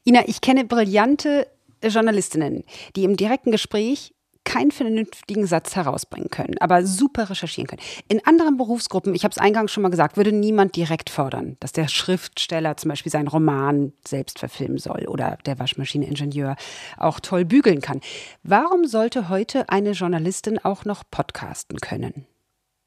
Ina, 0.04 0.28
ich 0.28 0.41
kenne 0.41 0.65
brillante 0.65 1.46
Journalistinnen, 1.84 2.63
die 2.96 3.04
im 3.04 3.15
direkten 3.15 3.52
Gespräch 3.52 4.15
keinen 4.48 4.72
vernünftigen 4.72 5.46
Satz 5.46 5.76
herausbringen 5.76 6.30
können, 6.30 6.56
aber 6.62 6.86
super 6.86 7.30
recherchieren 7.30 7.68
können. 7.68 7.82
In 8.08 8.26
anderen 8.26 8.56
Berufsgruppen, 8.56 9.14
ich 9.14 9.26
habe 9.26 9.34
es 9.34 9.38
eingangs 9.38 9.74
schon 9.74 9.84
mal 9.84 9.90
gesagt, 9.90 10.16
würde 10.16 10.32
niemand 10.32 10.78
direkt 10.78 11.10
fordern, 11.10 11.58
dass 11.60 11.74
der 11.74 11.90
Schriftsteller 11.90 12.78
zum 12.78 12.88
Beispiel 12.88 13.12
seinen 13.12 13.28
Roman 13.28 13.92
selbst 14.08 14.40
verfilmen 14.40 14.78
soll 14.78 15.06
oder 15.08 15.38
der 15.46 15.60
Waschmaschineningenieur 15.60 16.56
auch 16.96 17.20
toll 17.20 17.44
bügeln 17.44 17.82
kann. 17.82 18.00
Warum 18.42 18.86
sollte 18.86 19.28
heute 19.28 19.68
eine 19.68 19.92
Journalistin 19.92 20.60
auch 20.60 20.86
noch 20.86 21.04
podcasten 21.12 21.80
können? 21.80 22.26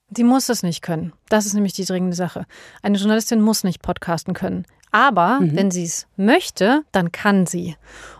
Die 0.09 0.25
muss 0.25 0.49
es 0.49 0.63
nicht 0.63 0.81
können. 0.81 1.13
Das 1.29 1.45
ist 1.45 1.53
nämlich 1.53 1.75
die 1.75 1.85
dringende 1.85 2.17
Sache. 2.17 2.47
Eine 2.83 2.97
Journalistin 2.97 3.43
muss 3.43 3.65
nicht 3.65 3.83
podcasten 3.83 4.33
können. 4.33 4.65
Aber 4.91 5.41
mhm. 5.41 5.57
wenn 5.57 5.71
sie 5.71 5.85
es 5.85 6.07
möchte, 6.17 6.83
dann 6.93 7.13
kann 7.13 7.47
sie. 7.47 7.77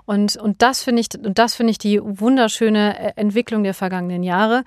Und, 0.07 0.37
und 0.37 0.63
das 0.63 0.83
finde 0.83 1.01
ich, 1.01 1.09
und 1.19 1.39
das 1.39 1.55
finde 1.55 1.71
ich 1.71 1.79
die 1.79 2.01
wunderschöne 2.03 2.99
äh, 2.99 3.13
Entwicklung 3.17 3.63
der 3.63 3.75
vergangenen 3.75 4.23
Jahre. 4.23 4.65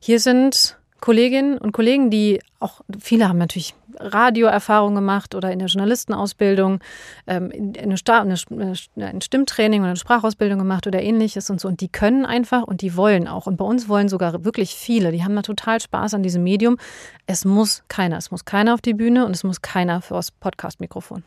Hier 0.00 0.20
sind 0.20 0.78
Kolleginnen 1.00 1.58
und 1.58 1.72
Kollegen, 1.72 2.10
die 2.10 2.40
auch, 2.58 2.80
viele 2.98 3.28
haben 3.28 3.38
natürlich 3.38 3.74
Radioerfahrung 3.98 4.94
gemacht 4.94 5.34
oder 5.34 5.52
in 5.52 5.58
der 5.58 5.68
Journalistenausbildung, 5.68 6.80
ähm, 7.26 7.52
eine, 7.52 7.96
eine, 8.10 9.06
ein 9.06 9.20
Stimmtraining 9.20 9.80
oder 9.80 9.90
eine 9.90 9.96
Sprachausbildung 9.96 10.58
gemacht 10.58 10.86
oder 10.86 11.02
ähnliches 11.02 11.50
und 11.50 11.60
so. 11.60 11.68
Und 11.68 11.80
die 11.80 11.88
können 11.88 12.26
einfach 12.26 12.62
und 12.62 12.80
die 12.80 12.96
wollen 12.96 13.28
auch. 13.28 13.46
Und 13.46 13.56
bei 13.56 13.64
uns 13.64 13.88
wollen 13.88 14.08
sogar 14.08 14.44
wirklich 14.44 14.74
viele. 14.74 15.12
Die 15.12 15.24
haben 15.24 15.36
da 15.36 15.42
total 15.42 15.80
Spaß 15.80 16.14
an 16.14 16.22
diesem 16.22 16.42
Medium. 16.42 16.78
Es 17.26 17.44
muss 17.44 17.82
keiner. 17.88 18.16
Es 18.16 18.30
muss 18.30 18.44
keiner 18.44 18.74
auf 18.74 18.80
die 18.80 18.94
Bühne 18.94 19.26
und 19.26 19.34
es 19.34 19.44
muss 19.44 19.62
keiner 19.62 20.00
fürs 20.02 20.30
Podcast-Mikrofon. 20.30 21.22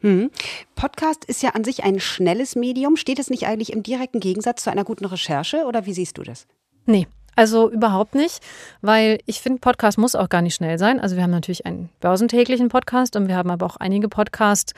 Hm. 0.00 0.30
Podcast 0.74 1.24
ist 1.24 1.42
ja 1.42 1.50
an 1.50 1.64
sich 1.64 1.84
ein 1.84 2.00
schnelles 2.00 2.56
Medium. 2.56 2.96
Steht 2.96 3.18
es 3.18 3.30
nicht 3.30 3.46
eigentlich 3.46 3.72
im 3.72 3.82
direkten 3.82 4.20
Gegensatz 4.20 4.64
zu 4.64 4.70
einer 4.70 4.84
guten 4.84 5.04
Recherche 5.04 5.64
oder 5.66 5.86
wie 5.86 5.92
siehst 5.92 6.18
du 6.18 6.22
das? 6.22 6.46
Nee, 6.86 7.06
also 7.38 7.70
überhaupt 7.70 8.16
nicht, 8.16 8.40
weil 8.80 9.20
ich 9.24 9.40
finde, 9.40 9.60
Podcast 9.60 9.96
muss 9.96 10.16
auch 10.16 10.28
gar 10.28 10.42
nicht 10.42 10.56
schnell 10.56 10.76
sein. 10.76 10.98
Also 10.98 11.14
wir 11.14 11.22
haben 11.22 11.30
natürlich 11.30 11.66
einen 11.66 11.88
börsentäglichen 12.00 12.68
Podcast 12.68 13.14
und 13.14 13.28
wir 13.28 13.36
haben 13.36 13.52
aber 13.52 13.64
auch 13.64 13.76
einige 13.76 14.08
Podcasts, 14.08 14.72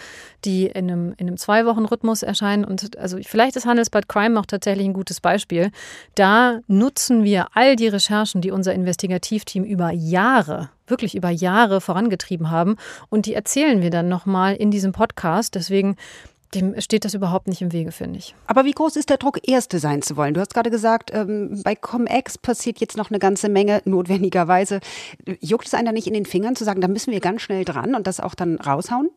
die 0.44 0.66
in 0.66 0.90
einem, 0.90 1.14
in 1.16 1.28
einem 1.28 1.38
Zwei-Wochen-Rhythmus 1.38 2.22
erscheinen. 2.22 2.66
Und 2.66 2.98
also 2.98 3.16
vielleicht 3.22 3.56
ist 3.56 3.64
Handelsblatt 3.64 4.10
Crime 4.10 4.38
auch 4.38 4.44
tatsächlich 4.44 4.86
ein 4.86 4.92
gutes 4.92 5.22
Beispiel. 5.22 5.70
Da 6.16 6.60
nutzen 6.66 7.24
wir 7.24 7.46
all 7.54 7.76
die 7.76 7.88
Recherchen, 7.88 8.42
die 8.42 8.50
unser 8.50 8.74
Investigativteam 8.74 9.64
über 9.64 9.90
Jahre 9.90 10.68
wirklich 10.90 11.14
über 11.14 11.30
Jahre 11.30 11.80
vorangetrieben 11.80 12.50
haben. 12.50 12.76
Und 13.08 13.26
die 13.26 13.34
erzählen 13.34 13.82
wir 13.82 13.90
dann 13.90 14.08
nochmal 14.08 14.54
in 14.56 14.70
diesem 14.70 14.92
Podcast. 14.92 15.54
Deswegen 15.54 15.96
dem 16.54 16.80
steht 16.80 17.04
das 17.04 17.14
überhaupt 17.14 17.46
nicht 17.46 17.62
im 17.62 17.72
Wege, 17.72 17.92
finde 17.92 18.18
ich. 18.18 18.34
Aber 18.46 18.64
wie 18.64 18.72
groß 18.72 18.96
ist 18.96 19.08
der 19.08 19.18
Druck, 19.18 19.48
Erste 19.48 19.78
sein 19.78 20.02
zu 20.02 20.16
wollen? 20.16 20.34
Du 20.34 20.40
hast 20.40 20.52
gerade 20.52 20.70
gesagt, 20.70 21.12
ähm, 21.14 21.60
bei 21.62 21.74
ComEx 21.74 22.38
passiert 22.38 22.80
jetzt 22.80 22.96
noch 22.96 23.10
eine 23.10 23.18
ganze 23.18 23.48
Menge, 23.48 23.82
notwendigerweise. 23.84 24.80
Juckt 25.40 25.66
es 25.66 25.74
einen 25.74 25.86
da 25.86 25.92
nicht 25.92 26.06
in 26.06 26.14
den 26.14 26.26
Fingern 26.26 26.56
zu 26.56 26.64
sagen, 26.64 26.80
da 26.80 26.88
müssen 26.88 27.12
wir 27.12 27.20
ganz 27.20 27.42
schnell 27.42 27.64
dran 27.64 27.94
und 27.94 28.06
das 28.06 28.20
auch 28.20 28.34
dann 28.34 28.56
raushauen? 28.56 29.10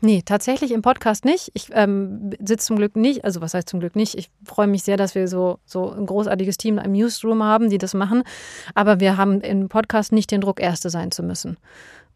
Nee, 0.00 0.22
tatsächlich 0.24 0.70
im 0.70 0.82
Podcast 0.82 1.24
nicht. 1.24 1.50
Ich 1.54 1.70
ähm, 1.72 2.30
sitze 2.38 2.66
zum 2.66 2.76
Glück 2.76 2.94
nicht, 2.94 3.24
also 3.24 3.40
was 3.40 3.54
heißt 3.54 3.68
zum 3.68 3.80
Glück 3.80 3.96
nicht? 3.96 4.14
Ich 4.14 4.30
freue 4.44 4.68
mich 4.68 4.84
sehr, 4.84 4.96
dass 4.96 5.14
wir 5.14 5.26
so, 5.26 5.58
so 5.64 5.90
ein 5.90 6.06
großartiges 6.06 6.56
Team 6.56 6.78
im 6.78 6.92
Newsroom 6.92 7.42
haben, 7.42 7.68
die 7.68 7.78
das 7.78 7.94
machen. 7.94 8.22
Aber 8.74 9.00
wir 9.00 9.16
haben 9.16 9.40
im 9.40 9.68
Podcast 9.68 10.12
nicht 10.12 10.30
den 10.30 10.40
Druck, 10.40 10.60
Erste 10.60 10.88
sein 10.90 11.10
zu 11.10 11.22
müssen 11.22 11.56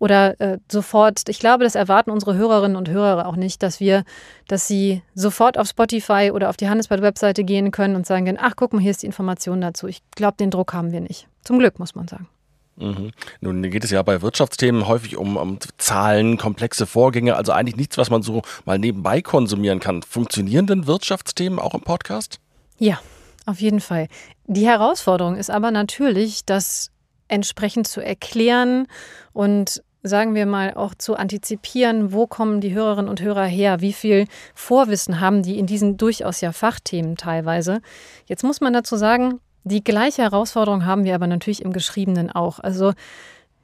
oder 0.03 0.41
äh, 0.41 0.59
sofort, 0.69 1.29
ich 1.29 1.39
glaube, 1.39 1.63
das 1.63 1.77
erwarten 1.77 2.11
unsere 2.11 2.35
Hörerinnen 2.35 2.77
und 2.77 2.89
Hörer 2.89 3.25
auch 3.25 3.37
nicht, 3.37 3.63
dass 3.63 3.79
wir, 3.79 4.03
dass 4.49 4.67
sie 4.67 5.01
sofort 5.15 5.57
auf 5.57 5.69
Spotify 5.69 6.33
oder 6.35 6.51
auf 6.51 6.57
die 6.57 6.69
Handelsblatt-Webseite 6.69 7.45
gehen 7.45 7.71
können 7.71 7.95
und 7.95 8.05
sagen 8.05 8.27
können, 8.27 8.39
ach, 8.41 8.55
guck 8.57 8.73
mal, 8.73 8.83
hier 8.83 8.91
ist 8.91 9.05
die 9.05 9.07
Information 9.07 9.61
dazu. 9.61 9.87
Ich 9.87 10.03
glaube, 10.17 10.37
den 10.39 10.51
Druck 10.51 10.75
haben 10.75 10.91
wir 10.91 11.01
nicht. 11.01 11.29
Zum 11.45 11.61
Glück, 11.61 11.79
muss 11.79 11.95
man 11.95 12.09
sagen. 12.09 12.27
Mhm. 12.83 13.13
Nun 13.41 13.63
geht 13.63 13.85
es 13.85 13.91
ja 13.91 14.03
bei 14.03 14.23
Wirtschaftsthemen 14.23 14.89
häufig 14.89 15.17
um, 15.17 15.37
um, 15.37 15.59
Zahlen, 15.79 16.37
komplexe 16.37 16.87
Vorgänge, 16.87 17.37
also 17.37 17.53
eigentlich 17.53 17.77
nichts, 17.77 17.97
was 17.97 18.11
man 18.11 18.23
so 18.23 18.43
mal 18.65 18.79
nebenbei 18.79 19.23
konsumieren 19.23 19.81
kann. 19.81 20.03
Funktionieren 20.03 20.67
denn 20.67 20.87
Wirtschaftsthemen 20.87 21.59
auch 21.59 21.75
im 21.75 21.83
Podcast? 21.83 22.41
Ja, 22.79 23.01
auf 23.47 23.61
jeden 23.61 23.81
Fall. 23.81 24.09
Die 24.47 24.67
Herausforderung 24.67 25.37
ist 25.37 25.51
aber 25.51 25.71
natürlich, 25.71 26.45
das 26.45 26.91
entsprechend 27.29 27.87
zu 27.87 28.01
erklären 28.01 28.87
und 29.33 29.83
sagen 30.03 30.35
wir 30.35 30.47
mal, 30.47 30.75
auch 30.75 30.95
zu 30.95 31.15
antizipieren, 31.15 32.13
wo 32.13 32.27
kommen 32.27 32.61
die 32.61 32.75
Hörerinnen 32.75 33.09
und 33.09 33.21
Hörer 33.21 33.45
her, 33.45 33.81
wie 33.81 33.93
viel 33.93 34.27
Vorwissen 34.55 35.21
haben 35.21 35.43
die 35.43 35.59
in 35.59 35.67
diesen 35.67 35.97
durchaus 35.97 36.41
ja 36.41 36.53
Fachthemen 36.53 37.17
teilweise. 37.17 37.81
Jetzt 38.27 38.43
muss 38.43 38.61
man 38.61 38.73
dazu 38.73 38.97
sagen, 38.97 39.41
die 39.65 39.85
gleiche 39.85 40.23
Herausforderung 40.23 40.85
haben 40.87 41.05
wir 41.05 41.15
aber 41.15 41.27
natürlich 41.27 41.63
im 41.63 41.73
Geschriebenen 41.73 42.31
auch. 42.31 42.59
Also 42.59 42.93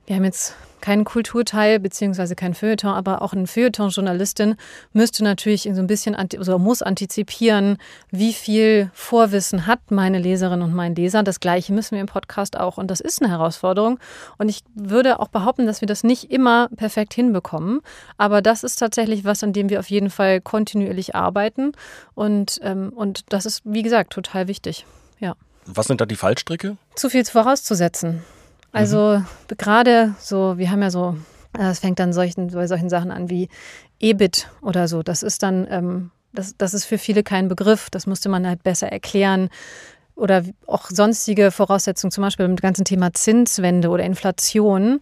wir 0.07 0.17
haben 0.17 0.25
jetzt 0.25 0.55
keinen 0.81 1.05
Kulturteil 1.05 1.81
beziehungsweise 1.81 2.35
kein 2.35 2.55
Feuilleton, 2.55 2.91
aber 2.91 3.21
auch 3.21 3.35
eine 3.35 3.47
Feuilleton-Journalistin 3.47 4.55
müsste 4.93 5.23
natürlich 5.23 5.69
so 5.71 5.81
ein 5.81 5.87
bisschen 5.87 6.15
also 6.15 6.59
muss 6.59 6.81
antizipieren, 6.81 7.77
wie 8.11 8.33
viel 8.33 8.91
Vorwissen 8.95 9.67
hat 9.67 9.91
meine 9.91 10.19
Leserin 10.19 10.63
und 10.63 10.73
mein 10.73 10.95
Leser. 10.95 11.23
Das 11.23 11.41
Gleiche 11.41 11.73
müssen 11.73 11.93
wir 11.93 12.01
im 12.01 12.07
Podcast 12.07 12.59
auch 12.59 12.79
und 12.79 12.91
das 12.91 13.01
ist 13.01 13.21
eine 13.21 13.31
Herausforderung. 13.31 13.99
Und 14.39 14.49
ich 14.49 14.63
würde 14.75 15.21
auch 15.21 15.29
behaupten, 15.29 15.67
dass 15.67 15.83
wir 15.83 15.89
das 15.89 16.05
nicht 16.05 16.31
immer 16.31 16.69
perfekt 16.77 17.13
hinbekommen, 17.13 17.81
aber 18.17 18.41
das 18.41 18.65
ist 18.65 18.77
tatsächlich 18.77 19.25
was, 19.25 19.43
an 19.43 19.53
dem 19.53 19.69
wir 19.69 19.81
auf 19.81 19.91
jeden 19.91 20.11
Fall 20.11 20.41
kontinuierlich 20.41 21.15
arbeiten 21.15 21.73
und 22.15 22.61
ähm, 22.63 22.93
und 22.95 23.25
das 23.33 23.45
ist 23.45 23.63
wie 23.65 23.83
gesagt 23.83 24.13
total 24.13 24.49
wichtig. 24.49 24.87
Ja. 25.19 25.35
Was 25.69 25.87
sind 25.87 26.01
da 26.01 26.07
die 26.07 26.17
Fallstricke? 26.17 26.77
Zu 26.95 27.11
viel 27.11 27.25
vorauszusetzen. 27.25 28.25
Also 28.73 29.19
mhm. 29.19 29.57
gerade 29.57 30.15
so, 30.19 30.59
wir 30.59 30.71
haben 30.71 30.83
ja 30.83 30.91
so, 30.91 31.17
es 31.59 31.81
fängt 31.81 31.99
dann 31.99 32.13
solchen, 32.13 32.49
bei 32.49 32.67
solchen 32.67 32.89
Sachen 32.89 33.11
an 33.11 33.29
wie 33.29 33.49
EBIT 34.01 34.49
oder 34.63 34.89
so. 34.89 35.03
Das 35.03 35.23
ist 35.23 35.43
dann, 35.43 35.67
ähm, 35.71 36.11
das, 36.33 36.57
das 36.57 36.75
ist 36.75 36.85
für 36.85 36.99
viele 36.99 37.23
kein 37.23 37.49
Begriff. 37.49 37.91
Das 37.91 38.07
musste 38.07 38.29
man 38.29 38.47
halt 38.47 38.63
besser 38.63 38.91
erklären. 38.91 39.51
Oder 40.15 40.43
auch 40.67 40.91
sonstige 40.91 41.51
Voraussetzungen, 41.51 42.11
zum 42.11 42.23
Beispiel 42.23 42.49
mit 42.49 42.59
dem 42.59 42.63
ganzen 42.63 42.85
Thema 42.85 43.13
Zinswende 43.13 43.89
oder 43.89 44.05
Inflation, 44.05 45.01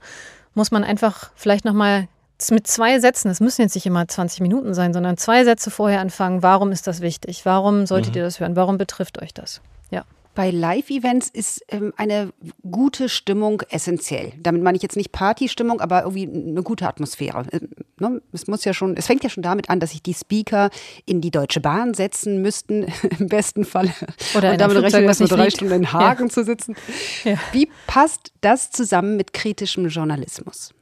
muss 0.54 0.70
man 0.70 0.84
einfach 0.84 1.30
vielleicht 1.34 1.64
nochmal 1.64 2.08
mit 2.50 2.66
zwei 2.66 3.00
Sätzen, 3.00 3.30
es 3.30 3.40
müssen 3.40 3.62
jetzt 3.62 3.74
nicht 3.74 3.86
immer 3.86 4.06
20 4.06 4.40
Minuten 4.40 4.74
sein, 4.74 4.92
sondern 4.92 5.16
zwei 5.16 5.44
Sätze 5.44 5.70
vorher 5.70 6.00
anfangen. 6.00 6.42
Warum 6.42 6.70
ist 6.70 6.86
das 6.86 7.00
wichtig? 7.00 7.46
Warum 7.46 7.86
solltet 7.86 8.12
mhm. 8.12 8.18
ihr 8.18 8.24
das 8.24 8.40
hören? 8.40 8.56
Warum 8.56 8.76
betrifft 8.76 9.22
euch 9.22 9.32
das? 9.32 9.62
Bei 10.36 10.50
Live-Events 10.50 11.30
ist 11.30 11.64
ähm, 11.70 11.94
eine 11.96 12.30
gute 12.70 13.08
Stimmung 13.08 13.62
essentiell. 13.70 14.34
Damit 14.38 14.62
meine 14.62 14.76
ich 14.76 14.82
jetzt 14.82 14.96
nicht 14.96 15.10
Partystimmung, 15.10 15.80
aber 15.80 16.02
irgendwie 16.02 16.28
eine 16.28 16.62
gute 16.62 16.86
Atmosphäre. 16.86 17.46
Ähm, 17.52 17.70
ne? 17.98 18.22
Es 18.32 18.46
muss 18.46 18.62
ja 18.66 18.74
schon, 18.74 18.98
es 18.98 19.06
fängt 19.06 19.24
ja 19.24 19.30
schon 19.30 19.42
damit 19.42 19.70
an, 19.70 19.80
dass 19.80 19.92
sich 19.92 20.02
die 20.02 20.12
Speaker 20.12 20.68
in 21.06 21.22
die 21.22 21.30
Deutsche 21.30 21.60
Bahn 21.60 21.94
setzen 21.94 22.42
müssten, 22.42 22.86
im 23.18 23.28
besten 23.28 23.64
Fall. 23.64 23.90
Oder 24.36 24.52
und 24.52 24.60
damit 24.60 24.76
rechnen, 24.76 25.06
dass 25.06 25.20
nur 25.20 25.28
drei 25.30 25.48
Stunden 25.48 25.72
in 25.72 25.92
Hagen 25.94 26.24
ja. 26.24 26.30
zu 26.30 26.44
sitzen. 26.44 26.76
Ja. 27.24 27.38
Wie 27.52 27.70
passt 27.86 28.32
das 28.42 28.70
zusammen 28.70 29.16
mit 29.16 29.32
kritischem 29.32 29.88
Journalismus? 29.88 30.74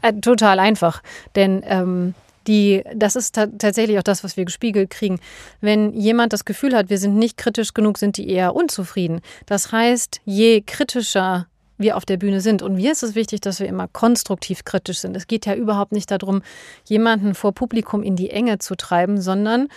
Äh, 0.00 0.12
total 0.14 0.60
einfach, 0.60 1.02
denn 1.34 1.64
ähm, 1.66 2.14
die, 2.46 2.82
das 2.94 3.16
ist 3.16 3.34
tatsächlich 3.34 3.98
auch 3.98 4.02
das, 4.02 4.24
was 4.24 4.36
wir 4.36 4.44
gespiegelt 4.44 4.90
kriegen. 4.90 5.20
Wenn 5.60 5.92
jemand 5.92 6.32
das 6.32 6.44
Gefühl 6.44 6.74
hat, 6.74 6.90
wir 6.90 6.98
sind 6.98 7.16
nicht 7.16 7.36
kritisch 7.36 7.74
genug, 7.74 7.98
sind 7.98 8.16
die 8.16 8.28
eher 8.28 8.54
unzufrieden. 8.54 9.20
Das 9.46 9.72
heißt, 9.72 10.20
je 10.24 10.62
kritischer 10.62 11.46
wir 11.78 11.96
auf 11.96 12.04
der 12.04 12.16
Bühne 12.16 12.40
sind. 12.40 12.62
Und 12.62 12.74
mir 12.74 12.92
ist 12.92 13.02
es 13.02 13.14
wichtig, 13.14 13.40
dass 13.40 13.60
wir 13.60 13.66
immer 13.66 13.88
konstruktiv 13.88 14.64
kritisch 14.64 14.98
sind. 14.98 15.16
Es 15.16 15.26
geht 15.26 15.46
ja 15.46 15.54
überhaupt 15.54 15.92
nicht 15.92 16.10
darum, 16.10 16.42
jemanden 16.84 17.34
vor 17.34 17.52
Publikum 17.52 18.02
in 18.02 18.16
die 18.16 18.30
Enge 18.30 18.58
zu 18.58 18.76
treiben, 18.76 19.20
sondern 19.20 19.68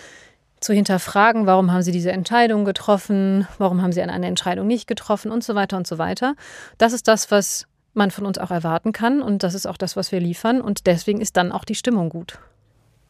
zu 0.61 0.73
hinterfragen, 0.73 1.45
warum 1.45 1.71
haben 1.71 1.81
sie 1.81 1.91
diese 1.91 2.11
Entscheidung 2.11 2.65
getroffen, 2.65 3.47
warum 3.57 3.81
haben 3.81 3.91
sie 3.91 4.01
eine 4.01 4.25
Entscheidung 4.25 4.67
nicht 4.67 4.87
getroffen 4.87 5.31
und 5.31 5.43
so 5.43 5.53
weiter 5.53 5.77
und 5.77 5.85
so 5.85 5.97
weiter. 5.97 6.35
Das 6.77 6.93
ist 6.93 7.07
das, 7.07 7.29
was 7.29 7.67
man 7.93 8.11
von 8.11 8.25
uns 8.25 8.37
auch 8.37 8.51
erwarten 8.51 8.91
kann 8.91 9.21
und 9.21 9.43
das 9.43 9.53
ist 9.53 9.67
auch 9.67 9.77
das, 9.77 9.95
was 9.95 10.11
wir 10.11 10.19
liefern 10.19 10.61
und 10.61 10.87
deswegen 10.87 11.21
ist 11.21 11.37
dann 11.37 11.51
auch 11.51 11.65
die 11.65 11.75
Stimmung 11.75 12.09
gut. 12.09 12.39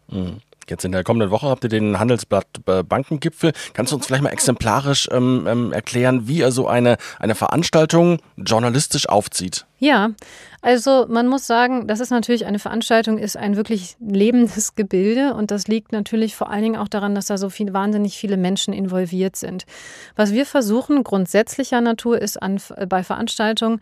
Mhm. 0.08 0.42
Jetzt 0.68 0.84
in 0.84 0.92
der 0.92 1.04
kommenden 1.04 1.30
Woche 1.30 1.48
habt 1.48 1.64
ihr 1.64 1.70
den 1.70 2.00
Handelsblatt 2.00 2.48
äh, 2.66 2.82
Bankengipfel. 2.82 3.54
Kannst 3.74 3.92
du 3.92 3.98
uns 3.98 4.08
vielleicht 4.08 4.24
mal 4.24 4.32
exemplarisch 4.32 5.08
ähm, 5.12 5.46
ähm, 5.48 5.72
erklären, 5.72 6.28
wie 6.28 6.42
er 6.42 6.52
so 6.52 6.68
eine, 6.68 6.98
eine 7.20 7.36
Veranstaltung 7.36 8.20
journalistisch 8.36 9.08
aufzieht? 9.08 9.68
Ja, 9.78 10.10
also 10.64 11.06
man 11.08 11.28
muss 11.28 11.46
sagen, 11.46 11.86
das 11.86 12.00
ist 12.00 12.10
natürlich 12.10 12.48
eine 12.48 12.58
Veranstaltung, 12.58 13.20
ist 13.20 13.38
ein 13.38 13.56
wirklich 13.56 13.96
lebendes 14.00 14.74
Gebilde 14.74 15.36
und 15.36 15.52
das 15.52 15.68
liegt 15.68 15.92
natürlich 15.92 16.36
vor 16.36 16.50
allen 16.50 16.64
Dingen 16.64 16.78
auch 16.78 16.88
daran, 16.88 17.14
dass 17.14 17.28
da 17.28 17.38
so 17.38 17.50
viel, 17.50 17.72
wahnsinnig 17.74 18.18
viele 18.18 18.38
Menschen 18.38 18.74
involviert 18.74 19.36
sind. 19.36 19.66
Was 20.16 20.32
wir 20.32 20.48
versuchen, 20.48 21.04
grundsätzlicher 21.04 21.82
Natur, 21.82 22.20
ist 22.20 22.42
an, 22.42 22.60
bei 22.90 23.04
Veranstaltungen 23.04 23.82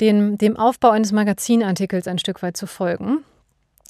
den, 0.00 0.38
dem 0.38 0.56
Aufbau 0.56 0.90
eines 0.90 1.10
Magazinartikels 1.10 2.06
ein 2.06 2.20
Stück 2.20 2.42
weit 2.42 2.56
zu 2.56 2.68
folgen 2.68 3.24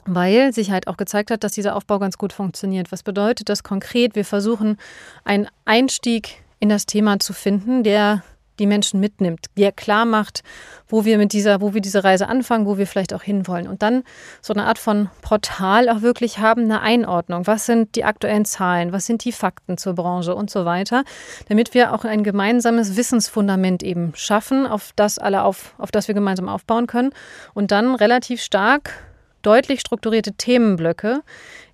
weil 0.04 0.52
sich 0.52 0.70
halt 0.70 0.88
auch 0.88 0.96
gezeigt 0.96 1.30
hat, 1.30 1.44
dass 1.44 1.52
dieser 1.52 1.76
Aufbau 1.76 1.98
ganz 1.98 2.18
gut 2.18 2.32
funktioniert. 2.32 2.92
Was 2.92 3.02
bedeutet 3.02 3.48
das 3.48 3.62
konkret? 3.62 4.14
Wir 4.14 4.24
versuchen 4.24 4.78
einen 5.24 5.48
Einstieg 5.64 6.42
in 6.60 6.68
das 6.68 6.86
Thema 6.86 7.18
zu 7.18 7.32
finden, 7.32 7.82
der 7.82 8.22
die 8.58 8.66
Menschen 8.66 9.00
mitnimmt, 9.00 9.46
der 9.56 9.72
klar 9.72 10.04
macht, 10.04 10.42
wo 10.86 11.04
wir 11.04 11.18
mit 11.18 11.32
dieser, 11.32 11.60
wo 11.60 11.74
wir 11.74 11.80
diese 11.80 12.04
Reise 12.04 12.28
anfangen, 12.28 12.66
wo 12.66 12.76
wir 12.76 12.86
vielleicht 12.86 13.14
auch 13.14 13.22
hinwollen. 13.22 13.66
Und 13.66 13.82
dann 13.82 14.02
so 14.40 14.52
eine 14.52 14.64
Art 14.64 14.78
von 14.78 15.08
Portal 15.22 15.88
auch 15.88 16.02
wirklich 16.02 16.38
haben, 16.38 16.64
eine 16.64 16.80
Einordnung. 16.80 17.46
Was 17.46 17.66
sind 17.66 17.96
die 17.96 18.04
aktuellen 18.04 18.44
Zahlen? 18.44 18.92
Was 18.92 19.06
sind 19.06 19.24
die 19.24 19.32
Fakten 19.32 19.78
zur 19.78 19.94
Branche 19.94 20.34
und 20.34 20.50
so 20.50 20.64
weiter? 20.64 21.04
Damit 21.48 21.74
wir 21.74 21.94
auch 21.94 22.04
ein 22.04 22.22
gemeinsames 22.22 22.96
Wissensfundament 22.96 23.82
eben 23.82 24.12
schaffen, 24.14 24.66
auf 24.66 24.92
das 24.96 25.18
alle 25.18 25.42
auf, 25.42 25.74
auf 25.78 25.90
das 25.90 26.08
wir 26.08 26.14
gemeinsam 26.14 26.48
aufbauen 26.48 26.86
können. 26.86 27.10
Und 27.54 27.70
dann 27.70 27.94
relativ 27.94 28.42
stark 28.42 28.92
deutlich 29.42 29.80
strukturierte 29.80 30.32
Themenblöcke, 30.32 31.22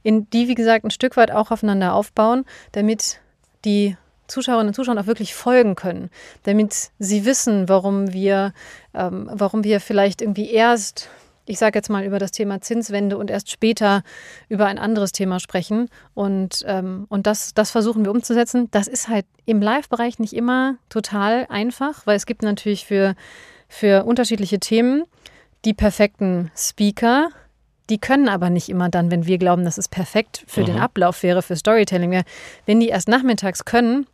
in 0.03 0.29
die, 0.31 0.49
wie 0.49 0.55
gesagt, 0.55 0.85
ein 0.85 0.91
Stück 0.91 1.17
weit 1.17 1.31
auch 1.31 1.51
aufeinander 1.51 1.95
aufbauen, 1.95 2.45
damit 2.73 3.21
die 3.65 3.97
Zuschauerinnen 4.29 4.69
und 4.69 4.75
Zuschauer 4.75 5.01
auch 5.01 5.07
wirklich 5.07 5.35
folgen 5.35 5.75
können, 5.75 6.11
damit 6.45 6.91
sie 6.99 7.25
wissen, 7.25 7.69
warum 7.69 8.13
wir, 8.13 8.53
ähm, 8.95 9.29
warum 9.33 9.65
wir 9.65 9.81
vielleicht 9.81 10.21
irgendwie 10.21 10.51
erst, 10.51 11.09
ich 11.47 11.59
sage 11.59 11.79
jetzt 11.79 11.89
mal, 11.89 12.05
über 12.05 12.19
das 12.19 12.31
Thema 12.31 12.61
Zinswende 12.61 13.17
und 13.17 13.31
erst 13.31 13.51
später 13.51 14.03
über 14.49 14.67
ein 14.67 14.79
anderes 14.79 15.13
Thema 15.13 15.41
sprechen. 15.41 15.89
Und, 16.15 16.63
ähm, 16.67 17.07
und 17.09 17.27
das, 17.27 17.55
das 17.55 17.71
versuchen 17.71 18.05
wir 18.05 18.13
umzusetzen. 18.13 18.71
Das 18.71 18.87
ist 18.87 19.09
halt 19.09 19.25
im 19.47 19.63
Live-Bereich 19.63 20.19
nicht 20.19 20.35
immer 20.35 20.77
total 20.91 21.47
einfach, 21.49 22.07
weil 22.07 22.17
es 22.17 22.27
gibt 22.27 22.43
natürlich 22.43 22.85
für, 22.85 23.15
für 23.67 24.05
unterschiedliche 24.05 24.61
Themen 24.61 25.05
die 25.65 25.75
perfekten 25.75 26.51
Speaker, 26.55 27.31
die 27.91 27.99
können 27.99 28.29
aber 28.29 28.51
nicht 28.51 28.69
immer 28.69 28.89
dann, 28.89 29.11
wenn 29.11 29.27
wir 29.27 29.39
glauben, 29.39 29.65
dass 29.65 29.79
es 29.79 29.89
perfekt 29.89 30.45
für 30.47 30.61
mhm. 30.61 30.67
den 30.67 30.79
Ablauf 30.79 31.23
wäre, 31.23 31.43
für 31.43 31.57
Storytelling 31.57 32.23
Wenn 32.67 32.81
die 32.81 32.89
erst 32.89 33.09
nachmittags 33.09 33.65
können, 33.65 34.07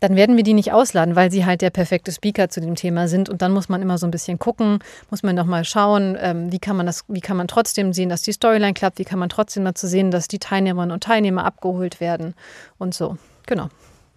dann 0.00 0.14
werden 0.14 0.36
wir 0.36 0.44
die 0.44 0.54
nicht 0.54 0.72
ausladen, 0.72 1.16
weil 1.16 1.30
sie 1.30 1.44
halt 1.44 1.60
der 1.60 1.70
perfekte 1.70 2.12
Speaker 2.12 2.48
zu 2.48 2.60
dem 2.60 2.76
Thema 2.76 3.08
sind. 3.08 3.28
Und 3.28 3.42
dann 3.42 3.52
muss 3.52 3.68
man 3.68 3.82
immer 3.82 3.98
so 3.98 4.06
ein 4.06 4.10
bisschen 4.10 4.38
gucken, 4.38 4.78
muss 5.10 5.22
man 5.22 5.34
nochmal 5.34 5.64
schauen, 5.64 6.16
ähm, 6.20 6.52
wie 6.52 6.60
kann 6.60 6.76
man 6.76 6.86
das, 6.86 7.04
wie 7.08 7.20
kann 7.20 7.36
man 7.36 7.48
trotzdem 7.48 7.92
sehen, 7.92 8.08
dass 8.08 8.22
die 8.22 8.32
Storyline 8.32 8.74
klappt, 8.74 8.98
wie 8.98 9.04
kann 9.04 9.18
man 9.18 9.28
trotzdem 9.28 9.64
dazu 9.64 9.86
sehen, 9.86 10.10
dass 10.10 10.28
die 10.28 10.38
Teilnehmerinnen 10.38 10.92
und 10.92 11.02
Teilnehmer 11.02 11.44
abgeholt 11.44 12.00
werden 12.00 12.34
und 12.78 12.94
so. 12.94 13.16
Genau. 13.46 13.68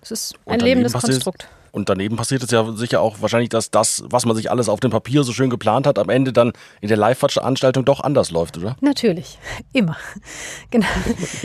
Es 0.01 0.11
ist 0.11 0.35
ein 0.45 0.59
lebendes 0.59 0.93
Konstrukt. 0.93 1.47
Und 1.71 1.89
daneben 1.89 2.17
passiert 2.17 2.43
es 2.43 2.51
ja 2.51 2.71
sicher 2.73 3.01
auch 3.01 3.21
wahrscheinlich, 3.21 3.49
dass 3.49 3.71
das, 3.71 4.03
was 4.07 4.25
man 4.25 4.35
sich 4.35 4.51
alles 4.51 4.69
auf 4.69 4.79
dem 4.79 4.91
Papier 4.91 5.23
so 5.23 5.31
schön 5.31 5.49
geplant 5.49 5.87
hat, 5.87 5.97
am 5.97 6.09
Ende 6.09 6.33
dann 6.33 6.51
in 6.81 6.89
der 6.89 6.97
Live-Veranstaltung 6.97 7.85
doch 7.85 8.01
anders 8.01 8.31
läuft, 8.31 8.57
oder? 8.57 8.75
Natürlich, 8.81 9.37
immer. 9.73 9.97
Genau. 10.69 10.85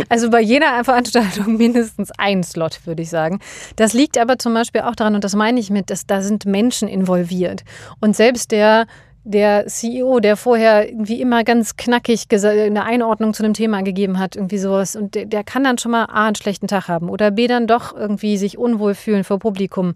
Also 0.09 0.31
bei 0.31 0.41
jeder 0.41 0.83
Veranstaltung 0.85 1.57
mindestens 1.57 2.11
ein 2.19 2.43
Slot, 2.43 2.81
würde 2.87 3.03
ich 3.03 3.11
sagen. 3.11 3.41
Das 3.77 3.93
liegt 3.93 4.19
aber 4.19 4.39
zum 4.39 4.55
Beispiel 4.55 4.83
auch 4.83 4.97
daran, 4.97 5.15
und 5.15 5.25
das 5.25 5.35
meine 5.35 5.61
ich 5.61 5.71
mit, 5.71 5.91
dass 5.91 6.07
da 6.07 6.21
sind 6.21 6.45
Menschen 6.45 6.89
involviert. 6.89 7.63
Und 8.01 8.17
selbst 8.17 8.51
der 8.51 8.87
der 9.27 9.67
CEO, 9.67 10.21
der 10.21 10.37
vorher 10.37 10.89
irgendwie 10.89 11.21
immer 11.21 11.43
ganz 11.43 11.77
knackig 11.77 12.27
eine 12.31 12.85
Einordnung 12.85 13.35
zu 13.35 13.43
einem 13.43 13.55
Thema 13.55 13.83
gegeben 13.83 14.21
hat, 14.21 14.37
irgendwie 14.37 14.59
sowas. 14.59 14.95
Und 14.95 15.17
der, 15.17 15.25
der, 15.27 15.43
kann 15.43 15.65
dann 15.65 15.79
schon 15.79 15.91
mal 15.91 16.05
A, 16.05 16.27
einen 16.27 16.37
schlechten 16.37 16.69
Tag 16.69 16.87
haben 16.87 17.11
oder 17.11 17.33
B, 17.33 17.49
dann 17.49 17.67
doch 17.67 17.93
irgendwie 17.93 18.39
sich 18.39 18.57
unwohl 18.57 18.95
fühlen 18.95 19.25
vor 19.25 19.41
Publikum 19.41 19.95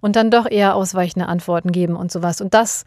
und 0.00 0.16
dann 0.16 0.32
doch 0.32 0.50
eher 0.50 0.74
ausweichende 0.74 1.28
Antworten 1.28 1.70
geben 1.70 1.94
und 1.94 2.10
sowas. 2.10 2.40
Und 2.40 2.54
das, 2.54 2.84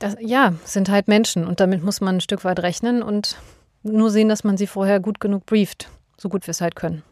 das, 0.00 0.16
ja, 0.18 0.54
sind 0.64 0.90
halt 0.90 1.06
Menschen 1.06 1.46
und 1.46 1.60
damit 1.60 1.84
muss 1.84 2.00
man 2.00 2.16
ein 2.16 2.20
Stück 2.20 2.42
weit 2.42 2.58
rechnen 2.58 3.00
und 3.00 3.36
nur 3.84 4.10
sehen, 4.10 4.28
dass 4.28 4.42
man 4.42 4.56
sie 4.56 4.66
vorher 4.66 4.98
gut 4.98 5.20
genug 5.20 5.46
brieft, 5.46 5.88
so 6.16 6.28
gut 6.28 6.48
wir 6.48 6.50
es 6.50 6.60
halt 6.60 6.74
können. 6.74 7.04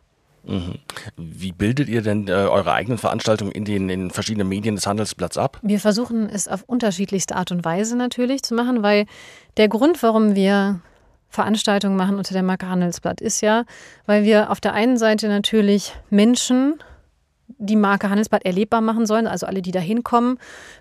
Wie 1.16 1.52
bildet 1.52 1.88
ihr 1.88 2.02
denn 2.02 2.28
äh, 2.28 2.32
eure 2.32 2.72
eigenen 2.72 2.98
Veranstaltungen 2.98 3.52
in 3.52 3.64
den 3.64 3.88
in 3.88 4.10
verschiedenen 4.10 4.48
Medien 4.48 4.76
des 4.76 4.86
Handelsblatts 4.86 5.38
ab? 5.38 5.58
Wir 5.62 5.80
versuchen 5.80 6.28
es 6.28 6.46
auf 6.46 6.62
unterschiedlichste 6.66 7.36
Art 7.36 7.50
und 7.50 7.64
Weise 7.64 7.96
natürlich 7.96 8.42
zu 8.42 8.54
machen, 8.54 8.82
weil 8.82 9.06
der 9.56 9.68
Grund, 9.68 10.02
warum 10.02 10.34
wir 10.34 10.80
Veranstaltungen 11.28 11.96
machen 11.96 12.16
unter 12.16 12.32
der 12.32 12.42
Marke 12.42 12.68
Handelsblatt 12.68 13.20
ist 13.20 13.40
ja, 13.40 13.64
weil 14.06 14.24
wir 14.24 14.50
auf 14.50 14.60
der 14.60 14.74
einen 14.74 14.96
Seite 14.96 15.28
natürlich 15.28 15.94
Menschen 16.10 16.80
die 17.58 17.76
Marke 17.76 18.10
Handelsblatt 18.10 18.44
erlebbar 18.44 18.80
machen 18.80 19.06
sollen, 19.06 19.26
also 19.26 19.46
alle, 19.46 19.62
die 19.62 19.70
da 19.70 19.80
hinkommen, 19.80 20.38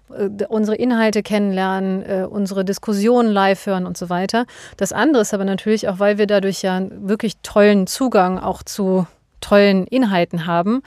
äh, 0.09 0.45
unsere 0.47 0.75
Inhalte 0.75 1.23
kennenlernen, 1.23 2.03
äh, 2.03 2.27
unsere 2.29 2.65
Diskussionen 2.65 3.31
live 3.31 3.65
hören 3.65 3.85
und 3.85 3.97
so 3.97 4.09
weiter. 4.09 4.45
Das 4.77 4.91
andere 4.91 5.21
ist 5.21 5.33
aber 5.33 5.45
natürlich 5.45 5.87
auch, 5.87 5.99
weil 5.99 6.17
wir 6.17 6.27
dadurch 6.27 6.61
ja 6.63 6.81
wirklich 6.89 7.37
tollen 7.43 7.87
Zugang 7.87 8.39
auch 8.39 8.63
zu 8.63 9.07
tollen 9.41 9.85
Inhalten 9.87 10.45
haben. 10.45 10.81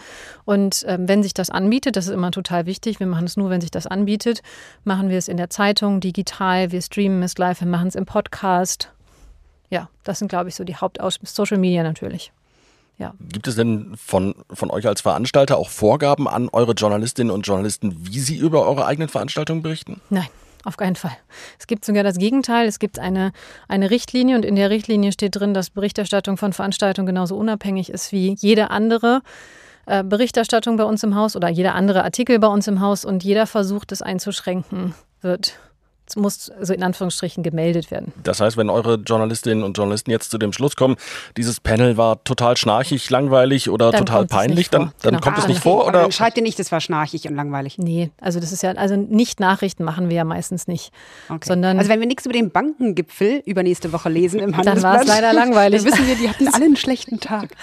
Und 0.45 0.85
ähm, 0.87 1.09
wenn 1.09 1.23
sich 1.23 1.35
das 1.35 1.51
anbietet, 1.51 1.97
das 1.97 2.07
ist 2.07 2.13
immer 2.13 2.31
total 2.31 2.67
wichtig, 2.67 3.01
wir 3.01 3.07
machen 3.07 3.27
es 3.27 3.37
nur, 3.37 3.51
wenn 3.51 3.61
sich 3.61 3.71
das 3.71 3.87
anbietet, 3.87 4.43
machen 4.85 5.09
wir 5.09 5.19
es 5.19 5.29
in 5.29 5.37
der 5.37 5.51
Zeitung, 5.51 6.01
digital, 6.01 6.73
wir 6.73 6.83
streamen 6.83 7.23
es 7.23 7.39
live, 7.39 7.61
wir 7.61 7.69
machen 7.69 7.89
es 7.89 7.95
im 7.95 8.07
Podcast. 8.07 8.91
Ja, 9.71 9.89
das 10.05 10.19
sind, 10.19 10.29
glaube 10.29 10.49
ich, 10.49 10.55
so 10.55 10.65
die 10.65 10.77
Hauptaus 10.77 11.19
Social 11.23 11.59
Media 11.59 11.83
natürlich. 11.83 12.33
Ja. 12.97 13.15
Gibt 13.21 13.47
es 13.47 13.55
denn 13.55 13.95
von, 13.97 14.35
von 14.53 14.71
euch 14.71 14.87
als 14.87 15.03
Veranstalter 15.03 15.57
auch 15.57 15.69
Vorgaben 15.69 16.27
an 16.27 16.49
eure 16.49 16.73
Journalistinnen 16.73 17.31
und 17.31 17.47
Journalisten, 17.47 17.97
wie 18.01 18.19
sie 18.19 18.37
über 18.37 18.67
eure 18.67 18.87
eigenen 18.87 19.09
Veranstaltungen 19.09 19.63
berichten? 19.63 20.01
Nein 20.11 20.27
auf 20.68 20.76
keinen 20.76 20.96
Fall. 20.96 21.16
Es 21.59 21.66
gibt 21.66 21.85
sogar 21.85 22.04
das 22.04 22.18
Gegenteil. 22.18 22.68
Es 22.68 22.78
gibt 22.78 22.98
eine, 22.98 23.33
eine 23.66 23.90
Richtlinie 23.90 24.37
und 24.37 24.44
in 24.44 24.54
der 24.54 24.70
Richtlinie 24.70 25.12
steht 25.12 25.35
drin, 25.35 25.54
dass 25.54 25.70
Berichterstattung 25.70 26.37
von 26.37 26.52
Veranstaltungen 26.52 27.07
genauso 27.07 27.37
unabhängig 27.37 27.90
ist 27.90 28.12
wie 28.12 28.37
jede 28.38 28.70
andere 28.70 29.22
äh, 29.87 30.04
Berichterstattung 30.04 30.76
bei 30.76 30.85
uns 30.85 31.02
im 31.02 31.14
Haus 31.14 31.35
oder 31.35 31.48
jeder 31.48 31.74
andere 31.74 32.04
Artikel 32.04 32.38
bei 32.38 32.48
uns 32.48 32.68
im 32.68 32.81
Haus 32.81 33.04
und 33.04 33.24
jeder 33.24 33.46
Versuch, 33.46 33.85
das 33.85 34.02
einzuschränken, 34.02 34.94
wird 35.22 35.59
muss 36.16 36.51
so 36.61 36.73
in 36.73 36.83
Anführungsstrichen 36.83 37.42
gemeldet 37.42 37.90
werden. 37.90 38.12
Das 38.23 38.40
heißt, 38.40 38.57
wenn 38.57 38.71
eure 38.71 38.94
Journalistinnen 38.97 39.64
und 39.64 39.77
Journalisten 39.77 40.11
jetzt 40.11 40.31
zu 40.31 40.38
dem 40.38 40.53
Schluss 40.53 40.77
kommen, 40.77 40.97
dieses 41.37 41.61
Panel 41.61 41.97
war 41.97 42.23
total 42.25 42.57
schnarchig, 42.57 43.09
langweilig 43.11 43.71
oder 43.71 43.90
dann 43.90 44.07
total 44.07 44.27
peinlich, 44.27 44.71
dann, 44.71 44.92
dann 45.03 45.14
genau. 45.14 45.21
kommt 45.21 45.38
es 45.38 45.49
nicht 45.49 45.59
ah, 45.59 45.62
vor? 45.62 45.87
Oder? 45.87 46.03
Dann 46.03 46.12
schreibt 46.12 46.37
ihr 46.37 46.42
nicht, 46.42 46.59
das 46.59 46.73
war 46.73 46.81
schnarchig 46.81 47.29
und 47.29 47.35
langweilig. 47.35 47.79
Nee, 47.79 48.11
also 48.21 48.40
das 48.40 48.53
ist 48.53 48.62
ja, 48.62 48.73
also 48.73 48.97
nicht 48.97 49.40
Nachrichten 49.40 49.85
machen 49.85 50.09
wir 50.09 50.16
ja 50.16 50.25
meistens 50.25 50.66
nicht. 50.66 50.92
Okay. 51.29 51.47
Sondern 51.47 51.79
also 51.79 51.90
wenn 51.90 52.01
wir 52.01 52.07
nichts 52.07 52.25
über 52.25 52.33
den 52.33 52.51
Bankengipfel 52.51 53.42
übernächste 53.44 53.92
Woche 53.92 54.09
lesen 54.09 54.40
im 54.40 54.53
Handelsblatt, 54.57 54.77
dann 54.77 54.83
war 54.83 55.03
es 55.03 55.09
leider 55.09 55.33
langweilig. 55.33 55.83
Dann 55.83 55.92
wissen 55.92 56.07
wir, 56.07 56.16
die 56.16 56.29
hatten 56.29 56.49
alle 56.49 56.64
einen 56.64 56.77
schlechten 56.77 57.21
Tag. 57.21 57.51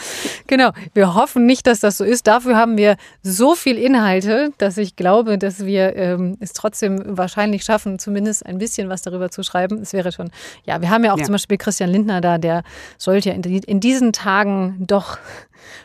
Genau, 0.47 0.71
wir 0.93 1.15
hoffen 1.15 1.45
nicht, 1.45 1.65
dass 1.65 1.79
das 1.79 1.97
so 1.97 2.03
ist. 2.03 2.27
Dafür 2.27 2.55
haben 2.55 2.77
wir 2.77 2.97
so 3.23 3.55
viel 3.55 3.77
Inhalte, 3.77 4.51
dass 4.58 4.77
ich 4.77 4.95
glaube, 4.95 5.38
dass 5.38 5.65
wir 5.65 5.95
ähm, 5.95 6.38
es 6.39 6.53
trotzdem 6.53 7.17
wahrscheinlich 7.17 7.63
schaffen, 7.63 7.99
zumindest 7.99 8.35
ein 8.43 8.58
bisschen 8.58 8.89
was 8.89 9.02
darüber 9.02 9.30
zu 9.30 9.43
schreiben. 9.43 9.82
Es 9.82 9.93
wäre 9.93 10.12
schon, 10.12 10.32
ja, 10.65 10.82
wir 10.82 10.89
haben 10.89 11.04
ja 11.04 11.13
auch 11.13 11.17
ja. 11.17 11.26
zum 11.26 11.34
Beispiel 11.34 11.58
Christian 11.58 11.89
Lindner 11.89 12.21
da, 12.21 12.38
der 12.38 12.63
sollte 12.98 13.30
ja 13.30 13.36
in, 13.36 13.43
in 13.43 13.80
diesen 13.80 14.13
Tagen 14.13 14.78
doch 14.80 15.17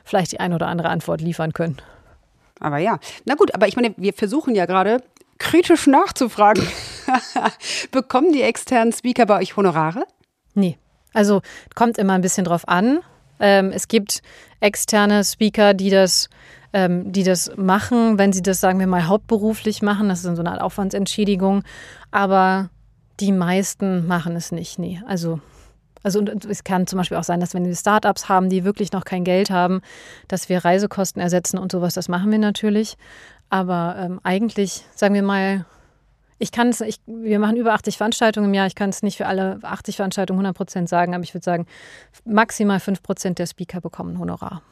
vielleicht 0.04 0.32
die 0.32 0.40
ein 0.40 0.52
oder 0.52 0.66
andere 0.68 0.88
Antwort 0.88 1.20
liefern 1.20 1.52
können. 1.52 1.76
Aber 2.58 2.78
ja, 2.78 2.98
na 3.24 3.34
gut, 3.34 3.54
aber 3.54 3.68
ich 3.68 3.76
meine, 3.76 3.94
wir 3.96 4.12
versuchen 4.12 4.54
ja 4.54 4.66
gerade 4.66 5.02
kritisch 5.38 5.86
nachzufragen. 5.86 6.66
Bekommen 7.90 8.32
die 8.32 8.42
externen 8.42 8.92
Speaker 8.92 9.26
bei 9.26 9.40
euch 9.40 9.56
Honorare? 9.56 10.04
Nee. 10.54 10.78
Also 11.12 11.40
kommt 11.74 11.98
immer 11.98 12.12
ein 12.12 12.20
bisschen 12.20 12.44
drauf 12.44 12.68
an. 12.68 13.00
Ähm, 13.40 13.72
es 13.72 13.88
gibt 13.88 14.22
externe 14.60 15.24
Speaker, 15.24 15.74
die 15.74 15.90
das, 15.90 16.28
ähm, 16.72 17.12
die 17.12 17.22
das 17.22 17.50
machen, 17.56 18.18
wenn 18.18 18.32
sie 18.32 18.42
das, 18.42 18.60
sagen 18.60 18.78
wir 18.78 18.86
mal, 18.86 19.06
hauptberuflich 19.06 19.82
machen. 19.82 20.08
Das 20.08 20.24
ist 20.24 20.36
so 20.36 20.40
eine 20.40 20.52
Art 20.52 20.60
Aufwandsentschädigung. 20.60 21.62
Aber 22.10 22.70
die 23.18 23.32
meisten 23.32 24.06
machen 24.06 24.36
es 24.36 24.52
nicht, 24.52 24.78
nee. 24.78 25.00
Also, 25.06 25.40
also 26.02 26.22
es 26.48 26.64
kann 26.64 26.86
zum 26.86 26.98
Beispiel 26.98 27.18
auch 27.18 27.24
sein, 27.24 27.40
dass 27.40 27.52
wenn 27.54 27.66
wir 27.66 27.76
Startups 27.76 28.28
haben, 28.28 28.48
die 28.48 28.64
wirklich 28.64 28.92
noch 28.92 29.04
kein 29.04 29.24
Geld 29.24 29.50
haben, 29.50 29.82
dass 30.28 30.48
wir 30.48 30.64
Reisekosten 30.64 31.20
ersetzen 31.20 31.58
und 31.58 31.70
sowas, 31.72 31.94
das 31.94 32.08
machen 32.08 32.30
wir 32.30 32.38
natürlich. 32.38 32.96
Aber 33.50 33.96
ähm, 33.98 34.20
eigentlich, 34.22 34.84
sagen 34.94 35.14
wir 35.14 35.22
mal, 35.22 35.66
Ich 36.42 36.52
kann 36.52 36.70
es, 36.70 36.80
wir 37.06 37.38
machen 37.38 37.56
über 37.58 37.74
80 37.74 37.98
Veranstaltungen 37.98 38.46
im 38.46 38.54
Jahr. 38.54 38.66
Ich 38.66 38.74
kann 38.74 38.88
es 38.88 39.02
nicht 39.02 39.18
für 39.18 39.26
alle 39.26 39.58
80 39.60 39.96
Veranstaltungen 39.96 40.38
100 40.38 40.56
Prozent 40.56 40.88
sagen, 40.88 41.14
aber 41.14 41.22
ich 41.22 41.34
würde 41.34 41.44
sagen, 41.44 41.66
maximal 42.24 42.80
5 42.80 43.02
Prozent 43.02 43.38
der 43.38 43.46
Speaker 43.46 43.82
bekommen 43.82 44.18
Honorar. 44.18 44.62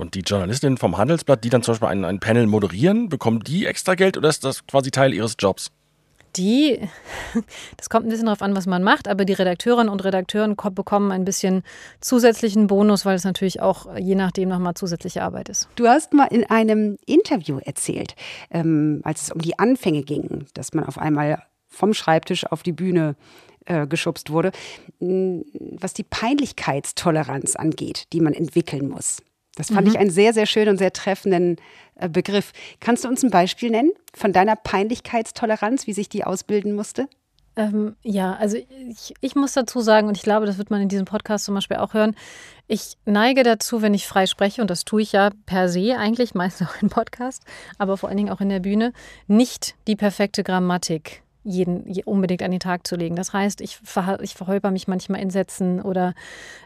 Und 0.00 0.14
die 0.14 0.20
Journalistinnen 0.20 0.78
vom 0.78 0.96
Handelsblatt, 0.96 1.44
die 1.44 1.50
dann 1.50 1.62
zum 1.62 1.72
Beispiel 1.72 1.88
ein, 1.88 2.04
ein 2.04 2.20
Panel 2.20 2.46
moderieren, 2.46 3.08
bekommen 3.08 3.40
die 3.40 3.66
extra 3.66 3.94
Geld 3.94 4.16
oder 4.16 4.28
ist 4.28 4.44
das 4.44 4.66
quasi 4.66 4.90
Teil 4.90 5.12
ihres 5.12 5.36
Jobs? 5.38 5.70
Die, 6.36 6.80
das 7.76 7.90
kommt 7.90 8.06
ein 8.06 8.08
bisschen 8.08 8.26
darauf 8.26 8.42
an, 8.42 8.56
was 8.56 8.66
man 8.66 8.82
macht, 8.82 9.08
aber 9.08 9.24
die 9.24 9.32
Redakteurinnen 9.32 9.88
und 9.88 10.04
Redakteuren 10.04 10.56
bekommen 10.56 11.12
ein 11.12 11.24
bisschen 11.24 11.62
zusätzlichen 12.00 12.66
Bonus, 12.66 13.04
weil 13.04 13.16
es 13.16 13.24
natürlich 13.24 13.60
auch 13.60 13.96
je 13.96 14.14
nachdem 14.14 14.48
nochmal 14.48 14.74
zusätzliche 14.74 15.22
Arbeit 15.22 15.48
ist. 15.48 15.68
Du 15.76 15.86
hast 15.86 16.12
mal 16.12 16.26
in 16.26 16.48
einem 16.48 16.96
Interview 17.06 17.58
erzählt, 17.58 18.14
ähm, 18.50 19.00
als 19.04 19.22
es 19.22 19.30
um 19.32 19.40
die 19.40 19.58
Anfänge 19.58 20.02
ging, 20.02 20.46
dass 20.54 20.72
man 20.72 20.84
auf 20.84 20.98
einmal 20.98 21.42
vom 21.68 21.94
Schreibtisch 21.94 22.46
auf 22.46 22.62
die 22.62 22.72
Bühne 22.72 23.16
äh, 23.66 23.86
geschubst 23.86 24.30
wurde, 24.30 24.52
was 24.98 25.94
die 25.94 26.02
Peinlichkeitstoleranz 26.02 27.56
angeht, 27.56 28.06
die 28.12 28.20
man 28.20 28.34
entwickeln 28.34 28.88
muss. 28.88 29.18
Das 29.60 29.74
fand 29.74 29.86
mhm. 29.86 29.92
ich 29.92 29.98
einen 29.98 30.10
sehr, 30.10 30.32
sehr 30.32 30.46
schönen 30.46 30.70
und 30.70 30.78
sehr 30.78 30.92
treffenden 30.92 31.56
äh, 31.96 32.08
Begriff. 32.08 32.52
Kannst 32.80 33.04
du 33.04 33.08
uns 33.08 33.22
ein 33.22 33.30
Beispiel 33.30 33.70
nennen 33.70 33.92
von 34.14 34.32
deiner 34.32 34.56
Peinlichkeitstoleranz, 34.56 35.86
wie 35.86 35.92
sich 35.92 36.08
die 36.08 36.24
ausbilden 36.24 36.74
musste? 36.74 37.08
Ähm, 37.56 37.96
ja, 38.02 38.34
also 38.36 38.56
ich, 38.56 39.14
ich 39.20 39.34
muss 39.34 39.52
dazu 39.52 39.80
sagen, 39.80 40.08
und 40.08 40.16
ich 40.16 40.22
glaube, 40.22 40.46
das 40.46 40.56
wird 40.56 40.70
man 40.70 40.80
in 40.80 40.88
diesem 40.88 41.04
Podcast 41.04 41.44
zum 41.44 41.54
Beispiel 41.54 41.76
auch 41.76 41.94
hören, 41.94 42.14
ich 42.68 42.96
neige 43.04 43.42
dazu, 43.42 43.82
wenn 43.82 43.92
ich 43.92 44.06
frei 44.06 44.26
spreche, 44.26 44.62
und 44.62 44.70
das 44.70 44.84
tue 44.84 45.02
ich 45.02 45.12
ja 45.12 45.30
per 45.46 45.68
se 45.68 45.96
eigentlich, 45.98 46.34
meistens 46.34 46.68
auch 46.70 46.80
im 46.80 46.88
Podcast, 46.88 47.42
aber 47.76 47.96
vor 47.96 48.08
allen 48.08 48.18
Dingen 48.18 48.30
auch 48.30 48.40
in 48.40 48.48
der 48.48 48.60
Bühne, 48.60 48.92
nicht 49.26 49.74
die 49.88 49.96
perfekte 49.96 50.42
Grammatik 50.42 51.22
jeden 51.42 51.84
unbedingt 52.04 52.42
an 52.42 52.50
den 52.50 52.60
Tag 52.60 52.86
zu 52.86 52.96
legen. 52.96 53.16
Das 53.16 53.32
heißt, 53.32 53.60
ich, 53.60 53.76
ver, 53.76 54.18
ich 54.20 54.34
verholper 54.34 54.70
mich 54.70 54.88
manchmal 54.88 55.20
in 55.20 55.30
Sätzen 55.30 55.80
oder 55.80 56.14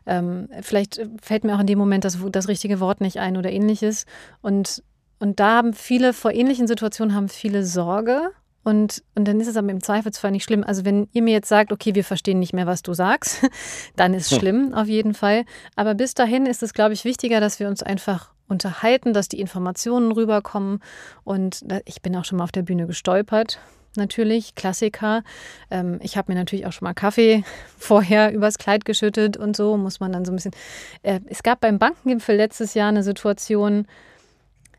ähm, 0.07 0.49
vielleicht 0.63 1.01
fällt 1.23 1.45
mir 1.45 1.55
auch 1.55 1.61
in 1.61 1.67
dem 1.67 1.79
Moment 1.79 2.05
das, 2.05 2.19
das 2.31 2.49
richtige 2.49 2.81
Wort 2.81 3.01
nicht 3.01 3.19
ein 3.19 3.37
oder 3.37 3.51
ähnliches. 3.51 4.07
Und, 4.43 4.83
und 5.21 5.41
da 5.41 5.57
haben 5.57 5.75
viele, 5.75 6.13
vor 6.13 6.33
ähnlichen 6.33 6.67
Situationen 6.67 7.15
haben 7.15 7.29
viele 7.29 7.65
Sorge. 7.65 8.31
Und, 8.65 9.05
und 9.15 9.29
dann 9.29 9.41
ist 9.41 9.47
es 9.47 9.59
aber 9.59 9.69
im 9.69 9.83
Zweifelsfall 9.83 10.31
nicht 10.31 10.45
schlimm. 10.45 10.65
Also 10.65 10.85
wenn 10.85 11.09
ihr 11.13 11.23
mir 11.23 11.35
jetzt 11.35 11.49
sagt, 11.49 11.71
okay, 11.71 11.95
wir 11.95 12.05
verstehen 12.05 12.39
nicht 12.39 12.55
mehr, 12.55 12.67
was 12.67 12.83
du 12.83 12.95
sagst, 12.95 13.47
dann 13.97 14.15
ist 14.15 14.33
es 14.33 14.39
schlimm 14.41 14.75
auf 14.75 14.89
jeden 14.89 15.15
Fall. 15.15 15.45
Aber 15.77 15.95
bis 15.95 16.15
dahin 16.15 16.47
ist 16.47 16.63
es, 16.63 16.75
glaube 16.75 16.95
ich, 16.95 17.05
wichtiger, 17.05 17.41
dass 17.41 17.61
wir 17.61 17.69
uns 17.69 17.83
einfach 17.83 18.33
unterhalten, 18.49 19.13
dass 19.13 19.29
die 19.29 19.41
Informationen 19.41 20.13
rüberkommen. 20.13 20.81
Und 21.23 21.65
ich 21.85 22.03
bin 22.03 22.17
auch 22.17 22.25
schon 22.25 22.39
mal 22.39 22.45
auf 22.45 22.53
der 22.53 22.63
Bühne 22.63 22.87
gestolpert 22.87 23.61
natürlich, 23.96 24.54
Klassiker. 24.54 25.22
Ähm, 25.70 25.98
ich 26.02 26.16
habe 26.16 26.33
mir 26.33 26.38
natürlich 26.38 26.66
auch 26.66 26.72
schon 26.72 26.87
mal 26.87 26.94
Kaffee 26.94 27.44
vorher 27.78 28.33
übers 28.33 28.59
Kleid 28.59 28.85
geschüttet 28.85 29.37
und 29.37 29.57
so, 29.57 29.76
muss 29.76 30.00
man 30.00 30.12
dann 30.12 30.24
so 30.24 30.33
ein 30.33 30.37
bisschen. 30.37 30.54
Äh, 31.02 31.20
es 31.26 31.42
gab 31.42 31.61
beim 31.61 31.78
Bankengipfel 31.78 32.37
letztes 32.37 32.74
Jahr 32.74 32.88
eine 32.88 33.02
Situation, 33.02 33.87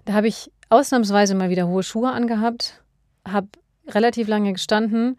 da 0.06 0.14
habe 0.14 0.28
ich 0.28 0.52
ausnahmsweise 0.70 1.36
mal 1.36 1.50
wieder 1.50 1.68
hohe 1.68 1.84
Schuhe 1.84 2.12
angehabt, 2.12 2.82
habe 3.28 3.48
relativ 3.88 4.28
lange 4.28 4.54
gestanden, 4.54 5.18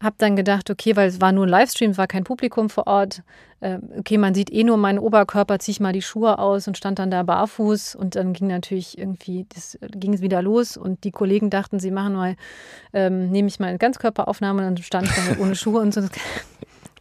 habe 0.00 0.16
dann 0.18 0.36
gedacht, 0.36 0.70
okay, 0.70 0.94
weil 0.96 1.08
es 1.08 1.20
war 1.20 1.32
nur 1.32 1.46
ein 1.46 1.50
Livestream, 1.50 1.96
war 1.96 2.06
kein 2.06 2.24
Publikum 2.24 2.70
vor 2.70 2.86
Ort. 2.86 3.22
Äh, 3.60 3.78
okay, 3.98 4.18
man 4.18 4.34
sieht 4.34 4.52
eh 4.52 4.62
nur 4.62 4.76
meinen 4.76 4.98
Oberkörper, 4.98 5.58
ziehe 5.58 5.72
ich 5.72 5.80
mal 5.80 5.92
die 5.92 6.02
Schuhe 6.02 6.38
aus 6.38 6.68
und 6.68 6.76
stand 6.76 7.00
dann 7.00 7.10
da 7.10 7.24
barfuß 7.24 7.96
und 7.96 8.14
dann 8.14 8.32
ging 8.32 8.46
natürlich 8.46 8.96
irgendwie, 8.96 9.46
das 9.52 9.78
ging 9.80 10.14
es 10.14 10.20
wieder 10.20 10.40
los 10.42 10.76
und 10.76 11.02
die 11.02 11.10
Kollegen 11.10 11.50
dachten, 11.50 11.80
sie 11.80 11.90
machen 11.90 12.14
mal, 12.14 12.36
ähm, 12.92 13.30
nehme 13.30 13.48
ich 13.48 13.58
mal 13.58 13.68
eine 13.68 13.78
Ganzkörperaufnahme 13.78 14.60
und 14.60 14.76
dann 14.76 14.84
stand 14.84 15.08
ich 15.08 15.14
da 15.14 15.22
halt 15.24 15.40
ohne 15.40 15.56
Schuhe 15.56 15.80
und 15.80 15.92
so. 15.92 16.02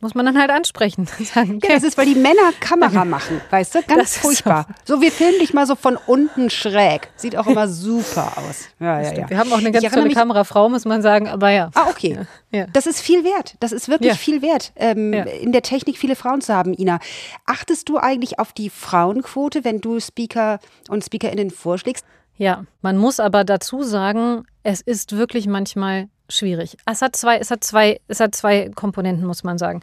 Muss 0.02 0.16
man 0.16 0.26
dann 0.26 0.38
halt 0.40 0.50
ansprechen. 0.52 1.08
Sagen, 1.24 1.58
okay. 1.58 1.68
Ja, 1.70 1.76
das 1.76 1.84
ist, 1.84 1.98
weil 1.98 2.06
die 2.06 2.16
Männer 2.16 2.52
Kamera 2.60 3.06
machen, 3.06 3.42
weißt 3.50 3.76
du? 3.76 3.82
Ganz 3.84 4.14
das 4.14 4.18
furchtbar. 4.18 4.68
So. 4.86 4.96
so. 4.96 5.02
wir 5.02 5.12
filmen 5.12 5.40
dich 5.40 5.54
mal 5.54 5.66
so 5.66 5.76
von 5.76 5.98
unten 6.08 6.50
schräg. 6.50 7.10
Sieht 7.16 7.36
auch 7.36 7.48
immer 7.48 7.68
super 7.68 8.34
aus. 8.38 8.70
Ja, 8.80 9.02
ja, 9.02 9.14
ja. 9.14 9.30
Wir 9.30 9.38
haben 9.38 9.52
auch 9.52 9.58
eine 9.58 9.72
ganz 9.72 9.92
tolle 9.92 10.10
Kamerafrau, 10.10 10.70
muss 10.70 10.86
man 10.86 11.02
sagen, 11.02 11.28
aber 11.28 11.50
ja. 11.50 11.72
Ah, 11.74 11.88
okay. 11.90 12.20
Ja. 12.52 12.66
Das 12.74 12.86
ist 12.86 13.02
viel 13.02 13.24
wert. 13.24 13.56
Das 13.60 13.72
ist 13.72 13.90
wirklich 13.90 14.14
viel 14.14 14.42
wert, 14.42 14.72
ähm, 14.76 15.14
in 15.14 15.52
der 15.52 15.62
Technik 15.62 15.98
viele 15.98 16.16
Frauen 16.16 16.42
zu 16.42 16.54
haben, 16.54 16.74
Ina. 16.74 17.00
Achtest 17.46 17.90
du 17.90 17.98
eigentlich 17.98 18.40
auf 18.40 18.54
die 18.54 18.70
Frauenquote, 18.70 19.64
wenn 19.64 19.82
du 19.82 20.00
Speaker 20.00 20.60
und 20.90 21.04
SpeakerInnen 21.04 21.52
vorschlägst? 21.52 22.06
Ja, 22.38 22.66
man 22.82 22.98
muss 22.98 23.20
aber 23.20 23.44
dazu 23.44 23.84
sagen, 23.84 24.44
es 24.64 24.82
ist 24.82 25.18
wirklich 25.18 25.48
manchmal 25.48 26.08
schwierig. 26.30 26.78
Es 26.86 27.02
hat 27.02 27.16
zwei, 27.16 27.38
es 27.38 27.52
hat 27.52 27.64
zwei, 27.64 28.00
es 28.08 28.20
hat 28.20 28.36
zwei 28.36 28.70
Komponenten, 28.76 29.26
muss 29.26 29.44
man 29.44 29.58
sagen. 29.58 29.82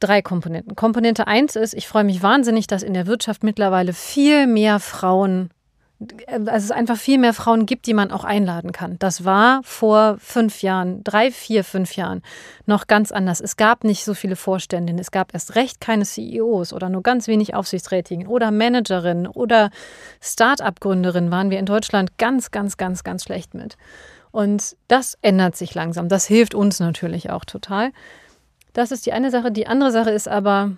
Drei 0.00 0.22
Komponenten. 0.22 0.76
Komponente 0.76 1.26
eins 1.26 1.56
ist, 1.56 1.74
ich 1.74 1.88
freue 1.88 2.04
mich 2.04 2.22
wahnsinnig, 2.22 2.66
dass 2.66 2.82
in 2.82 2.94
der 2.94 3.06
Wirtschaft 3.06 3.42
mittlerweile 3.42 3.92
viel 3.92 4.46
mehr 4.46 4.78
Frauen 4.78 5.50
also 6.46 6.66
es 6.66 6.70
einfach 6.70 6.96
viel 6.96 7.18
mehr 7.18 7.34
Frauen 7.34 7.66
gibt, 7.66 7.86
die 7.86 7.94
man 7.94 8.12
auch 8.12 8.22
einladen 8.22 8.70
kann. 8.70 8.98
Das 9.00 9.24
war 9.24 9.62
vor 9.64 10.16
fünf 10.20 10.62
Jahren, 10.62 11.02
drei, 11.02 11.32
vier, 11.32 11.64
fünf 11.64 11.96
Jahren 11.96 12.22
noch 12.66 12.86
ganz 12.86 13.10
anders. 13.10 13.40
Es 13.40 13.56
gab 13.56 13.82
nicht 13.82 14.04
so 14.04 14.14
viele 14.14 14.36
Vorständinnen, 14.36 15.00
es 15.00 15.10
gab 15.10 15.34
erst 15.34 15.56
recht 15.56 15.80
keine 15.80 16.04
CEOs 16.04 16.72
oder 16.72 16.88
nur 16.88 17.02
ganz 17.02 17.26
wenig 17.26 17.54
Aufsichtsrätigen 17.54 18.28
oder 18.28 18.52
Managerinnen 18.52 19.26
oder 19.26 19.70
Start-up-Gründerinnen 20.20 21.32
waren 21.32 21.50
wir 21.50 21.58
in 21.58 21.66
Deutschland 21.66 22.16
ganz, 22.16 22.52
ganz, 22.52 22.76
ganz, 22.76 23.02
ganz 23.02 23.24
schlecht 23.24 23.54
mit. 23.54 23.76
Und 24.38 24.76
das 24.86 25.18
ändert 25.20 25.56
sich 25.56 25.74
langsam. 25.74 26.08
Das 26.08 26.24
hilft 26.24 26.54
uns 26.54 26.78
natürlich 26.78 27.28
auch 27.28 27.44
total. 27.44 27.90
Das 28.72 28.92
ist 28.92 29.04
die 29.04 29.12
eine 29.12 29.32
Sache. 29.32 29.50
Die 29.50 29.66
andere 29.66 29.90
Sache 29.90 30.12
ist 30.12 30.28
aber, 30.28 30.76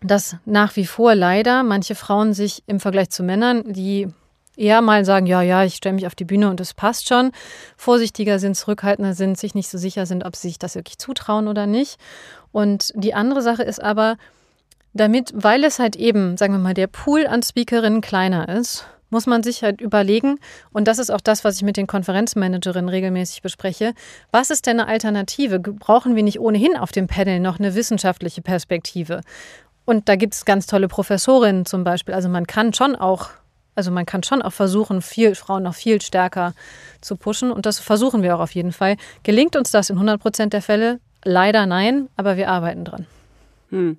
dass 0.00 0.36
nach 0.46 0.74
wie 0.74 0.86
vor 0.86 1.14
leider 1.14 1.64
manche 1.64 1.94
Frauen 1.94 2.32
sich 2.32 2.62
im 2.66 2.80
Vergleich 2.80 3.10
zu 3.10 3.22
Männern, 3.22 3.62
die 3.66 4.08
eher 4.56 4.80
mal 4.80 5.04
sagen, 5.04 5.26
ja, 5.26 5.42
ja, 5.42 5.64
ich 5.64 5.74
stelle 5.74 5.96
mich 5.96 6.06
auf 6.06 6.14
die 6.14 6.24
Bühne 6.24 6.48
und 6.48 6.60
es 6.60 6.72
passt 6.72 7.08
schon, 7.08 7.32
vorsichtiger 7.76 8.38
sind, 8.38 8.56
zurückhaltender 8.56 9.12
sind, 9.12 9.36
sich 9.36 9.54
nicht 9.54 9.68
so 9.68 9.76
sicher 9.76 10.06
sind, 10.06 10.24
ob 10.24 10.34
sie 10.34 10.48
sich 10.48 10.58
das 10.58 10.74
wirklich 10.74 10.96
zutrauen 10.96 11.46
oder 11.46 11.66
nicht. 11.66 11.98
Und 12.52 12.92
die 12.94 13.12
andere 13.12 13.42
Sache 13.42 13.64
ist 13.64 13.82
aber, 13.82 14.16
damit, 14.94 15.30
weil 15.34 15.62
es 15.64 15.78
halt 15.78 15.94
eben, 15.94 16.38
sagen 16.38 16.54
wir 16.54 16.58
mal, 16.58 16.72
der 16.72 16.86
Pool 16.86 17.26
an 17.26 17.42
Speakerinnen 17.42 18.00
kleiner 18.00 18.48
ist 18.48 18.86
muss 19.10 19.26
man 19.26 19.42
sich 19.42 19.62
halt 19.62 19.80
überlegen, 19.80 20.38
und 20.72 20.86
das 20.88 20.98
ist 20.98 21.10
auch 21.10 21.20
das, 21.20 21.44
was 21.44 21.56
ich 21.56 21.62
mit 21.62 21.76
den 21.76 21.86
Konferenzmanagerinnen 21.86 22.88
regelmäßig 22.88 23.42
bespreche, 23.42 23.94
was 24.30 24.50
ist 24.50 24.66
denn 24.66 24.80
eine 24.80 24.88
Alternative? 24.88 25.58
Brauchen 25.58 26.16
wir 26.16 26.22
nicht 26.22 26.40
ohnehin 26.40 26.76
auf 26.76 26.92
dem 26.92 27.06
Panel 27.06 27.40
noch 27.40 27.58
eine 27.58 27.74
wissenschaftliche 27.74 28.42
Perspektive? 28.42 29.20
Und 29.84 30.08
da 30.08 30.16
gibt 30.16 30.34
es 30.34 30.44
ganz 30.44 30.66
tolle 30.66 30.86
Professorinnen 30.86 31.64
zum 31.64 31.82
Beispiel. 31.82 32.14
Also 32.14 32.28
man 32.28 32.46
kann 32.46 32.74
schon 32.74 32.94
auch, 32.94 33.30
also 33.74 33.90
man 33.90 34.04
kann 34.04 34.22
schon 34.22 34.42
auch 34.42 34.52
versuchen, 34.52 35.00
viel, 35.00 35.34
Frauen 35.34 35.62
noch 35.62 35.74
viel 35.74 36.02
stärker 36.02 36.52
zu 37.00 37.16
pushen. 37.16 37.50
Und 37.50 37.64
das 37.64 37.78
versuchen 37.78 38.22
wir 38.22 38.36
auch 38.36 38.40
auf 38.40 38.54
jeden 38.54 38.72
Fall. 38.72 38.96
Gelingt 39.22 39.56
uns 39.56 39.70
das 39.70 39.88
in 39.88 39.96
100 39.96 40.20
Prozent 40.20 40.52
der 40.52 40.60
Fälle? 40.60 41.00
Leider 41.24 41.64
nein, 41.64 42.08
aber 42.16 42.36
wir 42.36 42.50
arbeiten 42.50 42.84
dran. 42.84 43.06
Hm. 43.70 43.96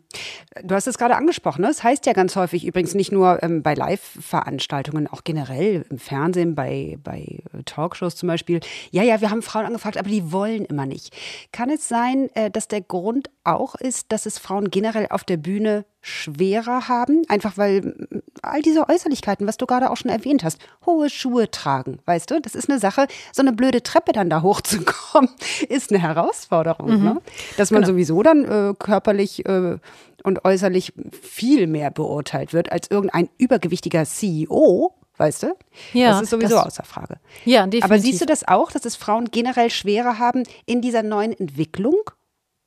Du 0.64 0.74
hast 0.74 0.88
es 0.88 0.98
gerade 0.98 1.16
angesprochen. 1.16 1.62
Ne? 1.62 1.68
Das 1.68 1.84
heißt 1.84 2.08
ja 2.08 2.14
ganz 2.14 2.36
häufig 2.36 2.66
übrigens 2.66 2.96
nicht 2.96 3.12
nur 3.12 3.44
ähm, 3.44 3.62
bei 3.62 3.76
Live-Veranstaltungen, 3.76 5.08
auch 5.08 5.24
generell 5.24 5.86
im 5.92 6.00
Fernsehen, 6.00 6.56
bei, 6.56 6.98
bei 7.04 7.44
Talkshows 7.66 8.16
zum 8.16 8.28
Beispiel. 8.28 8.60
Ja, 8.90 9.04
ja, 9.04 9.22
wir 9.22 9.30
haben 9.30 9.44
Frauen 9.44 9.68
angefragt, 9.68 9.98
aber 9.98 10.10
die 10.10 10.32
wollen 10.32 10.66
immer 10.66 10.88
nicht. 10.88 11.16
Kann 11.52 11.70
es 11.70 11.88
sein, 11.88 12.30
äh, 12.34 12.50
dass 12.50 12.68
der 12.68 12.82
Grund 12.82 13.30
auch 13.44 13.76
ist, 13.76 14.12
dass 14.12 14.26
es 14.26 14.40
Frauen 14.40 14.72
generell 14.72 15.08
auf 15.12 15.24
der 15.24 15.38
Bühne 15.38 15.86
schwerer 16.02 16.88
haben, 16.88 17.24
einfach 17.28 17.58
weil 17.58 17.94
all 18.42 18.62
diese 18.62 18.88
Äußerlichkeiten, 18.88 19.46
was 19.46 19.58
du 19.58 19.66
gerade 19.66 19.90
auch 19.90 19.98
schon 19.98 20.10
erwähnt 20.10 20.44
hast, 20.44 20.60
hohe 20.86 21.10
Schuhe 21.10 21.52
tragen, 21.52 22.00
weißt 22.06 22.32
du, 22.32 22.40
das 22.40 22.56
ist 22.56 22.70
eine 22.70 22.80
Sache, 22.80 23.08
so 23.34 23.42
eine 23.42 23.52
blöde 23.52 23.84
Treppe 23.84 24.14
dann 24.14 24.30
da 24.30 24.42
hochzukommen, 24.42 25.30
ist 25.70 25.92
eine 25.92 26.02
Herausforderung, 26.02 26.98
mhm. 26.98 27.04
ne? 27.04 27.22
dass 27.58 27.72
man 27.72 27.82
genau. 27.82 27.94
sowieso 27.94 28.24
dann 28.24 28.46
äh, 28.46 28.74
körperlich 28.80 29.46
äh, 29.46 29.78
und 30.24 30.46
äußerlich 30.46 30.94
viel 31.22 31.68
mehr 31.68 31.92
beurteilt 31.92 32.54
wird 32.54 32.72
als 32.72 32.90
irgendein 32.90 33.30
übergewichtiger 33.38 34.06
CEO, 34.06 34.94
weißt 35.18 35.44
du? 35.44 35.56
Ja, 35.94 36.12
das 36.12 36.24
ist 36.24 36.30
sowieso 36.32 36.56
das, 36.56 36.66
außer 36.68 36.84
Frage. 36.84 37.18
Ja, 37.46 37.66
definitiv. 37.66 37.84
Aber 37.84 38.00
siehst 38.00 38.22
du 38.22 38.26
das 38.26 38.48
auch, 38.48 38.72
dass 38.72 38.86
es 38.86 38.96
Frauen 38.96 39.26
generell 39.32 39.70
schwerer 39.70 40.20
haben 40.20 40.44
in 40.66 40.82
dieser 40.82 41.04
neuen 41.04 41.34
Entwicklung? 41.34 41.96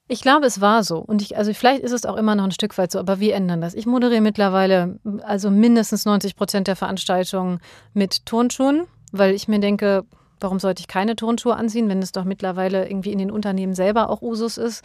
Ich 0.08 0.20
glaube, 0.20 0.46
es 0.46 0.60
war 0.60 0.82
so. 0.82 0.98
Und 0.98 1.22
ich, 1.22 1.36
also 1.36 1.54
vielleicht 1.54 1.82
ist 1.82 1.92
es 1.92 2.04
auch 2.04 2.16
immer 2.16 2.34
noch 2.34 2.44
ein 2.44 2.52
Stück 2.52 2.76
weit 2.76 2.92
so, 2.92 2.98
aber 2.98 3.20
wir 3.20 3.34
ändern 3.34 3.60
das. 3.60 3.72
Ich 3.72 3.86
moderiere 3.86 4.20
mittlerweile 4.20 4.98
also 5.22 5.50
mindestens 5.50 6.04
90 6.04 6.36
Prozent 6.36 6.68
der 6.68 6.76
Veranstaltungen 6.76 7.60
mit 7.94 8.26
Turnschuhen, 8.26 8.86
weil 9.12 9.34
ich 9.34 9.48
mir 9.48 9.60
denke, 9.60 10.04
warum 10.40 10.58
sollte 10.58 10.80
ich 10.80 10.88
keine 10.88 11.16
Turnschuhe 11.16 11.56
anziehen, 11.56 11.88
wenn 11.88 12.02
es 12.02 12.12
doch 12.12 12.24
mittlerweile 12.24 12.88
irgendwie 12.88 13.12
in 13.12 13.18
den 13.18 13.30
Unternehmen 13.30 13.74
selber 13.74 14.10
auch 14.10 14.20
Usus 14.20 14.58
ist. 14.58 14.84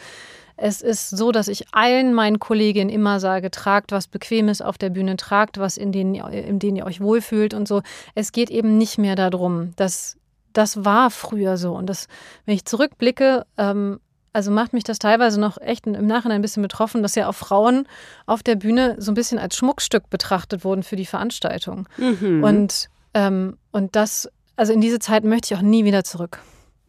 Es 0.57 0.81
ist 0.81 1.11
so, 1.11 1.31
dass 1.31 1.47
ich 1.47 1.65
allen 1.71 2.13
meinen 2.13 2.39
Kolleginnen 2.39 2.89
immer 2.89 3.19
sage, 3.19 3.51
tragt 3.51 3.91
was 3.91 4.07
Bequemes 4.07 4.61
auf 4.61 4.77
der 4.77 4.89
Bühne, 4.89 5.15
tragt 5.15 5.59
was, 5.59 5.77
in 5.77 5.91
denen, 5.91 6.15
in 6.15 6.59
denen 6.59 6.77
ihr 6.77 6.85
euch 6.85 6.99
wohlfühlt 6.99 7.53
und 7.53 7.67
so. 7.67 7.83
Es 8.15 8.31
geht 8.31 8.49
eben 8.49 8.77
nicht 8.77 8.97
mehr 8.97 9.15
darum, 9.15 9.73
dass 9.75 10.17
das 10.53 10.83
war 10.83 11.11
früher 11.11 11.57
so. 11.57 11.73
Und 11.75 11.87
das, 11.87 12.07
wenn 12.45 12.55
ich 12.55 12.65
zurückblicke, 12.65 13.45
ähm, 13.57 13.99
also 14.33 14.51
macht 14.51 14.73
mich 14.73 14.83
das 14.83 14.99
teilweise 14.99 15.39
noch 15.39 15.59
echt 15.59 15.87
im 15.87 16.07
Nachhinein 16.07 16.39
ein 16.39 16.41
bisschen 16.41 16.63
betroffen, 16.63 17.01
dass 17.01 17.15
ja 17.15 17.27
auch 17.27 17.35
Frauen 17.35 17.87
auf 18.25 18.43
der 18.43 18.55
Bühne 18.55 18.95
so 18.97 19.11
ein 19.11 19.15
bisschen 19.15 19.39
als 19.39 19.55
Schmuckstück 19.55 20.09
betrachtet 20.09 20.63
wurden 20.63 20.83
für 20.83 20.95
die 20.95 21.05
Veranstaltung. 21.05 21.87
Mhm. 21.97 22.43
Und, 22.43 22.89
ähm, 23.13 23.57
und 23.71 23.95
das, 23.95 24.29
also 24.55 24.73
in 24.73 24.81
diese 24.81 24.99
Zeit 24.99 25.23
möchte 25.23 25.53
ich 25.53 25.59
auch 25.59 25.63
nie 25.63 25.85
wieder 25.85 26.03
zurück. 26.03 26.39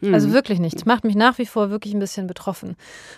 Mhm. 0.00 0.14
Also 0.14 0.32
wirklich 0.32 0.60
nicht. 0.60 0.76
Das 0.76 0.86
macht 0.86 1.04
mich 1.04 1.16
nach 1.16 1.38
wie 1.38 1.46
vor 1.46 1.70
wirklich 1.70 1.94
ein 1.94 2.00
bisschen 2.00 2.26
betroffen, 2.26 2.76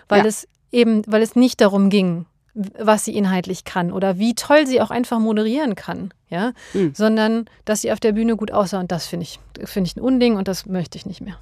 weil 0.09 0.21
ja. 0.21 0.27
es 0.27 0.49
eben, 0.73 1.03
weil 1.07 1.23
es 1.23 1.37
nicht 1.37 1.61
darum 1.61 1.91
ging, 1.91 2.27
was 2.55 3.05
sie 3.05 3.17
inhaltlich 3.17 3.65
kann 3.65 3.93
oder 3.93 4.19
wie 4.19 4.35
toll 4.35 4.67
sie 4.67 4.81
auch 4.81 4.91
einfach 4.91 5.19
moderieren 5.19 5.75
kann, 5.75 6.13
ja, 6.29 6.53
mhm. 6.75 6.93
sondern 6.95 7.45
dass 7.65 7.83
sie 7.83 7.93
auf 7.93 8.01
der 8.01 8.13
Bühne 8.13 8.37
gut 8.37 8.51
aussah 8.51 8.81
und 8.81 8.91
das 8.91 9.07
finde 9.07 9.25
ich, 9.25 9.39
finde 9.65 9.89
ich 9.89 9.97
ein 9.97 10.01
Unding 10.01 10.37
und 10.37 10.49
das 10.49 10.67
möchte 10.67 10.99
ich 10.99 11.07
nicht 11.07 11.21
mehr. 11.21 11.37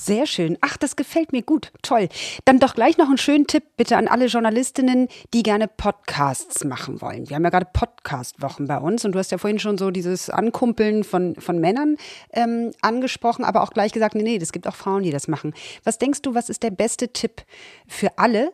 Sehr 0.00 0.26
schön. 0.26 0.56
Ach, 0.60 0.76
das 0.76 0.94
gefällt 0.94 1.32
mir 1.32 1.42
gut. 1.42 1.72
Toll. 1.82 2.08
Dann 2.44 2.60
doch 2.60 2.76
gleich 2.76 2.98
noch 2.98 3.08
einen 3.08 3.18
schönen 3.18 3.48
Tipp 3.48 3.64
bitte 3.76 3.96
an 3.96 4.06
alle 4.06 4.26
Journalistinnen, 4.26 5.08
die 5.34 5.42
gerne 5.42 5.66
Podcasts 5.66 6.64
machen 6.64 7.02
wollen. 7.02 7.28
Wir 7.28 7.34
haben 7.34 7.42
ja 7.42 7.50
gerade 7.50 7.66
Podcast-Wochen 7.72 8.68
bei 8.68 8.78
uns 8.78 9.04
und 9.04 9.10
du 9.10 9.18
hast 9.18 9.32
ja 9.32 9.38
vorhin 9.38 9.58
schon 9.58 9.76
so 9.76 9.90
dieses 9.90 10.30
Ankumpeln 10.30 11.02
von, 11.02 11.34
von 11.34 11.58
Männern 11.58 11.96
ähm, 12.32 12.70
angesprochen, 12.80 13.44
aber 13.44 13.60
auch 13.64 13.70
gleich 13.70 13.90
gesagt, 13.90 14.14
nee, 14.14 14.22
nee, 14.22 14.38
es 14.40 14.52
gibt 14.52 14.68
auch 14.68 14.76
Frauen, 14.76 15.02
die 15.02 15.10
das 15.10 15.26
machen. 15.26 15.52
Was 15.82 15.98
denkst 15.98 16.22
du, 16.22 16.32
was 16.32 16.48
ist 16.48 16.62
der 16.62 16.70
beste 16.70 17.12
Tipp 17.12 17.42
für 17.88 18.18
alle, 18.18 18.52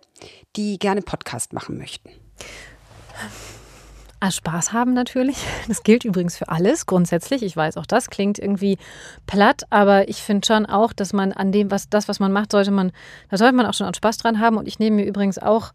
die 0.57 0.79
gerne 0.79 1.03
Podcast 1.03 1.53
machen 1.53 1.77
möchten? 1.77 2.09
Ah, 4.25 4.31
Spaß 4.31 4.72
haben 4.72 4.95
natürlich. 4.95 5.37
Das 5.68 5.83
gilt 5.83 6.07
übrigens 6.07 6.39
für 6.39 6.49
alles 6.49 6.87
grundsätzlich. 6.87 7.43
Ich 7.43 7.55
weiß, 7.55 7.77
auch 7.77 7.85
das 7.85 8.09
klingt 8.09 8.39
irgendwie 8.39 8.79
platt, 9.27 9.64
aber 9.68 10.09
ich 10.09 10.22
finde 10.22 10.47
schon 10.47 10.64
auch, 10.64 10.95
dass 10.95 11.12
man 11.12 11.33
an 11.33 11.53
dem, 11.53 11.70
was 11.70 11.91
das, 11.91 12.09
was 12.09 12.20
man 12.20 12.33
macht, 12.33 12.53
sollte 12.53 12.70
man, 12.70 12.93
da 13.29 13.37
sollte 13.37 13.55
man 13.55 13.66
auch 13.66 13.75
schon 13.75 13.87
auch 13.87 13.95
Spaß 13.95 14.16
dran 14.16 14.41
haben. 14.41 14.57
Und 14.57 14.66
ich 14.66 14.79
nehme 14.79 14.97
mir 14.97 15.05
übrigens 15.05 15.39
auch 15.39 15.75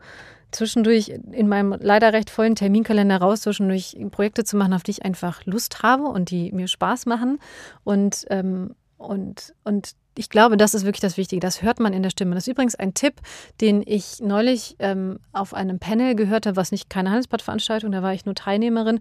zwischendurch 0.49 1.09
in 1.09 1.47
meinem 1.47 1.75
leider 1.79 2.11
recht 2.11 2.31
vollen 2.31 2.55
Terminkalender 2.55 3.17
raus, 3.17 3.41
zwischendurch 3.41 3.95
Projekte 4.09 4.43
zu 4.43 4.57
machen, 4.57 4.73
auf 4.73 4.81
die 4.81 4.91
ich 4.91 5.05
einfach 5.05 5.45
Lust 5.45 5.83
habe 5.83 6.05
und 6.05 6.31
die 6.31 6.51
mir 6.51 6.67
Spaß 6.67 7.05
machen. 7.05 7.37
Und, 7.83 8.25
ähm, 8.31 8.73
und, 8.97 9.53
und 9.63 9.93
ich 10.19 10.29
glaube, 10.29 10.57
das 10.57 10.73
ist 10.73 10.83
wirklich 10.83 10.99
das 10.99 11.15
Wichtige. 11.15 11.39
Das 11.39 11.61
hört 11.61 11.79
man 11.79 11.93
in 11.93 12.03
der 12.03 12.09
Stimme. 12.09 12.35
Das 12.35 12.43
ist 12.43 12.51
übrigens 12.51 12.75
ein 12.75 12.93
Tipp, 12.93 13.15
den 13.61 13.81
ich 13.85 14.19
neulich 14.19 14.75
ähm, 14.79 15.19
auf 15.31 15.53
einem 15.53 15.79
Panel 15.79 16.13
gehört 16.13 16.45
habe, 16.45 16.57
was 16.57 16.73
nicht 16.73 16.89
keine 16.89 17.09
Handelsblatt-Veranstaltung, 17.09 17.93
da 17.93 18.03
war 18.03 18.13
ich 18.13 18.25
nur 18.25 18.35
Teilnehmerin. 18.35 18.99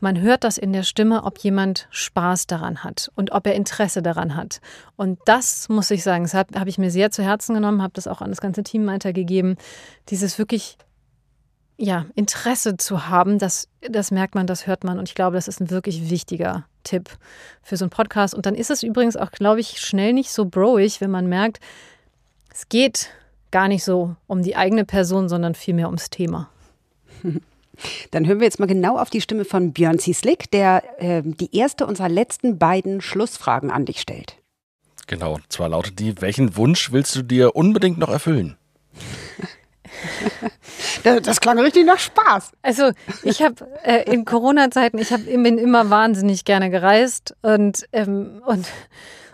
Man 0.00 0.18
hört 0.18 0.44
das 0.44 0.56
in 0.56 0.72
der 0.72 0.82
Stimme, 0.82 1.24
ob 1.24 1.38
jemand 1.40 1.88
Spaß 1.90 2.46
daran 2.46 2.84
hat 2.84 3.10
und 3.16 3.32
ob 3.32 3.46
er 3.46 3.54
Interesse 3.54 4.00
daran 4.00 4.34
hat. 4.34 4.62
Und 4.96 5.18
das 5.26 5.68
muss 5.68 5.90
ich 5.90 6.02
sagen, 6.02 6.24
das 6.24 6.32
habe 6.32 6.58
hab 6.58 6.68
ich 6.68 6.78
mir 6.78 6.90
sehr 6.90 7.10
zu 7.10 7.22
Herzen 7.22 7.54
genommen, 7.54 7.82
habe 7.82 7.92
das 7.94 8.06
auch 8.06 8.22
an 8.22 8.30
das 8.30 8.40
ganze 8.40 8.62
Team 8.62 8.86
weitergegeben. 8.86 9.56
Dieses 10.08 10.38
wirklich 10.38 10.78
ja, 11.78 12.06
Interesse 12.14 12.76
zu 12.76 13.08
haben, 13.08 13.38
das, 13.38 13.68
das 13.88 14.10
merkt 14.10 14.34
man, 14.34 14.46
das 14.46 14.66
hört 14.66 14.84
man. 14.84 14.98
Und 14.98 15.08
ich 15.08 15.14
glaube, 15.14 15.36
das 15.36 15.48
ist 15.48 15.60
ein 15.60 15.70
wirklich 15.70 16.10
wichtiger 16.10 16.64
Tipp 16.84 17.10
für 17.62 17.76
so 17.76 17.84
einen 17.84 17.90
Podcast. 17.90 18.34
Und 18.34 18.46
dann 18.46 18.54
ist 18.54 18.70
es 18.70 18.82
übrigens 18.82 19.16
auch, 19.16 19.30
glaube 19.30 19.60
ich, 19.60 19.80
schnell 19.80 20.12
nicht 20.12 20.30
so 20.30 20.46
broig, 20.46 21.00
wenn 21.00 21.10
man 21.10 21.26
merkt, 21.26 21.60
es 22.52 22.68
geht 22.68 23.10
gar 23.50 23.68
nicht 23.68 23.84
so 23.84 24.16
um 24.26 24.42
die 24.42 24.56
eigene 24.56 24.84
Person, 24.84 25.28
sondern 25.28 25.54
vielmehr 25.54 25.86
ums 25.86 26.10
Thema. 26.10 26.48
Dann 28.10 28.26
hören 28.26 28.40
wir 28.40 28.46
jetzt 28.46 28.58
mal 28.58 28.66
genau 28.66 28.98
auf 28.98 29.10
die 29.10 29.20
Stimme 29.20 29.44
von 29.44 29.74
Björn 29.74 29.98
Zieslik, 29.98 30.50
der 30.50 30.82
äh, 30.98 31.22
die 31.22 31.54
erste 31.54 31.86
unserer 31.86 32.08
letzten 32.08 32.58
beiden 32.58 33.02
Schlussfragen 33.02 33.70
an 33.70 33.84
dich 33.84 34.00
stellt. 34.00 34.36
Genau, 35.06 35.38
zwar 35.50 35.68
lautet 35.68 35.98
die, 35.98 36.20
welchen 36.22 36.56
Wunsch 36.56 36.90
willst 36.90 37.14
du 37.14 37.22
dir 37.22 37.54
unbedingt 37.54 37.98
noch 37.98 38.08
erfüllen? 38.08 38.56
Das 41.22 41.40
klang 41.40 41.58
richtig 41.58 41.86
nach 41.86 41.98
Spaß. 41.98 42.52
Also 42.62 42.90
ich 43.22 43.42
habe 43.42 43.66
äh, 43.84 44.10
in 44.12 44.24
Corona-Zeiten, 44.24 44.98
ich 44.98 45.12
hab, 45.12 45.24
bin 45.24 45.58
immer 45.58 45.88
wahnsinnig 45.90 46.44
gerne 46.44 46.70
gereist 46.70 47.34
und, 47.42 47.86
ähm, 47.92 48.42
und, 48.44 48.66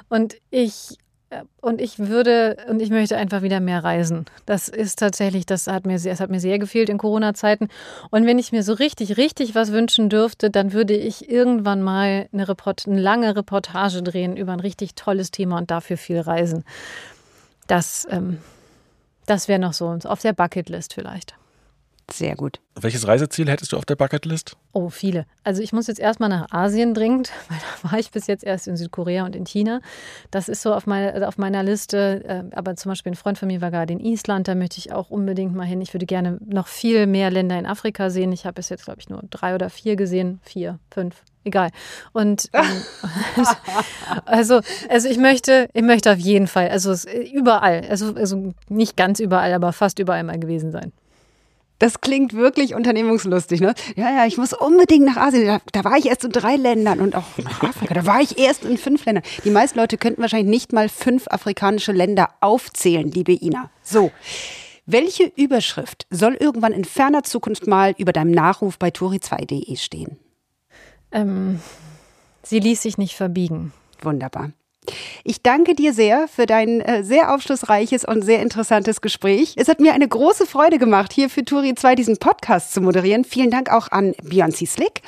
und 0.09 0.35
ich 0.51 0.99
äh, 1.33 1.45
und 1.61 1.81
ich 1.81 1.99
würde 1.99 2.57
und 2.69 2.81
ich 2.83 2.91
möchte 2.91 3.17
einfach 3.17 3.43
wieder 3.43 3.61
mehr 3.61 3.83
reisen. 3.83 4.27
Das 4.47 4.69
ist 4.69 4.99
tatsächlich, 4.99 5.47
das 5.47 5.67
hat 5.67 5.87
mir 5.87 5.99
sehr, 5.99 6.13
es 6.13 6.21
hat 6.21 6.31
mir 6.31 6.41
sehr 6.41 6.59
gefehlt 6.59 6.89
in 6.89 6.99
Corona-Zeiten. 6.99 7.69
Und 8.11 8.27
wenn 8.27 8.39
ich 8.39 8.53
mir 8.53 8.63
so 8.63 8.75
richtig, 8.75 9.17
richtig 9.17 9.55
was 9.55 9.73
wünschen 9.73 10.09
dürfte, 10.09 10.51
dann 10.51 10.73
würde 10.73 10.95
ich 10.95 11.31
irgendwann 11.31 11.83
mal 11.83 12.29
eine, 12.33 12.49
Report, 12.49 12.87
eine 12.87 13.01
lange 13.01 13.35
Reportage 13.35 14.03
drehen 14.03 14.37
über 14.37 14.53
ein 14.53 14.61
richtig 14.61 14.95
tolles 14.95 15.31
Thema 15.31 15.59
und 15.59 15.71
dafür 15.71 15.97
viel 15.97 16.21
reisen. 16.21 16.65
Das 17.67 18.07
ähm, 18.11 18.39
das 19.27 19.49
wäre 19.49 19.59
noch 19.59 19.73
so 19.73 19.89
auf 20.05 20.21
der 20.21 20.33
Bucketlist 20.33 20.95
vielleicht. 20.95 21.35
Sehr 22.13 22.37
gut. 22.37 22.61
Welches 22.79 23.07
Reiseziel 23.07 23.49
hättest 23.49 23.73
du 23.73 23.77
auf 23.77 23.87
der 23.87 23.97
Bucketlist? 23.97 24.57
Oh, 24.73 24.91
viele. 24.91 25.25
Also 25.45 25.63
ich 25.63 25.73
muss 25.73 25.87
jetzt 25.87 26.01
erstmal 26.01 26.29
nach 26.29 26.51
Asien 26.51 26.93
dringend, 26.93 27.33
weil 27.49 27.59
da 27.59 27.91
war 27.91 27.99
ich 27.99 28.11
bis 28.11 28.27
jetzt 28.27 28.45
erst 28.45 28.69
in 28.69 28.77
Südkorea 28.77 29.25
und 29.25 29.35
in 29.35 29.45
China. 29.45 29.81
Das 30.31 30.49
ist 30.49 30.61
so 30.61 30.75
auf, 30.75 30.87
meine, 30.87 31.27
auf 31.27 31.39
meiner 31.39 31.63
Liste. 31.63 32.23
Äh, 32.25 32.57
aber 32.57 32.77
zum 32.77 32.91
Beispiel 32.91 33.13
ein 33.13 33.17
Freund 33.17 33.39
von 33.39 33.49
mir 33.49 33.61
war 33.63 33.71
gerade 33.71 33.93
in 33.93 34.01
Island, 34.01 34.47
da 34.47 34.55
möchte 34.55 34.79
ich 34.79 34.93
auch 34.93 35.11
unbedingt 35.11 35.55
mal 35.55 35.65
hin. 35.65 35.81
Ich 35.81 35.95
würde 35.95 36.07
gerne 36.07 36.39
noch 36.45 36.67
viel 36.67 37.07
mehr 37.07 37.31
Länder 37.31 37.59
in 37.59 37.67
Afrika 37.67 38.11
sehen. 38.11 38.33
Ich 38.33 38.45
habe 38.45 38.55
bis 38.55 38.69
jetzt, 38.69 38.85
glaube 38.85 39.01
ich, 39.01 39.09
nur 39.09 39.23
drei 39.31 39.55
oder 39.55 39.71
vier 39.71 39.97
gesehen. 39.97 40.41
Vier, 40.43 40.79
fünf, 40.91 41.23
egal. 41.45 41.71
Und 42.13 42.51
ähm, 42.53 42.83
also, 44.27 44.61
also 44.91 45.09
ich 45.09 45.19
möchte, 45.19 45.69
ich 45.73 45.83
möchte 45.83 46.13
auf 46.13 46.19
jeden 46.19 46.47
Fall, 46.47 46.69
also 46.69 46.95
überall, 47.33 47.87
also, 47.89 48.15
also 48.15 48.53
nicht 48.69 48.97
ganz 48.99 49.19
überall, 49.19 49.55
aber 49.55 49.73
fast 49.73 49.99
überall 49.99 50.25
mal 50.25 50.39
gewesen 50.39 50.73
sein. 50.73 50.93
Das 51.83 52.01
klingt 52.01 52.33
wirklich 52.35 52.77
unternehmungslustig, 52.77 53.61
ne? 53.61 53.75
Ja, 53.97 54.09
ja, 54.09 54.25
ich 54.25 54.39
muss 54.39 54.53
unbedingt 54.53 55.05
nach 55.05 55.17
Asien. 55.17 55.47
Da, 55.47 55.61
da, 55.73 55.83
war 55.83 55.99
ich 55.99 56.07
erst 56.07 56.23
in 56.23 56.31
drei 56.31 56.55
Ländern 56.55 57.01
und 57.01 57.17
auch 57.17 57.25
nach 57.39 57.61
Afrika. 57.69 57.93
Da 57.93 58.07
war 58.07 58.21
ich 58.21 58.39
erst 58.39 58.65
in 58.65 58.79
fünf 58.79 59.05
Ländern. 59.05 59.25
Die 59.45 59.51
meisten 59.51 59.81
Leute 59.81 59.99
könnten 59.99 60.23
wahrscheinlich 60.23 60.49
nicht 60.49 60.73
mal 60.73 60.89
fünf 60.89 61.27
afrikanische 61.27 61.91
Länder 61.91 62.29
aufzählen, 62.41 63.11
liebe 63.11 63.33
Ina. 63.33 63.69
So. 63.83 64.13
Welche 64.87 65.25
Überschrift 65.35 66.07
soll 66.09 66.35
irgendwann 66.35 66.73
in 66.73 66.85
ferner 66.85 67.25
Zukunft 67.25 67.67
mal 67.67 67.97
über 67.99 68.13
deinem 68.13 68.31
Nachruf 68.31 68.79
bei 68.79 68.91
tori2.de 68.91 69.75
stehen? 69.75 70.21
Ähm, 71.11 71.59
sie 72.45 72.61
ließ 72.61 72.81
sich 72.81 72.97
nicht 72.97 73.17
verbiegen. 73.17 73.73
Wunderbar. 74.01 74.53
Ich 75.25 75.43
danke 75.43 75.75
dir 75.75 75.93
sehr 75.93 76.27
für 76.29 76.47
dein 76.47 76.81
äh, 76.81 77.05
sehr 77.05 77.35
aufschlussreiches 77.35 78.05
und 78.05 78.23
sehr 78.23 78.41
interessantes 78.41 79.01
Gespräch. 79.01 79.55
Es 79.57 79.69
hat 79.69 79.81
mir 79.81 79.95
eine 79.95 80.09
große 80.09 80.47
Freude 80.47 80.79
gemacht, 80.79 81.13
hier 81.13 81.31
für 81.31 81.45
Turi 81.45 81.75
2 81.75 81.95
diesen 81.95 82.17
Podcast 82.17 82.75
zu 82.75 82.81
moderieren. 82.81 83.25
Vielen 83.25 83.51
Dank 83.51 83.71
auch 83.71 83.91
an 83.93 84.13
Beyoncé 84.23 84.69
Slick. 84.69 85.03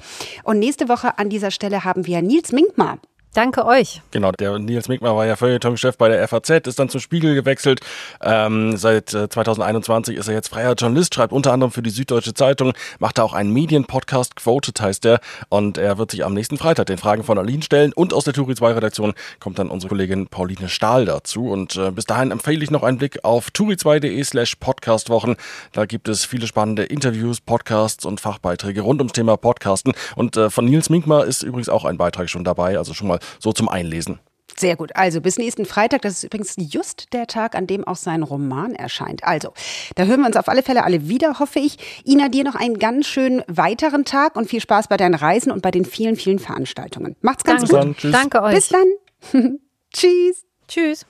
Und 0.44 0.60
nächste 0.60 0.88
Woche 0.88 1.18
an 1.18 1.28
dieser 1.28 1.50
Stelle 1.50 1.84
haben 1.84 2.06
wir 2.06 2.22
Nils 2.22 2.52
Minkmar. 2.52 2.98
Danke 3.34 3.66
euch. 3.66 4.00
Genau, 4.12 4.30
der 4.30 4.60
Nils 4.60 4.86
Minkmar 4.86 5.16
war 5.16 5.26
ja 5.26 5.34
Feuilleton-Chef 5.34 5.98
bei 5.98 6.08
der 6.08 6.26
FAZ, 6.28 6.68
ist 6.68 6.78
dann 6.78 6.88
zum 6.88 7.00
Spiegel 7.00 7.34
gewechselt. 7.34 7.80
Ähm, 8.22 8.76
seit 8.76 9.10
2021 9.10 10.14
äh, 10.14 10.20
ist 10.20 10.28
er 10.28 10.34
jetzt 10.34 10.48
freier 10.50 10.74
Journalist, 10.74 11.16
schreibt 11.16 11.32
unter 11.32 11.52
anderem 11.52 11.72
für 11.72 11.82
die 11.82 11.90
Süddeutsche 11.90 12.32
Zeitung, 12.32 12.74
macht 13.00 13.18
da 13.18 13.24
auch 13.24 13.32
einen 13.32 13.52
Medienpodcast, 13.52 14.36
Quoted 14.36 14.80
heißt 14.80 15.02
der. 15.02 15.18
Und 15.48 15.78
er 15.78 15.98
wird 15.98 16.12
sich 16.12 16.24
am 16.24 16.32
nächsten 16.32 16.58
Freitag 16.58 16.86
den 16.86 16.96
Fragen 16.96 17.24
von 17.24 17.36
Aline 17.36 17.62
stellen. 17.62 17.92
Und 17.92 18.14
aus 18.14 18.22
der 18.22 18.34
Turi 18.34 18.54
2 18.54 18.74
Redaktion 18.74 19.14
kommt 19.40 19.58
dann 19.58 19.68
unsere 19.68 19.88
Kollegin 19.88 20.28
Pauline 20.28 20.68
Stahl 20.68 21.04
dazu. 21.04 21.48
Und 21.48 21.74
äh, 21.74 21.90
bis 21.90 22.04
dahin 22.04 22.30
empfehle 22.30 22.62
ich 22.62 22.70
noch 22.70 22.84
einen 22.84 22.98
Blick 22.98 23.24
auf 23.24 23.48
turi2.de 23.48 24.22
slash 24.22 24.54
podcastwochen. 24.54 25.34
Da 25.72 25.86
gibt 25.86 26.08
es 26.08 26.24
viele 26.24 26.46
spannende 26.46 26.84
Interviews, 26.84 27.40
Podcasts 27.40 28.04
und 28.04 28.20
Fachbeiträge 28.20 28.82
rund 28.82 29.00
ums 29.00 29.12
Thema 29.12 29.36
Podcasten. 29.36 29.92
Und 30.14 30.36
äh, 30.36 30.50
von 30.50 30.66
Nils 30.66 30.88
Minkmar 30.88 31.24
ist 31.24 31.42
übrigens 31.42 31.68
auch 31.68 31.84
ein 31.84 31.98
Beitrag 31.98 32.30
schon 32.30 32.44
dabei, 32.44 32.78
also 32.78 32.94
schon 32.94 33.08
mal 33.08 33.18
so 33.38 33.52
zum 33.52 33.68
Einlesen. 33.68 34.18
Sehr 34.56 34.76
gut. 34.76 34.94
Also 34.94 35.20
bis 35.20 35.38
nächsten 35.38 35.66
Freitag. 35.66 36.02
Das 36.02 36.14
ist 36.14 36.24
übrigens 36.24 36.54
just 36.56 37.12
der 37.12 37.26
Tag, 37.26 37.54
an 37.54 37.66
dem 37.66 37.86
auch 37.86 37.96
sein 37.96 38.22
Roman 38.22 38.74
erscheint. 38.74 39.24
Also, 39.24 39.52
da 39.96 40.04
hören 40.04 40.20
wir 40.20 40.26
uns 40.26 40.36
auf 40.36 40.48
alle 40.48 40.62
Fälle 40.62 40.84
alle 40.84 41.08
wieder, 41.08 41.38
hoffe 41.38 41.58
ich. 41.58 41.76
Ina, 42.06 42.28
dir 42.28 42.44
noch 42.44 42.54
einen 42.54 42.78
ganz 42.78 43.06
schönen 43.06 43.42
weiteren 43.48 44.04
Tag 44.04 44.36
und 44.36 44.48
viel 44.48 44.60
Spaß 44.60 44.88
bei 44.88 44.96
deinen 44.96 45.14
Reisen 45.14 45.50
und 45.50 45.62
bei 45.62 45.70
den 45.70 45.84
vielen, 45.84 46.16
vielen 46.16 46.38
Veranstaltungen. 46.38 47.16
Macht's 47.20 47.44
ganz 47.44 47.68
Danke. 47.68 47.88
gut. 47.88 47.96
Tschüss. 47.98 48.12
Danke 48.12 48.42
euch. 48.42 48.54
Bis 48.54 48.68
dann. 48.68 48.86
Tschüss. 49.92 50.44
Tschüss. 50.68 51.06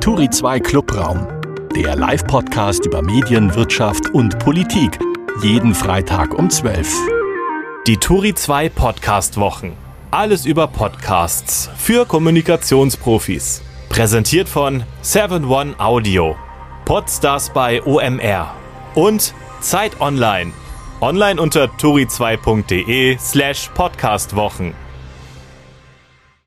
Turi 0.00 0.28
2 0.28 0.60
Clubraum. 0.60 1.26
Der 1.74 1.94
Live-Podcast 1.94 2.86
über 2.86 3.02
Medien, 3.02 3.54
Wirtschaft 3.54 4.10
und 4.10 4.38
Politik. 4.38 4.98
Jeden 5.42 5.74
Freitag 5.74 6.34
um 6.34 6.48
12. 6.50 6.92
Die 7.86 7.96
Turi 7.98 8.34
2 8.34 8.68
Podcast 8.70 9.38
Wochen. 9.38 9.76
Alles 10.16 10.46
über 10.46 10.66
Podcasts 10.66 11.68
für 11.76 12.06
Kommunikationsprofis. 12.06 13.60
Präsentiert 13.90 14.48
von 14.48 14.82
7one 15.02 15.78
Audio. 15.78 16.36
Podstars 16.86 17.50
bei 17.50 17.82
OMR. 17.82 18.54
Und 18.94 19.34
Zeit 19.60 20.00
Online. 20.00 20.52
Online 21.02 21.38
unter 21.38 21.66
turi2.de 21.66 23.18
slash 23.18 23.68
podcastwochen. 23.74 24.72